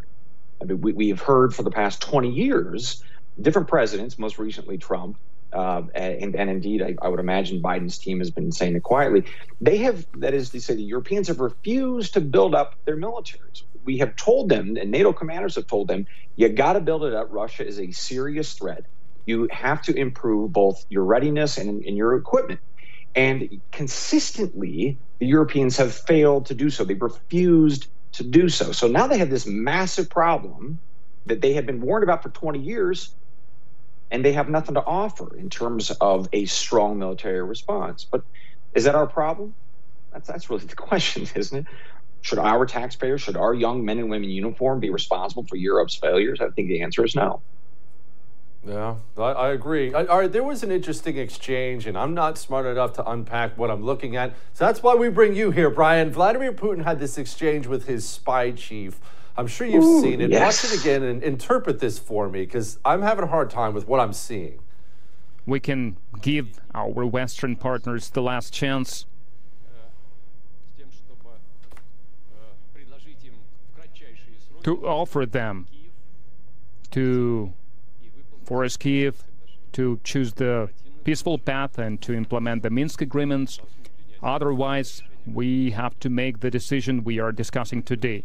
I 0.61 0.65
mean, 0.65 0.81
we, 0.81 0.93
we 0.93 1.09
have 1.09 1.21
heard 1.21 1.55
for 1.55 1.63
the 1.63 1.71
past 1.71 2.01
20 2.01 2.29
years, 2.29 3.03
different 3.39 3.67
presidents, 3.67 4.19
most 4.19 4.37
recently 4.37 4.77
Trump, 4.77 5.17
uh, 5.53 5.81
and, 5.93 6.35
and, 6.35 6.49
indeed, 6.49 6.81
I, 6.81 6.95
I, 7.01 7.09
would 7.09 7.19
imagine 7.19 7.61
Biden's 7.61 7.97
team 7.97 8.19
has 8.19 8.31
been 8.31 8.53
saying 8.53 8.77
it 8.77 8.83
quietly. 8.83 9.25
They 9.59 9.77
have, 9.77 10.05
that 10.17 10.33
is 10.33 10.49
to 10.51 10.61
say, 10.61 10.75
the 10.75 10.81
Europeans 10.81 11.27
have 11.27 11.41
refused 11.41 12.13
to 12.13 12.21
build 12.21 12.55
up 12.55 12.75
their 12.85 12.95
militaries. 12.95 13.63
We 13.83 13.97
have 13.97 14.15
told 14.15 14.47
them, 14.47 14.77
and 14.77 14.91
NATO 14.91 15.11
commanders 15.11 15.55
have 15.55 15.67
told 15.67 15.89
them, 15.89 16.07
you 16.37 16.47
got 16.47 16.73
to 16.73 16.79
build 16.79 17.03
it 17.03 17.13
up. 17.13 17.27
Russia 17.31 17.67
is 17.67 17.81
a 17.81 17.91
serious 17.91 18.53
threat. 18.53 18.85
You 19.25 19.49
have 19.51 19.81
to 19.83 19.93
improve 19.93 20.53
both 20.53 20.85
your 20.87 21.03
readiness 21.03 21.57
and, 21.57 21.83
and 21.83 21.97
your 21.97 22.15
equipment. 22.15 22.61
And 23.13 23.59
consistently, 23.73 24.97
the 25.19 25.25
Europeans 25.25 25.75
have 25.77 25.93
failed 25.93 26.45
to 26.45 26.55
do 26.55 26.69
so. 26.69 26.85
They've 26.85 27.01
refused 27.01 27.87
to 28.13 28.23
do 28.23 28.49
so. 28.49 28.71
So 28.71 28.87
now 28.87 29.07
they 29.07 29.17
have 29.19 29.29
this 29.29 29.45
massive 29.45 30.09
problem 30.09 30.79
that 31.25 31.41
they 31.41 31.53
have 31.53 31.65
been 31.65 31.81
warned 31.81 32.03
about 32.03 32.23
for 32.23 32.29
20 32.29 32.59
years, 32.59 33.15
and 34.09 34.25
they 34.25 34.33
have 34.33 34.49
nothing 34.49 34.75
to 34.75 34.83
offer 34.83 35.35
in 35.37 35.49
terms 35.49 35.91
of 36.01 36.27
a 36.33 36.45
strong 36.45 36.99
military 36.99 37.41
response. 37.43 38.07
But 38.11 38.23
is 38.75 38.85
that 38.85 38.95
our 38.95 39.07
problem? 39.07 39.55
That's, 40.11 40.27
that's 40.27 40.49
really 40.49 40.65
the 40.67 40.75
question, 40.75 41.27
isn't 41.35 41.59
it? 41.59 41.65
Should 42.21 42.39
our 42.39 42.65
taxpayers, 42.65 43.21
should 43.21 43.37
our 43.37 43.53
young 43.53 43.83
men 43.83 43.97
and 43.97 44.09
women 44.09 44.29
in 44.29 44.35
uniform 44.35 44.79
be 44.79 44.91
responsible 44.91 45.45
for 45.49 45.55
Europe's 45.55 45.97
failures? 45.97 46.39
I 46.39 46.49
think 46.49 46.67
the 46.67 46.81
answer 46.81 47.03
is 47.03 47.15
no. 47.15 47.43
Yeah, 48.65 48.95
I, 49.17 49.21
I 49.21 49.51
agree. 49.53 49.93
I, 49.93 50.05
all 50.05 50.19
right, 50.19 50.31
there 50.31 50.43
was 50.43 50.61
an 50.61 50.71
interesting 50.71 51.17
exchange, 51.17 51.87
and 51.87 51.97
I'm 51.97 52.13
not 52.13 52.37
smart 52.37 52.67
enough 52.67 52.93
to 52.93 53.09
unpack 53.09 53.57
what 53.57 53.71
I'm 53.71 53.83
looking 53.83 54.15
at. 54.15 54.33
So 54.53 54.65
that's 54.65 54.83
why 54.83 54.93
we 54.93 55.09
bring 55.09 55.35
you 55.35 55.49
here, 55.49 55.71
Bryan. 55.71 56.11
Vladimir 56.11 56.53
Putin 56.53 56.83
had 56.83 56.99
this 56.99 57.17
exchange 57.17 57.65
with 57.65 57.87
his 57.87 58.07
spy 58.07 58.51
chief. 58.51 58.99
I'm 59.35 59.47
sure 59.47 59.65
you've 59.65 59.83
Ooh, 59.83 60.01
seen 60.01 60.21
it. 60.21 60.29
Yes. 60.29 60.63
Watch 60.63 60.71
it 60.71 60.79
again 60.79 61.01
and 61.01 61.23
interpret 61.23 61.79
this 61.79 61.97
for 61.97 62.29
me 62.29 62.41
because 62.41 62.77
I'm 62.85 63.01
having 63.01 63.23
a 63.23 63.27
hard 63.27 63.49
time 63.49 63.73
with 63.73 63.87
what 63.87 63.99
I'm 63.99 64.13
seeing. 64.13 64.59
We 65.47 65.59
can 65.59 65.97
give 66.21 66.61
our 66.75 67.05
Western 67.05 67.55
partners 67.55 68.09
the 68.09 68.21
last 68.21 68.53
chance 68.53 69.05
to 74.63 74.85
offer 74.85 75.25
them 75.25 75.67
to 76.91 77.53
force 78.43 78.77
Kiev 78.77 79.23
to 79.73 79.99
choose 80.03 80.33
the 80.33 80.69
peaceful 81.03 81.37
path 81.37 81.77
and 81.77 82.01
to 82.01 82.13
implement 82.13 82.63
the 82.63 82.69
Minsk 82.69 83.01
agreements. 83.01 83.59
Otherwise, 84.21 85.03
we 85.25 85.71
have 85.71 85.99
to 85.99 86.09
make 86.09 86.39
the 86.39 86.51
decision 86.51 87.03
we 87.03 87.19
are 87.19 87.31
discussing 87.31 87.81
today. 87.83 88.23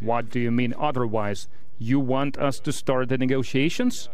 What 0.00 0.30
do 0.30 0.40
you 0.40 0.50
mean 0.50 0.74
otherwise? 0.78 1.48
You 1.78 2.00
want 2.00 2.36
us 2.38 2.58
to 2.60 2.72
start 2.72 3.08
the 3.08 3.18
negotiations? 3.18 4.08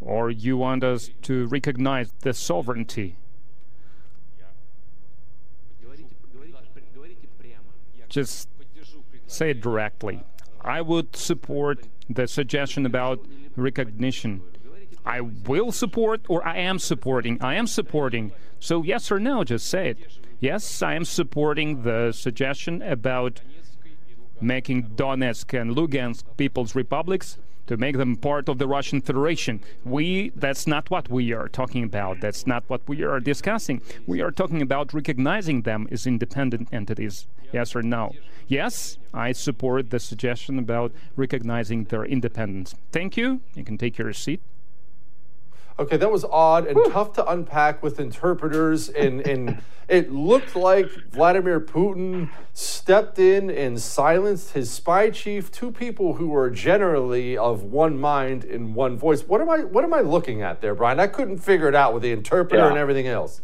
Or 0.00 0.30
you 0.30 0.56
want 0.56 0.82
us 0.82 1.10
to 1.22 1.46
recognize 1.46 2.12
the 2.20 2.32
sovereignty? 2.32 3.16
Just 8.08 8.48
say 9.26 9.50
it 9.50 9.60
directly. 9.60 10.24
I 10.62 10.80
would 10.80 11.16
support 11.16 11.86
the 12.08 12.26
suggestion 12.26 12.86
about 12.86 13.24
recognition. 13.56 14.42
I 15.04 15.20
will 15.20 15.72
support 15.72 16.22
or 16.28 16.46
I 16.46 16.58
am 16.58 16.78
supporting. 16.78 17.40
I 17.42 17.54
am 17.54 17.66
supporting. 17.66 18.32
So, 18.58 18.82
yes 18.82 19.10
or 19.10 19.18
no, 19.18 19.44
just 19.44 19.66
say 19.66 19.90
it. 19.90 19.98
Yes, 20.40 20.82
I 20.82 20.94
am 20.94 21.04
supporting 21.04 21.82
the 21.82 22.12
suggestion 22.12 22.82
about 22.82 23.40
making 24.40 24.90
Donetsk 24.90 25.58
and 25.58 25.76
Lugansk 25.76 26.24
people's 26.36 26.74
republics 26.74 27.38
to 27.66 27.76
make 27.76 27.96
them 27.96 28.16
part 28.16 28.48
of 28.48 28.58
the 28.58 28.66
Russian 28.66 29.00
Federation. 29.00 29.60
We 29.84 30.30
that's 30.34 30.66
not 30.66 30.90
what 30.90 31.08
we 31.08 31.32
are 31.32 31.48
talking 31.48 31.84
about. 31.84 32.20
That's 32.20 32.46
not 32.46 32.64
what 32.68 32.82
we 32.88 33.02
are 33.02 33.20
discussing. 33.20 33.82
We 34.06 34.20
are 34.20 34.30
talking 34.30 34.62
about 34.62 34.92
recognizing 34.94 35.62
them 35.62 35.88
as 35.90 36.06
independent 36.06 36.68
entities. 36.72 37.26
Yes 37.52 37.74
or 37.74 37.82
no? 37.82 38.12
Yes, 38.46 38.98
I 39.14 39.32
support 39.32 39.90
the 39.90 40.00
suggestion 40.00 40.58
about 40.58 40.92
recognizing 41.16 41.84
their 41.84 42.04
independence. 42.04 42.74
Thank 42.92 43.16
you. 43.16 43.40
You 43.54 43.64
can 43.64 43.78
take 43.78 43.98
your 43.98 44.12
seat. 44.12 44.40
Okay, 45.80 45.96
that 45.96 46.12
was 46.12 46.24
odd 46.24 46.66
and 46.66 46.76
Whew. 46.76 46.92
tough 46.92 47.14
to 47.14 47.26
unpack 47.26 47.82
with 47.82 47.98
interpreters. 47.98 48.90
And, 48.90 49.26
and 49.26 49.62
it 49.88 50.12
looked 50.12 50.54
like 50.54 50.90
Vladimir 51.10 51.58
Putin 51.58 52.28
stepped 52.52 53.18
in 53.18 53.50
and 53.50 53.80
silenced 53.80 54.52
his 54.52 54.70
spy 54.70 55.08
chief, 55.08 55.50
two 55.50 55.72
people 55.72 56.14
who 56.14 56.28
were 56.28 56.50
generally 56.50 57.34
of 57.38 57.62
one 57.62 57.98
mind 57.98 58.44
in 58.44 58.74
one 58.74 58.98
voice. 58.98 59.22
What 59.22 59.40
am 59.40 59.48
I 59.48 59.60
what 59.60 59.82
am 59.82 59.94
I 59.94 60.00
looking 60.00 60.42
at 60.42 60.60
there, 60.60 60.74
Bryan? 60.74 61.00
I 61.00 61.06
couldn't 61.06 61.38
figure 61.38 61.66
it 61.66 61.74
out 61.74 61.94
with 61.94 62.02
the 62.02 62.12
interpreter 62.12 62.62
yeah. 62.62 62.68
and 62.68 62.76
everything 62.76 63.06
else. 63.06 63.40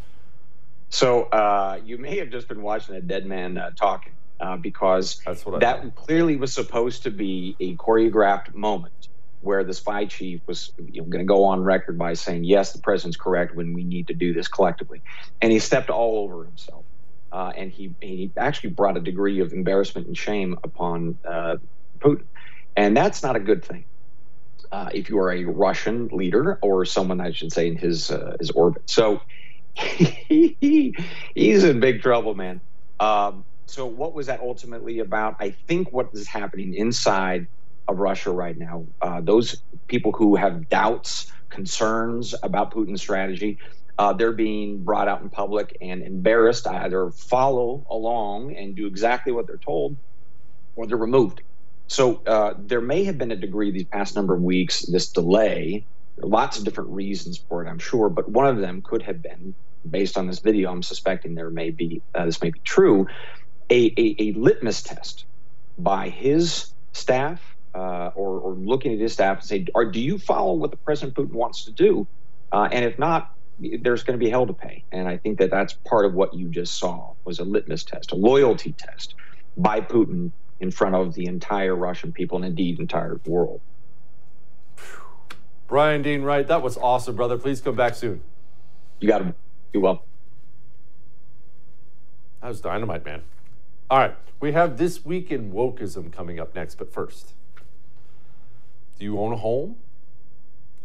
So 0.90 1.24
uh, 1.24 1.80
you 1.86 1.96
may 1.96 2.18
have 2.18 2.28
just 2.28 2.48
been 2.48 2.62
watching 2.62 2.96
a 2.96 3.00
dead 3.00 3.24
man 3.24 3.56
uh, 3.56 3.70
talking 3.70 4.12
uh, 4.40 4.58
because 4.58 5.20
that 5.58 5.96
clearly 5.96 6.36
was 6.36 6.52
supposed 6.52 7.04
to 7.04 7.10
be 7.10 7.56
a 7.60 7.74
choreographed 7.76 8.54
moment 8.54 9.08
where 9.46 9.64
the 9.64 9.72
spy 9.72 10.04
chief 10.04 10.40
was 10.46 10.72
you 10.78 11.00
know, 11.00 11.08
going 11.08 11.24
to 11.24 11.28
go 11.28 11.44
on 11.44 11.62
record 11.62 11.96
by 11.96 12.12
saying, 12.14 12.44
yes, 12.44 12.72
the 12.72 12.78
president's 12.78 13.16
correct 13.16 13.54
when 13.54 13.72
we 13.72 13.84
need 13.84 14.08
to 14.08 14.14
do 14.14 14.34
this 14.34 14.48
collectively. 14.48 15.00
And 15.40 15.52
he 15.52 15.58
stepped 15.58 15.88
all 15.88 16.18
over 16.18 16.44
himself. 16.44 16.84
Uh, 17.32 17.52
and 17.56 17.70
he, 17.70 17.94
he 18.00 18.30
actually 18.36 18.70
brought 18.70 18.96
a 18.96 19.00
degree 19.00 19.40
of 19.40 19.52
embarrassment 19.52 20.06
and 20.06 20.16
shame 20.16 20.58
upon 20.64 21.18
uh, 21.24 21.56
Putin. 21.98 22.24
And 22.76 22.96
that's 22.96 23.22
not 23.22 23.36
a 23.36 23.40
good 23.40 23.64
thing. 23.64 23.84
Uh, 24.70 24.90
if 24.92 25.08
you 25.08 25.18
are 25.18 25.32
a 25.32 25.44
Russian 25.44 26.08
leader 26.08 26.58
or 26.60 26.84
someone, 26.84 27.20
I 27.20 27.32
should 27.32 27.52
say, 27.52 27.68
in 27.68 27.76
his 27.76 28.10
uh, 28.10 28.36
his 28.40 28.50
orbit. 28.50 28.82
So 28.86 29.22
he, 29.76 30.94
he's 31.34 31.64
in 31.64 31.80
big 31.80 32.02
trouble, 32.02 32.34
man. 32.34 32.60
Um, 32.98 33.44
so, 33.66 33.86
what 33.86 34.14
was 34.14 34.26
that 34.26 34.40
ultimately 34.40 35.00
about? 35.00 35.36
I 35.40 35.50
think 35.50 35.92
what 35.92 36.10
is 36.12 36.26
happening 36.26 36.74
inside 36.74 37.48
of 37.88 37.98
Russia 37.98 38.30
right 38.30 38.56
now. 38.56 38.86
Uh, 39.00 39.20
those 39.20 39.62
people 39.86 40.12
who 40.12 40.36
have 40.36 40.68
doubts, 40.68 41.32
concerns 41.48 42.34
about 42.42 42.72
Putin's 42.72 43.00
strategy, 43.00 43.58
uh, 43.98 44.12
they're 44.12 44.32
being 44.32 44.84
brought 44.84 45.08
out 45.08 45.22
in 45.22 45.30
public 45.30 45.76
and 45.80 46.02
embarrassed 46.02 46.64
to 46.64 46.70
either 46.70 47.10
follow 47.10 47.86
along 47.88 48.54
and 48.54 48.74
do 48.74 48.86
exactly 48.86 49.32
what 49.32 49.46
they're 49.46 49.56
told 49.56 49.96
or 50.74 50.86
they're 50.86 50.98
removed. 50.98 51.40
So 51.88 52.20
uh, 52.26 52.54
there 52.58 52.80
may 52.80 53.04
have 53.04 53.16
been 53.16 53.30
a 53.30 53.36
degree 53.36 53.70
these 53.70 53.84
past 53.84 54.16
number 54.16 54.34
of 54.34 54.42
weeks, 54.42 54.80
this 54.82 55.08
delay 55.08 55.86
lots 56.18 56.58
of 56.58 56.64
different 56.64 56.90
reasons 56.90 57.38
for 57.38 57.64
it, 57.64 57.68
I'm 57.68 57.78
sure, 57.78 58.08
but 58.08 58.28
one 58.28 58.46
of 58.46 58.58
them 58.58 58.82
could 58.82 59.02
have 59.02 59.22
been, 59.22 59.54
based 59.88 60.16
on 60.16 60.26
this 60.26 60.40
video, 60.40 60.70
I'm 60.70 60.82
suspecting 60.82 61.34
there 61.34 61.50
may 61.50 61.70
be 61.70 62.02
uh, 62.14 62.24
this 62.24 62.40
may 62.40 62.50
be 62.50 62.60
true, 62.60 63.06
a, 63.70 63.92
a, 63.96 64.16
a 64.18 64.32
litmus 64.32 64.82
test 64.82 65.24
by 65.78 66.08
his 66.08 66.72
staff 66.92 67.55
uh, 67.76 68.10
or, 68.14 68.40
or, 68.40 68.54
looking 68.54 68.94
at 68.94 68.98
his 68.98 69.12
staff 69.12 69.38
and 69.38 69.46
say, 69.46 69.66
or 69.74 69.84
do 69.84 70.00
you 70.00 70.16
follow 70.16 70.54
what 70.54 70.70
the 70.70 70.78
President 70.78 71.14
Putin 71.14 71.32
wants 71.32 71.66
to 71.66 71.72
do? 71.72 72.06
Uh, 72.50 72.68
and 72.72 72.86
if 72.86 72.98
not, 72.98 73.34
there's 73.58 74.02
going 74.02 74.18
to 74.18 74.24
be 74.24 74.30
hell 74.30 74.46
to 74.46 74.54
pay. 74.54 74.82
And 74.92 75.06
I 75.06 75.18
think 75.18 75.38
that 75.38 75.50
that's 75.50 75.74
part 75.74 76.06
of 76.06 76.14
what 76.14 76.32
you 76.32 76.48
just 76.48 76.78
saw 76.78 77.12
was 77.26 77.38
a 77.38 77.44
litmus 77.44 77.84
test, 77.84 78.12
a 78.12 78.14
loyalty 78.14 78.72
test 78.72 79.14
by 79.58 79.82
Putin 79.82 80.32
in 80.58 80.70
front 80.70 80.94
of 80.94 81.14
the 81.14 81.26
entire 81.26 81.76
Russian 81.76 82.12
people 82.12 82.36
and 82.36 82.46
indeed 82.46 82.80
entire 82.80 83.20
world. 83.26 83.60
Bryan 85.66 86.00
Dean 86.00 86.22
Wright, 86.22 86.46
that 86.46 86.62
was 86.62 86.78
awesome, 86.78 87.14
brother. 87.14 87.36
Please 87.36 87.60
come 87.60 87.76
back 87.76 87.94
soon. 87.94 88.22
You 89.00 89.08
got 89.08 89.18
to 89.18 89.34
be 89.72 89.78
well. 89.78 90.04
That 92.40 92.48
was 92.48 92.62
dynamite, 92.62 93.04
man. 93.04 93.22
All 93.90 93.98
right, 93.98 94.14
we 94.40 94.52
have 94.52 94.78
this 94.78 95.04
week 95.04 95.30
in 95.30 95.52
wokeism 95.52 96.10
coming 96.10 96.40
up 96.40 96.54
next, 96.54 96.76
but 96.76 96.92
first, 96.92 97.34
do 98.98 99.04
you 99.04 99.18
own 99.18 99.32
a 99.32 99.36
home? 99.36 99.76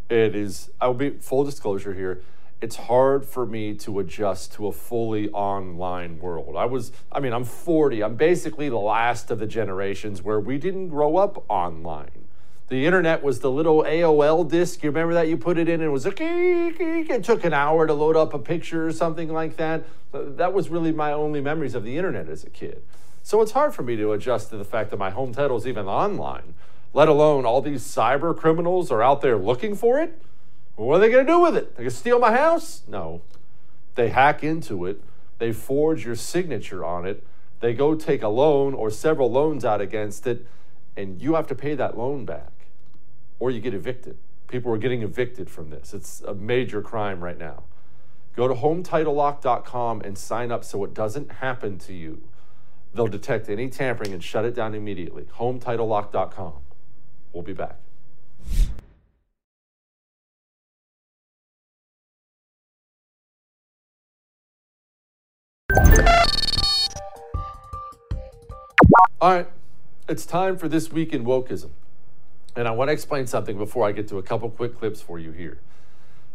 It 0.10 0.36
is. 0.36 0.70
I 0.80 0.88
will 0.88 0.94
be 0.94 1.12
full 1.12 1.44
disclosure 1.44 1.94
here 1.94 2.22
it's 2.62 2.76
hard 2.76 3.26
for 3.26 3.46
me 3.46 3.74
to 3.74 4.00
adjust 4.00 4.54
to 4.54 4.68
a 4.68 4.72
fully 4.72 5.30
online 5.32 6.20
world. 6.20 6.56
I 6.56 6.66
was, 6.66 6.92
I 7.12 7.20
mean, 7.20 7.34
I'm 7.34 7.44
40. 7.44 8.04
I'm 8.04 8.16
basically 8.16 8.70
the 8.70 8.78
last 8.78 9.32
of 9.32 9.40
the 9.40 9.48
generations 9.48 10.22
where 10.22 10.40
we 10.40 10.60
didn't 10.60 10.90
grow 10.90 11.18
up 11.18 11.44
online. 11.50 12.28
The 12.68 12.86
internet 12.86 13.24
was 13.24 13.40
the 13.40 13.52
little 13.52 13.84
AOL 13.84 14.48
disk. 14.48 14.84
You 14.84 14.92
remember 14.92 15.16
that? 15.16 15.28
You 15.28 15.38
put 15.38 15.58
it 15.58 15.68
in 15.68 15.82
and 15.82 15.84
it 15.84 15.90
was 15.90 16.06
geek. 16.06 16.20
It 17.10 17.24
took 17.24 17.44
an 17.44 17.52
hour 17.52 17.88
to 17.88 17.94
load 17.94 18.16
up 18.16 18.34
a 18.34 18.40
picture 18.40 18.88
or 18.88 18.94
something 18.94 19.34
like 19.34 19.58
that. 19.58 19.84
That 20.14 20.54
was 20.54 20.70
really 20.70 20.92
my 20.92 21.12
only 21.12 21.42
memories 21.42 21.74
of 21.74 21.84
the 21.84 21.98
internet 21.98 22.30
as 22.30 22.44
a 22.44 22.50
kid. 22.50 22.84
So 23.24 23.42
it's 23.42 23.52
hard 23.52 23.74
for 23.74 23.84
me 23.84 23.96
to 23.98 24.14
adjust 24.14 24.52
to 24.52 24.58
the 24.58 24.64
fact 24.64 24.92
that 24.92 24.98
my 24.98 25.10
home 25.10 25.34
title 25.34 25.58
is 25.58 25.68
even 25.68 25.88
online, 25.88 26.54
let 26.94 27.08
alone 27.08 27.46
all 27.46 27.62
these 27.62 27.84
cyber 27.84 28.36
criminals 28.36 28.92
are 28.92 29.02
out 29.02 29.22
there 29.22 29.38
looking 29.38 29.76
for 29.76 30.00
it. 30.00 30.22
What 30.76 30.96
are 30.96 31.00
they 31.00 31.10
going 31.10 31.26
to 31.26 31.32
do 31.32 31.40
with 31.40 31.56
it? 31.56 31.76
They're 31.76 31.84
going 31.84 31.92
to 31.92 31.96
steal 31.96 32.20
my 32.20 32.32
house? 32.32 32.82
No. 32.88 33.22
They 33.96 34.10
hack 34.10 34.44
into 34.44 34.86
it. 34.86 35.04
They 35.38 35.52
forge 35.52 36.06
your 36.06 36.16
signature 36.16 36.84
on 36.84 37.06
it. 37.06 37.26
They 37.60 37.74
go 37.74 37.96
take 37.96 38.24
a 38.24 38.28
loan 38.28 38.74
or 38.74 38.90
several 38.90 39.32
loans 39.32 39.64
out 39.64 39.82
against 39.82 40.26
it, 40.26 40.46
and 40.98 41.22
you 41.22 41.36
have 41.36 41.48
to 41.48 41.56
pay 41.56 41.76
that 41.76 41.98
loan 41.98 42.26
back, 42.26 42.52
or 43.40 43.52
you 43.52 43.60
get 43.60 43.74
evicted. 43.74 44.18
People 44.48 44.74
are 44.74 44.78
getting 44.78 45.04
evicted 45.04 45.50
from 45.50 45.70
this. 45.70 45.94
It's 45.94 46.22
a 46.22 46.34
major 46.34 46.82
crime 46.82 47.24
right 47.24 47.38
now. 47.38 47.64
Go 48.36 48.48
to 48.48 48.54
HomeTitleLock.com 48.54 50.02
and 50.02 50.18
sign 50.18 50.52
up 50.52 50.64
so 50.64 50.84
it 50.84 50.94
doesn't 50.94 51.32
happen 51.34 51.78
to 51.80 51.94
you. 51.94 52.22
They'll 52.94 53.08
detect 53.08 53.50
any 53.50 53.70
tampering 53.70 54.14
and 54.14 54.24
shut 54.24 54.46
it 54.46 54.56
down 54.56 54.74
immediately. 54.74 55.28
HomeTitleLock.com. 55.38 56.61
We'll 57.34 57.44
be 57.44 57.54
back. 57.54 57.78
All 69.22 69.36
right, 69.36 69.48
it's 70.10 70.26
time 70.26 70.58
for 70.58 70.68
this 70.68 70.92
week 70.92 71.14
in 71.14 71.24
wokeism. 71.24 71.70
And 72.56 72.68
I 72.68 72.72
want 72.72 72.90
to 72.90 72.94
explain 72.94 73.28
something 73.28 73.58
before 73.58 73.88
I 73.88 73.92
get 73.92 74.08
to 74.10 74.18
a 74.18 74.24
couple 74.24 74.50
quick 74.50 74.78
clips 74.78 75.00
for 75.00 75.20
you 75.20 75.32
here. 75.32 75.60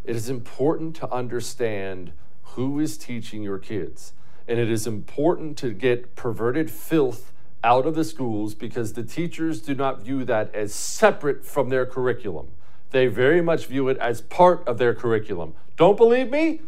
It 0.05 0.14
is 0.14 0.28
important 0.28 0.94
to 0.97 1.11
understand 1.11 2.12
who 2.42 2.78
is 2.78 2.97
teaching 2.97 3.42
your 3.42 3.59
kids. 3.59 4.12
And 4.49 4.61
it 4.61 4.70
is 4.70 4.86
important 4.86 5.59
to 5.59 5.72
get 5.72 6.14
perverted 6.14 6.70
filth 6.70 7.32
out 7.62 7.86
of 7.86 7.94
the 7.94 8.04
schools 8.04 8.54
because 8.54 8.92
the 8.92 9.02
teachers 9.02 9.61
do 9.61 9.74
not 9.74 10.00
view 10.00 10.24
that 10.24 10.54
as 10.54 10.74
separate 10.74 11.44
from 11.44 11.68
their 11.68 11.86
curriculum. 11.86 12.48
They 12.90 13.07
very 13.07 13.40
much 13.40 13.66
view 13.66 13.88
it 13.88 13.98
as 13.98 14.20
part 14.20 14.66
of 14.66 14.78
their 14.78 14.94
curriculum. 14.94 15.54
Don't 15.76 15.96
believe 15.96 16.30
me? 16.30 16.61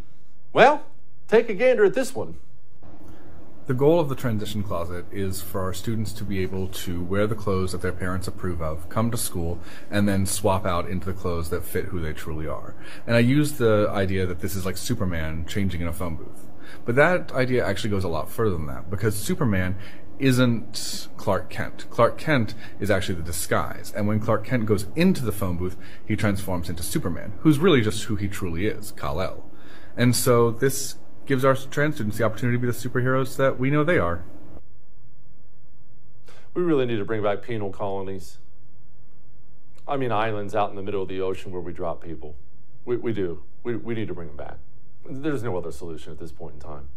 Well, 0.53 0.85
take 1.29 1.49
a 1.49 1.55
gander 1.55 1.85
at 1.85 1.95
this 1.95 2.15
one. 2.15 2.37
The 3.69 3.75
goal 3.75 4.01
of 4.01 4.09
the 4.09 4.15
transition 4.15 4.63
closet 4.63 5.05
is 5.13 5.43
for 5.43 5.61
our 5.61 5.75
students 5.75 6.15
to 6.15 6.25
be 6.25 6.39
able 6.41 6.69
to 6.69 7.03
wear 7.03 7.27
the 7.27 7.35
clothes 7.35 7.73
that 7.73 7.83
their 7.83 7.93
parents 7.93 8.27
approve 8.27 8.63
of, 8.63 8.89
come 8.89 9.11
to 9.11 9.19
school, 9.19 9.59
and 9.91 10.09
then 10.09 10.25
swap 10.25 10.65
out 10.65 10.89
into 10.89 11.05
the 11.05 11.13
clothes 11.13 11.51
that 11.51 11.65
fit 11.65 11.85
who 11.85 12.01
they 12.01 12.15
truly 12.15 12.47
are. 12.47 12.75
And 13.07 13.15
I 13.15 13.19
use 13.19 13.53
the 13.59 13.91
idea 13.93 14.25
that 14.25 14.41
this 14.41 14.55
is 14.55 14.65
like 14.65 14.79
Superman 14.79 15.45
changing 15.47 15.83
in 15.83 15.87
a 15.87 15.93
phone 15.93 16.17
booth. 16.17 16.47
But 16.87 16.95
that 16.95 17.31
idea 17.33 17.63
actually 17.63 17.91
goes 17.91 18.05
a 18.05 18.09
lot 18.09 18.31
further 18.31 18.57
than 18.57 18.69
that 18.69 18.89
because 18.89 19.15
Superman 19.15 19.77
isn't 20.19 21.09
Clark 21.17 21.51
Kent. 21.51 21.87
Clark 21.91 22.19
Kent 22.19 22.55
is 22.81 22.91
actually 22.91 23.17
the 23.17 23.23
disguise. 23.23 23.93
And 23.95 24.07
when 24.07 24.21
Clark 24.21 24.45
Kent 24.45 24.67
goes 24.67 24.87
into 24.97 25.25
the 25.25 25.33
phone 25.33 25.57
booth, 25.57 25.77
he 26.07 26.17
transforms 26.17 26.69
into 26.69 26.83
Superman, 26.83 27.35
who's 27.41 27.59
really 27.59 27.81
just 27.81 28.05
who 28.05 28.17
he 28.17 28.29
truly 28.29 28.67
is, 28.67 28.93
Kal-El. 28.93 29.45
And 29.97 30.15
so 30.15 30.51
this 30.51 30.97
gives 31.27 31.45
our 31.45 31.55
trans 31.55 31.97
students 31.97 32.19
the 32.19 32.25
opportunity 32.25 32.57
to 32.57 32.61
be 32.61 32.67
the 32.67 32.73
superheroes 32.73 33.37
that 33.37 33.59
we 33.59 33.71
know 33.71 33.85
they 33.85 33.99
are. 33.99 34.25
We 36.55 36.63
really 36.63 36.87
need 36.87 36.97
to 36.97 37.05
bring 37.05 37.23
back 37.23 37.43
penal 37.43 37.71
colonies. 37.71 38.39
I 39.87 39.97
mean, 39.97 40.13
islands 40.13 40.55
out 40.55 40.71
in 40.71 40.77
the 40.77 40.83
middle 40.83 41.03
of 41.03 41.09
the 41.09 41.21
ocean 41.21 41.53
where 41.53 41.61
we 41.61 41.73
drop 41.73 42.03
people. 42.03 42.37
We, 42.85 42.97
we 42.97 43.13
do. 43.13 43.43
We, 43.63 43.77
we 43.77 43.95
need 43.95 44.09
to 44.09 44.15
bring 44.15 44.29
them 44.29 44.37
back. 44.37 44.57
There's 45.09 45.43
no 45.43 45.57
other 45.57 45.73
solution 45.73 46.13
at 46.13 46.19
this 46.19 46.33
point 46.33 46.55
in 46.55 46.61
time. 46.61 46.89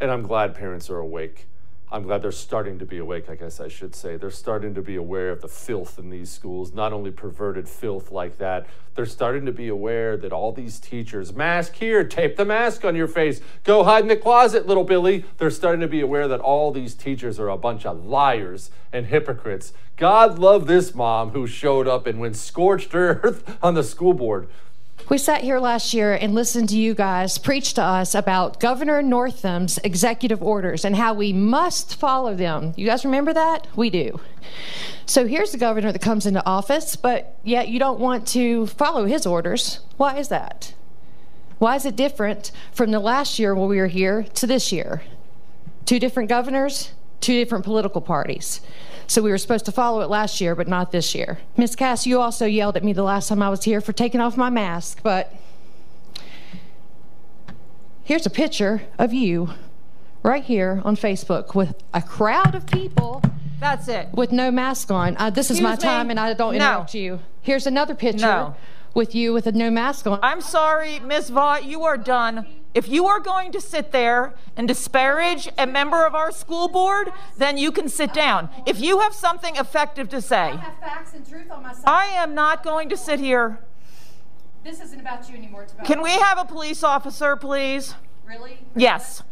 And 0.00 0.10
I'm 0.10 0.22
glad 0.22 0.54
parents 0.54 0.90
are 0.90 0.98
awake 0.98 1.46
I'm 1.92 2.04
glad 2.04 2.22
they're 2.22 2.32
starting 2.32 2.78
to 2.78 2.86
be 2.86 2.96
awake, 2.96 3.28
I 3.28 3.34
guess 3.34 3.60
I 3.60 3.68
should 3.68 3.94
say. 3.94 4.16
They're 4.16 4.30
starting 4.30 4.74
to 4.74 4.80
be 4.80 4.96
aware 4.96 5.28
of 5.28 5.42
the 5.42 5.48
filth 5.48 5.98
in 5.98 6.08
these 6.08 6.30
schools, 6.30 6.72
not 6.72 6.90
only 6.94 7.10
perverted 7.10 7.68
filth 7.68 8.10
like 8.10 8.38
that, 8.38 8.66
they're 8.94 9.06
starting 9.06 9.46
to 9.46 9.52
be 9.52 9.68
aware 9.68 10.16
that 10.16 10.32
all 10.32 10.52
these 10.52 10.78
teachers, 10.78 11.34
mask 11.34 11.74
here, 11.74 12.04
tape 12.04 12.36
the 12.36 12.44
mask 12.44 12.84
on 12.84 12.94
your 12.96 13.08
face, 13.08 13.40
go 13.64 13.84
hide 13.84 14.02
in 14.02 14.08
the 14.08 14.16
closet, 14.16 14.66
little 14.66 14.84
Billy. 14.84 15.24
They're 15.38 15.50
starting 15.50 15.80
to 15.80 15.88
be 15.88 16.00
aware 16.00 16.28
that 16.28 16.40
all 16.40 16.72
these 16.72 16.94
teachers 16.94 17.38
are 17.38 17.48
a 17.48 17.56
bunch 17.56 17.86
of 17.86 18.04
liars 18.04 18.70
and 18.92 19.06
hypocrites. 19.06 19.72
God 19.96 20.38
love 20.38 20.66
this 20.66 20.94
mom 20.94 21.30
who 21.30 21.46
showed 21.46 21.88
up 21.88 22.06
and 22.06 22.20
went 22.20 22.36
scorched 22.36 22.94
earth 22.94 23.58
on 23.62 23.74
the 23.74 23.82
school 23.82 24.14
board. 24.14 24.48
We 25.08 25.18
sat 25.18 25.42
here 25.42 25.58
last 25.58 25.92
year 25.92 26.14
and 26.14 26.34
listened 26.34 26.70
to 26.70 26.78
you 26.78 26.94
guys 26.94 27.36
preach 27.36 27.74
to 27.74 27.82
us 27.82 28.14
about 28.14 28.60
Governor 28.60 29.02
Northam's 29.02 29.78
executive 29.84 30.42
orders 30.42 30.84
and 30.84 30.96
how 30.96 31.12
we 31.12 31.32
must 31.32 31.96
follow 31.96 32.34
them. 32.34 32.72
You 32.76 32.86
guys 32.86 33.04
remember 33.04 33.34
that? 33.34 33.66
We 33.76 33.90
do. 33.90 34.20
So 35.04 35.26
here's 35.26 35.52
the 35.52 35.58
governor 35.58 35.92
that 35.92 36.00
comes 36.00 36.24
into 36.24 36.44
office, 36.46 36.96
but 36.96 37.36
yet 37.42 37.68
you 37.68 37.78
don't 37.78 38.00
want 38.00 38.26
to 38.28 38.66
follow 38.68 39.04
his 39.04 39.26
orders. 39.26 39.80
Why 39.98 40.16
is 40.16 40.28
that? 40.28 40.72
Why 41.58 41.76
is 41.76 41.84
it 41.84 41.94
different 41.94 42.50
from 42.72 42.90
the 42.90 43.00
last 43.00 43.38
year 43.38 43.54
when 43.54 43.68
we 43.68 43.76
were 43.78 43.88
here 43.88 44.22
to 44.34 44.46
this 44.46 44.72
year? 44.72 45.02
Two 45.84 45.98
different 45.98 46.28
governors, 46.28 46.92
two 47.20 47.34
different 47.34 47.64
political 47.64 48.00
parties. 48.00 48.60
So 49.06 49.20
we 49.22 49.30
were 49.30 49.38
supposed 49.38 49.64
to 49.66 49.72
follow 49.72 50.00
it 50.00 50.08
last 50.08 50.40
year, 50.40 50.54
but 50.54 50.68
not 50.68 50.92
this 50.92 51.14
year. 51.14 51.38
Miss 51.56 51.74
Cass, 51.76 52.06
you 52.06 52.20
also 52.20 52.46
yelled 52.46 52.76
at 52.76 52.84
me 52.84 52.92
the 52.92 53.02
last 53.02 53.28
time 53.28 53.42
I 53.42 53.50
was 53.50 53.64
here 53.64 53.80
for 53.80 53.92
taking 53.92 54.20
off 54.20 54.36
my 54.36 54.50
mask, 54.50 55.00
but 55.02 55.34
here's 58.04 58.26
a 58.26 58.30
picture 58.30 58.82
of 58.98 59.12
you 59.12 59.50
right 60.22 60.44
here 60.44 60.80
on 60.84 60.96
Facebook 60.96 61.54
with 61.54 61.74
a 61.92 62.00
crowd 62.02 62.54
of 62.54 62.66
people. 62.66 63.22
That's 63.60 63.86
it. 63.88 64.08
With 64.12 64.32
no 64.32 64.50
mask 64.50 64.90
on. 64.90 65.16
Uh, 65.18 65.30
this 65.30 65.46
Excuse 65.50 65.58
is 65.58 65.62
my 65.62 65.72
me? 65.72 65.76
time, 65.76 66.10
and 66.10 66.18
I 66.18 66.32
don't 66.34 66.56
No. 66.56 66.70
interrupt 66.70 66.94
you. 66.94 67.20
Here's 67.42 67.66
another 67.66 67.94
picture 67.94 68.26
No. 68.26 68.54
with 68.94 69.14
you 69.14 69.32
with 69.32 69.46
a 69.46 69.52
no 69.52 69.70
mask 69.70 70.06
on. 70.06 70.18
I'm 70.22 70.40
sorry, 70.40 70.98
Ms. 71.00 71.30
Vaught, 71.30 71.64
you 71.64 71.84
are 71.84 71.96
done. 71.96 72.46
If 72.74 72.88
you 72.88 73.06
are 73.06 73.20
going 73.20 73.52
to 73.52 73.60
sit 73.60 73.92
there 73.92 74.34
and 74.56 74.66
disparage 74.66 75.48
a 75.58 75.66
member 75.66 76.06
of 76.06 76.14
our 76.14 76.32
school 76.32 76.68
board, 76.68 77.12
then 77.36 77.58
you 77.58 77.70
can 77.70 77.88
sit 77.88 78.14
down. 78.14 78.48
If 78.66 78.80
you 78.80 79.00
have 79.00 79.12
something 79.14 79.56
effective 79.56 80.08
to 80.08 80.22
say, 80.22 80.58
facts 80.80 81.12
and 81.14 81.28
truth 81.28 81.50
on 81.50 81.62
my 81.62 81.74
side. 81.74 81.84
I 81.86 82.06
am 82.06 82.34
not 82.34 82.62
going 82.62 82.88
to 82.88 82.96
sit 82.96 83.20
here. 83.20 83.58
This 84.64 84.80
isn't 84.80 85.00
about 85.00 85.28
you 85.28 85.36
anymore. 85.36 85.64
It's 85.64 85.72
about 85.72 85.86
Can 85.86 86.02
we 86.02 86.12
have 86.12 86.38
a 86.38 86.44
police 86.44 86.82
officer, 86.82 87.36
please? 87.36 87.94
Really? 88.26 88.58
Yes. 88.74 89.22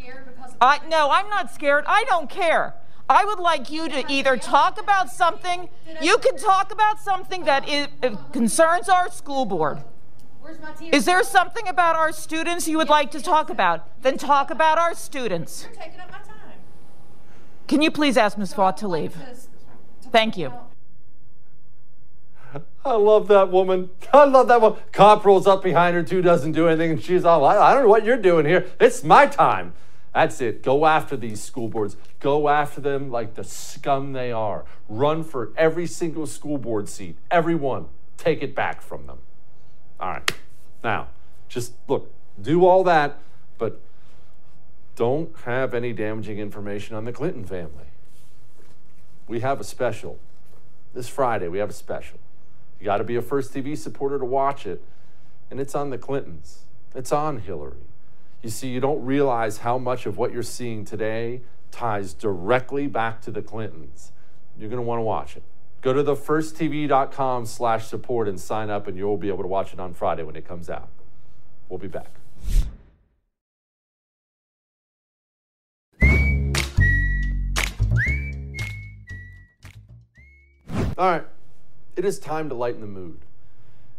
I 0.61 0.81
no, 0.89 1.11
I'm 1.11 1.29
not 1.31 1.55
scared. 1.55 1.85
I 1.87 2.05
don't 2.05 2.29
care. 2.29 2.75
I 3.09 3.25
would 3.25 3.39
like 3.41 3.71
you 3.71 3.89
to 3.89 4.05
either 4.13 4.37
talk 4.37 4.81
about 4.81 5.11
something. 5.11 5.69
You 6.01 6.19
can 6.19 6.37
talk 6.37 6.71
about 6.73 7.01
something 7.01 7.45
that 7.45 7.69
is, 7.69 7.89
uh, 8.03 8.17
concerns 8.33 8.89
our 8.89 9.11
school 9.11 9.47
board. 9.47 9.83
Is 10.93 11.05
there 11.05 11.23
something 11.23 11.69
about 11.69 11.97
our 11.97 12.13
students 12.13 12.67
you 12.67 12.77
would 12.79 12.89
like 12.89 13.11
to 13.13 13.23
talk 13.23 13.51
about? 13.51 14.03
Then 14.03 14.19
talk 14.19 14.51
about 14.51 14.79
our 14.79 14.95
students. 14.95 15.65
You're 15.65 15.75
taking 15.75 16.01
up 16.01 16.11
my 16.11 16.19
time. 16.19 16.37
Can 17.69 17.83
you 17.83 17.91
please 17.91 18.17
ask 18.17 18.37
Ms. 18.37 18.55
Vaught 18.55 18.77
to 18.79 18.89
leave? 18.89 19.15
Thank 20.11 20.37
you. 20.37 20.53
I 22.85 22.95
love 22.95 23.29
that 23.29 23.51
woman. 23.51 23.91
I 24.13 24.25
love 24.25 24.49
that 24.49 24.61
woman. 24.61 24.81
Cop 24.93 25.25
rolls 25.25 25.47
up 25.47 25.63
behind 25.63 25.95
her 25.95 26.03
too, 26.03 26.23
doesn't 26.23 26.53
do 26.53 26.67
anything, 26.67 26.93
and 26.93 27.03
she's 27.03 27.25
all, 27.25 27.45
I 27.45 27.73
don't 27.75 27.85
know 27.85 27.89
what 27.89 28.05
you're 28.05 28.17
doing 28.17 28.47
here. 28.47 28.67
It's 28.81 29.05
my 29.05 29.27
time. 29.27 29.75
That's 30.15 30.41
it. 30.41 30.63
Go 30.63 30.87
after 30.87 31.17
these 31.17 31.41
school 31.41 31.69
boards. 31.69 31.97
Go 32.19 32.49
after 32.49 32.81
them 32.81 33.11
like 33.11 33.35
the 33.35 33.45
scum 33.45 34.13
they 34.13 34.33
are. 34.33 34.65
Run 34.89 35.23
for 35.23 35.53
every 35.57 35.87
single 35.87 36.27
school 36.27 36.59
board 36.59 36.89
seat. 36.89 37.17
Everyone. 37.31 37.87
Take 38.17 38.43
it 38.43 38.55
back 38.55 38.83
from 38.83 39.07
them. 39.07 39.19
All 40.01 40.09
right. 40.09 40.33
Now, 40.83 41.09
just 41.49 41.75
look, 41.87 42.11
do 42.41 42.65
all 42.65 42.83
that, 42.85 43.19
but 43.59 43.81
don't 44.97 45.37
have 45.45 45.75
any 45.75 45.93
damaging 45.93 46.39
information 46.39 46.97
on 46.97 47.05
the 47.05 47.13
Clinton 47.13 47.45
family. 47.45 47.85
We 49.29 49.41
have 49.41 49.61
a 49.61 49.65
special. 49.65 50.19
This 50.95 51.09
Friday, 51.09 51.49
we 51.49 51.59
have 51.59 51.71
a 51.71 51.75
special. 51.75 52.19
You 52.81 52.87
got 52.87 52.97
to 52.97 53.05
be 53.05 53.15
a 53.15 53.23
First 53.23 53.53
TV 53.53 53.77
supporter 53.77 54.19
to 54.19 54.25
watch 54.25 54.67
it. 54.67 54.83
And 55.51 55.61
it's 55.61 55.75
on 55.75 55.91
the 55.91 55.99
Clintons, 55.99 56.65
it's 56.95 57.13
on 57.13 57.41
Hillary. 57.41 57.77
You 58.43 58.51
see, 58.51 58.69
you 58.69 58.81
don't 58.81 59.05
realize 59.05 59.59
how 59.59 59.77
much 59.79 60.07
of 60.07 60.17
what 60.17 60.33
you're 60.33 60.43
seeing 60.43 60.85
today 60.85 61.43
ties 61.71 62.15
directly 62.15 62.87
back 62.87 63.21
to 63.23 63.31
the 63.31 63.43
Clintons. 63.43 64.13
You're 64.59 64.71
going 64.71 64.79
to 64.79 64.87
want 64.87 64.99
to 64.99 65.03
watch 65.03 65.37
it. 65.37 65.43
Go 65.83 65.95
to 65.95 66.05
thefirsttv.com 66.05 67.47
slash 67.47 67.87
support 67.87 68.29
and 68.29 68.39
sign 68.39 68.69
up, 68.69 68.87
and 68.87 68.99
you'll 68.99 69.17
be 69.17 69.29
able 69.29 69.43
to 69.43 69.49
watch 69.49 69.73
it 69.73 69.81
on 69.81 69.95
Friday 69.95 70.23
when 70.23 70.37
it 70.37 70.47
comes 70.47 70.69
out. 70.69 70.89
We'll 71.69 71.79
be 71.79 71.89
back. 71.89 72.11
All 80.99 81.11
right, 81.11 81.25
it 81.97 82.05
is 82.05 82.19
time 82.19 82.51
to 82.51 82.55
lighten 82.55 82.83
the 82.83 82.87
mood. 82.87 83.21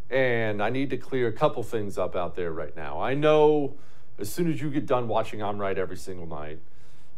And 0.08 0.62
I 0.62 0.70
need 0.70 0.90
to 0.90 0.96
clear 0.96 1.26
a 1.26 1.32
couple 1.32 1.64
things 1.64 1.98
up 1.98 2.14
out 2.14 2.36
there 2.36 2.52
right 2.52 2.76
now. 2.76 3.00
I 3.00 3.14
know 3.14 3.74
as 4.20 4.30
soon 4.30 4.52
as 4.52 4.60
you 4.60 4.70
get 4.70 4.86
done 4.86 5.08
watching 5.08 5.42
I'm 5.42 5.58
Right 5.58 5.76
every 5.76 5.96
single 5.96 6.26
night, 6.26 6.60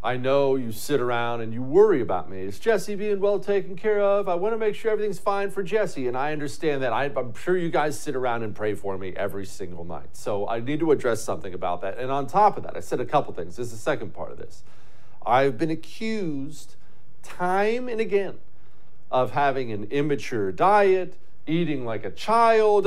I 0.05 0.19
know 0.19 0.57
you 0.57 0.71
sit 0.71 1.01
around 1.01 1.41
and 1.41 1.55
you 1.55 1.63
worry 1.63 2.03
about 2.03 2.29
me. 2.29 2.43
Is 2.43 2.59
Jesse 2.59 2.95
being 2.95 3.21
well 3.21 3.39
taken 3.39 3.75
care 3.75 4.03
of? 4.03 4.29
I 4.29 4.35
want 4.35 4.53
to 4.53 4.59
make 4.59 4.75
sure 4.75 4.91
everything's 4.91 5.19
fine 5.19 5.51
for 5.51 5.63
Jesse. 5.63 6.07
And 6.07 6.15
I 6.15 6.33
understand 6.33 6.83
that. 6.83 6.93
I, 6.93 7.07
am 7.07 7.33
sure 7.35 7.57
you 7.57 7.71
guys 7.71 7.99
sit 7.99 8.15
around 8.15 8.43
and 8.43 8.55
pray 8.55 8.75
for 8.75 8.99
me 8.99 9.15
every 9.17 9.47
single 9.47 9.83
night. 9.83 10.09
So 10.13 10.47
I 10.47 10.61
need 10.61 10.81
to 10.81 10.93
address 10.93 11.23
something 11.25 11.55
about 11.55 11.81
that. 11.81 11.97
And 11.97 12.11
on 12.11 12.27
top 12.27 12.59
of 12.59 12.65
that, 12.65 12.77
I 12.77 12.81
said 12.81 13.01
a 13.01 13.07
couple 13.07 13.33
things. 13.33 13.57
This 13.57 13.69
is 13.69 13.73
the 13.73 13.79
second 13.79 14.13
part 14.13 14.31
of 14.31 14.37
this. 14.37 14.63
I've 15.25 15.57
been 15.57 15.71
accused 15.71 16.75
time 17.23 17.89
and 17.89 17.99
again 17.99 18.37
of 19.11 19.31
having 19.31 19.73
an 19.73 19.85
immature 19.85 20.53
diet, 20.53 21.17
eating 21.47 21.87
like 21.87 22.05
a 22.05 22.11
child. 22.11 22.85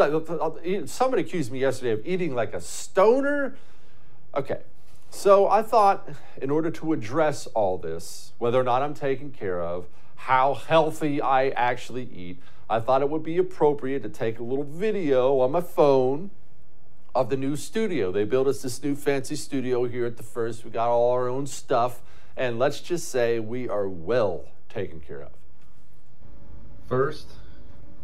Somebody 0.85 1.23
accused 1.23 1.51
me 1.51 1.61
yesterday 1.61 1.93
of 1.93 2.05
eating 2.05 2.35
like 2.35 2.53
a 2.53 2.61
stoner. 2.61 3.55
Okay, 4.35 4.59
so 5.09 5.47
I 5.47 5.61
thought 5.61 6.09
in 6.41 6.49
order 6.49 6.69
to 6.71 6.93
address 6.93 7.47
all 7.47 7.77
this, 7.77 8.33
whether 8.37 8.59
or 8.59 8.63
not 8.63 8.81
I'm 8.81 8.93
taken 8.93 9.31
care 9.31 9.61
of, 9.61 9.87
how 10.15 10.55
healthy 10.55 11.21
I 11.21 11.49
actually 11.49 12.03
eat, 12.03 12.41
I 12.69 12.79
thought 12.79 13.01
it 13.01 13.09
would 13.09 13.23
be 13.23 13.37
appropriate 13.37 14.03
to 14.03 14.09
take 14.09 14.39
a 14.39 14.43
little 14.43 14.65
video 14.65 15.39
on 15.39 15.51
my 15.51 15.61
phone 15.61 16.31
of 17.15 17.29
the 17.29 17.37
new 17.37 17.55
studio. 17.55 18.11
They 18.11 18.25
built 18.25 18.47
us 18.47 18.61
this 18.61 18.83
new 18.83 18.95
fancy 18.95 19.35
studio 19.35 19.85
here 19.85 20.05
at 20.05 20.17
the 20.17 20.23
first. 20.23 20.65
We 20.65 20.71
got 20.71 20.89
all 20.89 21.11
our 21.11 21.29
own 21.29 21.47
stuff, 21.47 22.01
and 22.35 22.59
let's 22.59 22.81
just 22.81 23.09
say 23.09 23.39
we 23.39 23.69
are 23.69 23.87
well 23.87 24.45
taken 24.69 24.99
care 24.99 25.21
of. 25.23 25.31
First, 26.87 27.27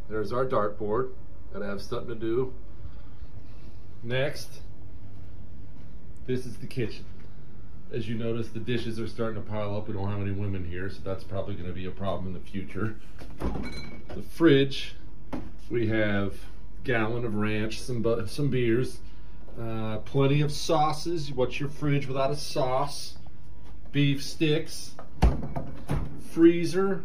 there's 0.09 0.31
our 0.31 0.45
dartboard. 0.45 1.11
Gotta 1.51 1.65
have 1.65 1.81
something 1.81 2.07
to 2.07 2.15
do. 2.15 2.53
Next, 4.01 4.49
this 6.25 6.45
is 6.45 6.57
the 6.57 6.67
kitchen. 6.67 7.05
As 7.91 8.07
you 8.07 8.15
notice, 8.15 8.49
the 8.49 8.59
dishes 8.59 8.99
are 8.99 9.07
starting 9.07 9.43
to 9.43 9.49
pile 9.49 9.75
up. 9.77 9.87
We 9.87 9.93
don't 9.93 10.09
have 10.09 10.21
any 10.21 10.31
women 10.31 10.65
here, 10.65 10.89
so 10.89 10.99
that's 11.03 11.23
probably 11.23 11.53
going 11.53 11.67
to 11.67 11.73
be 11.73 11.85
a 11.85 11.91
problem 11.91 12.27
in 12.27 12.33
the 12.33 12.39
future. 12.39 12.95
The 13.39 14.23
fridge, 14.31 14.95
we 15.69 15.87
have 15.87 16.35
gallon 16.83 17.23
of 17.23 17.35
ranch, 17.35 17.79
some 17.79 18.27
some 18.27 18.49
beers, 18.49 18.99
uh, 19.59 19.97
plenty 19.99 20.41
of 20.41 20.51
sauces. 20.51 21.31
What's 21.31 21.59
your 21.59 21.69
fridge 21.69 22.07
without 22.07 22.31
a 22.31 22.35
sauce? 22.35 23.17
Beef 23.91 24.23
sticks, 24.23 24.95
freezer, 26.31 27.03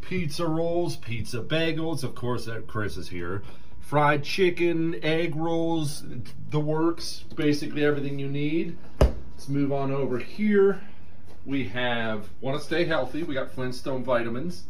pizza 0.00 0.46
rolls, 0.46 0.96
pizza 0.96 1.40
bagels. 1.40 2.02
Of 2.02 2.16
course, 2.16 2.46
that 2.46 2.66
Chris 2.66 2.96
is 2.96 3.08
here 3.08 3.42
fried 3.84 4.24
chicken, 4.24 4.98
egg 5.02 5.36
rolls, 5.36 6.04
the 6.50 6.58
works, 6.58 7.24
basically 7.36 7.84
everything 7.84 8.18
you 8.18 8.28
need. 8.28 8.76
Let's 8.98 9.46
move 9.48 9.72
on 9.72 9.92
over 9.92 10.18
here. 10.18 10.80
We 11.44 11.68
have, 11.68 12.30
want 12.40 12.58
to 12.58 12.64
stay 12.64 12.86
healthy, 12.86 13.22
we 13.22 13.34
got 13.34 13.52
Flintstone 13.52 14.02
vitamins, 14.02 14.64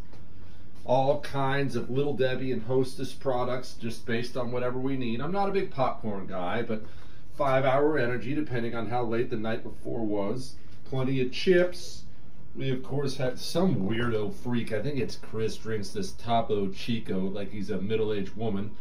all 0.84 1.20
kinds 1.20 1.76
of 1.76 1.90
Little 1.90 2.16
Debbie 2.16 2.50
and 2.50 2.62
Hostess 2.64 3.12
products 3.12 3.74
just 3.74 4.04
based 4.04 4.36
on 4.36 4.50
whatever 4.50 4.80
we 4.80 4.96
need. 4.96 5.20
I'm 5.20 5.30
not 5.30 5.48
a 5.48 5.52
big 5.52 5.70
popcorn 5.70 6.26
guy, 6.26 6.62
but 6.62 6.82
five 7.36 7.64
hour 7.64 7.96
energy 7.96 8.34
depending 8.34 8.74
on 8.74 8.88
how 8.88 9.04
late 9.04 9.30
the 9.30 9.36
night 9.36 9.62
before 9.62 10.04
was. 10.04 10.56
Plenty 10.84 11.20
of 11.20 11.30
chips. 11.30 12.02
We 12.56 12.70
of 12.72 12.82
course 12.82 13.16
had 13.16 13.38
some 13.38 13.88
weirdo 13.88 14.34
freak. 14.34 14.72
I 14.72 14.82
think 14.82 14.98
it's 14.98 15.16
Chris 15.16 15.56
drinks 15.56 15.90
this 15.90 16.12
Topo 16.12 16.68
Chico 16.70 17.20
like 17.20 17.52
he's 17.52 17.70
a 17.70 17.80
middle-aged 17.80 18.36
woman 18.36 18.72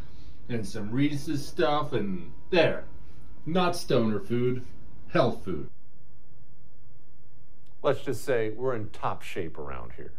and 0.49 0.65
some 0.65 0.91
Reese's 0.91 1.45
stuff, 1.45 1.93
and 1.93 2.31
there. 2.49 2.85
Not 3.45 3.75
stoner 3.75 4.19
food, 4.19 4.65
health 5.09 5.43
food. 5.43 5.69
Let's 7.81 8.01
just 8.01 8.23
say 8.23 8.51
we're 8.51 8.75
in 8.75 8.89
top 8.89 9.21
shape 9.21 9.57
around 9.57 9.93
here. 9.97 10.13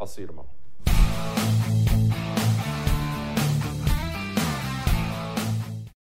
I'll 0.00 0.06
see 0.06 0.22
you 0.22 0.26
tomorrow. 0.26 1.65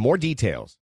more 0.00 0.16
details. 0.18 0.79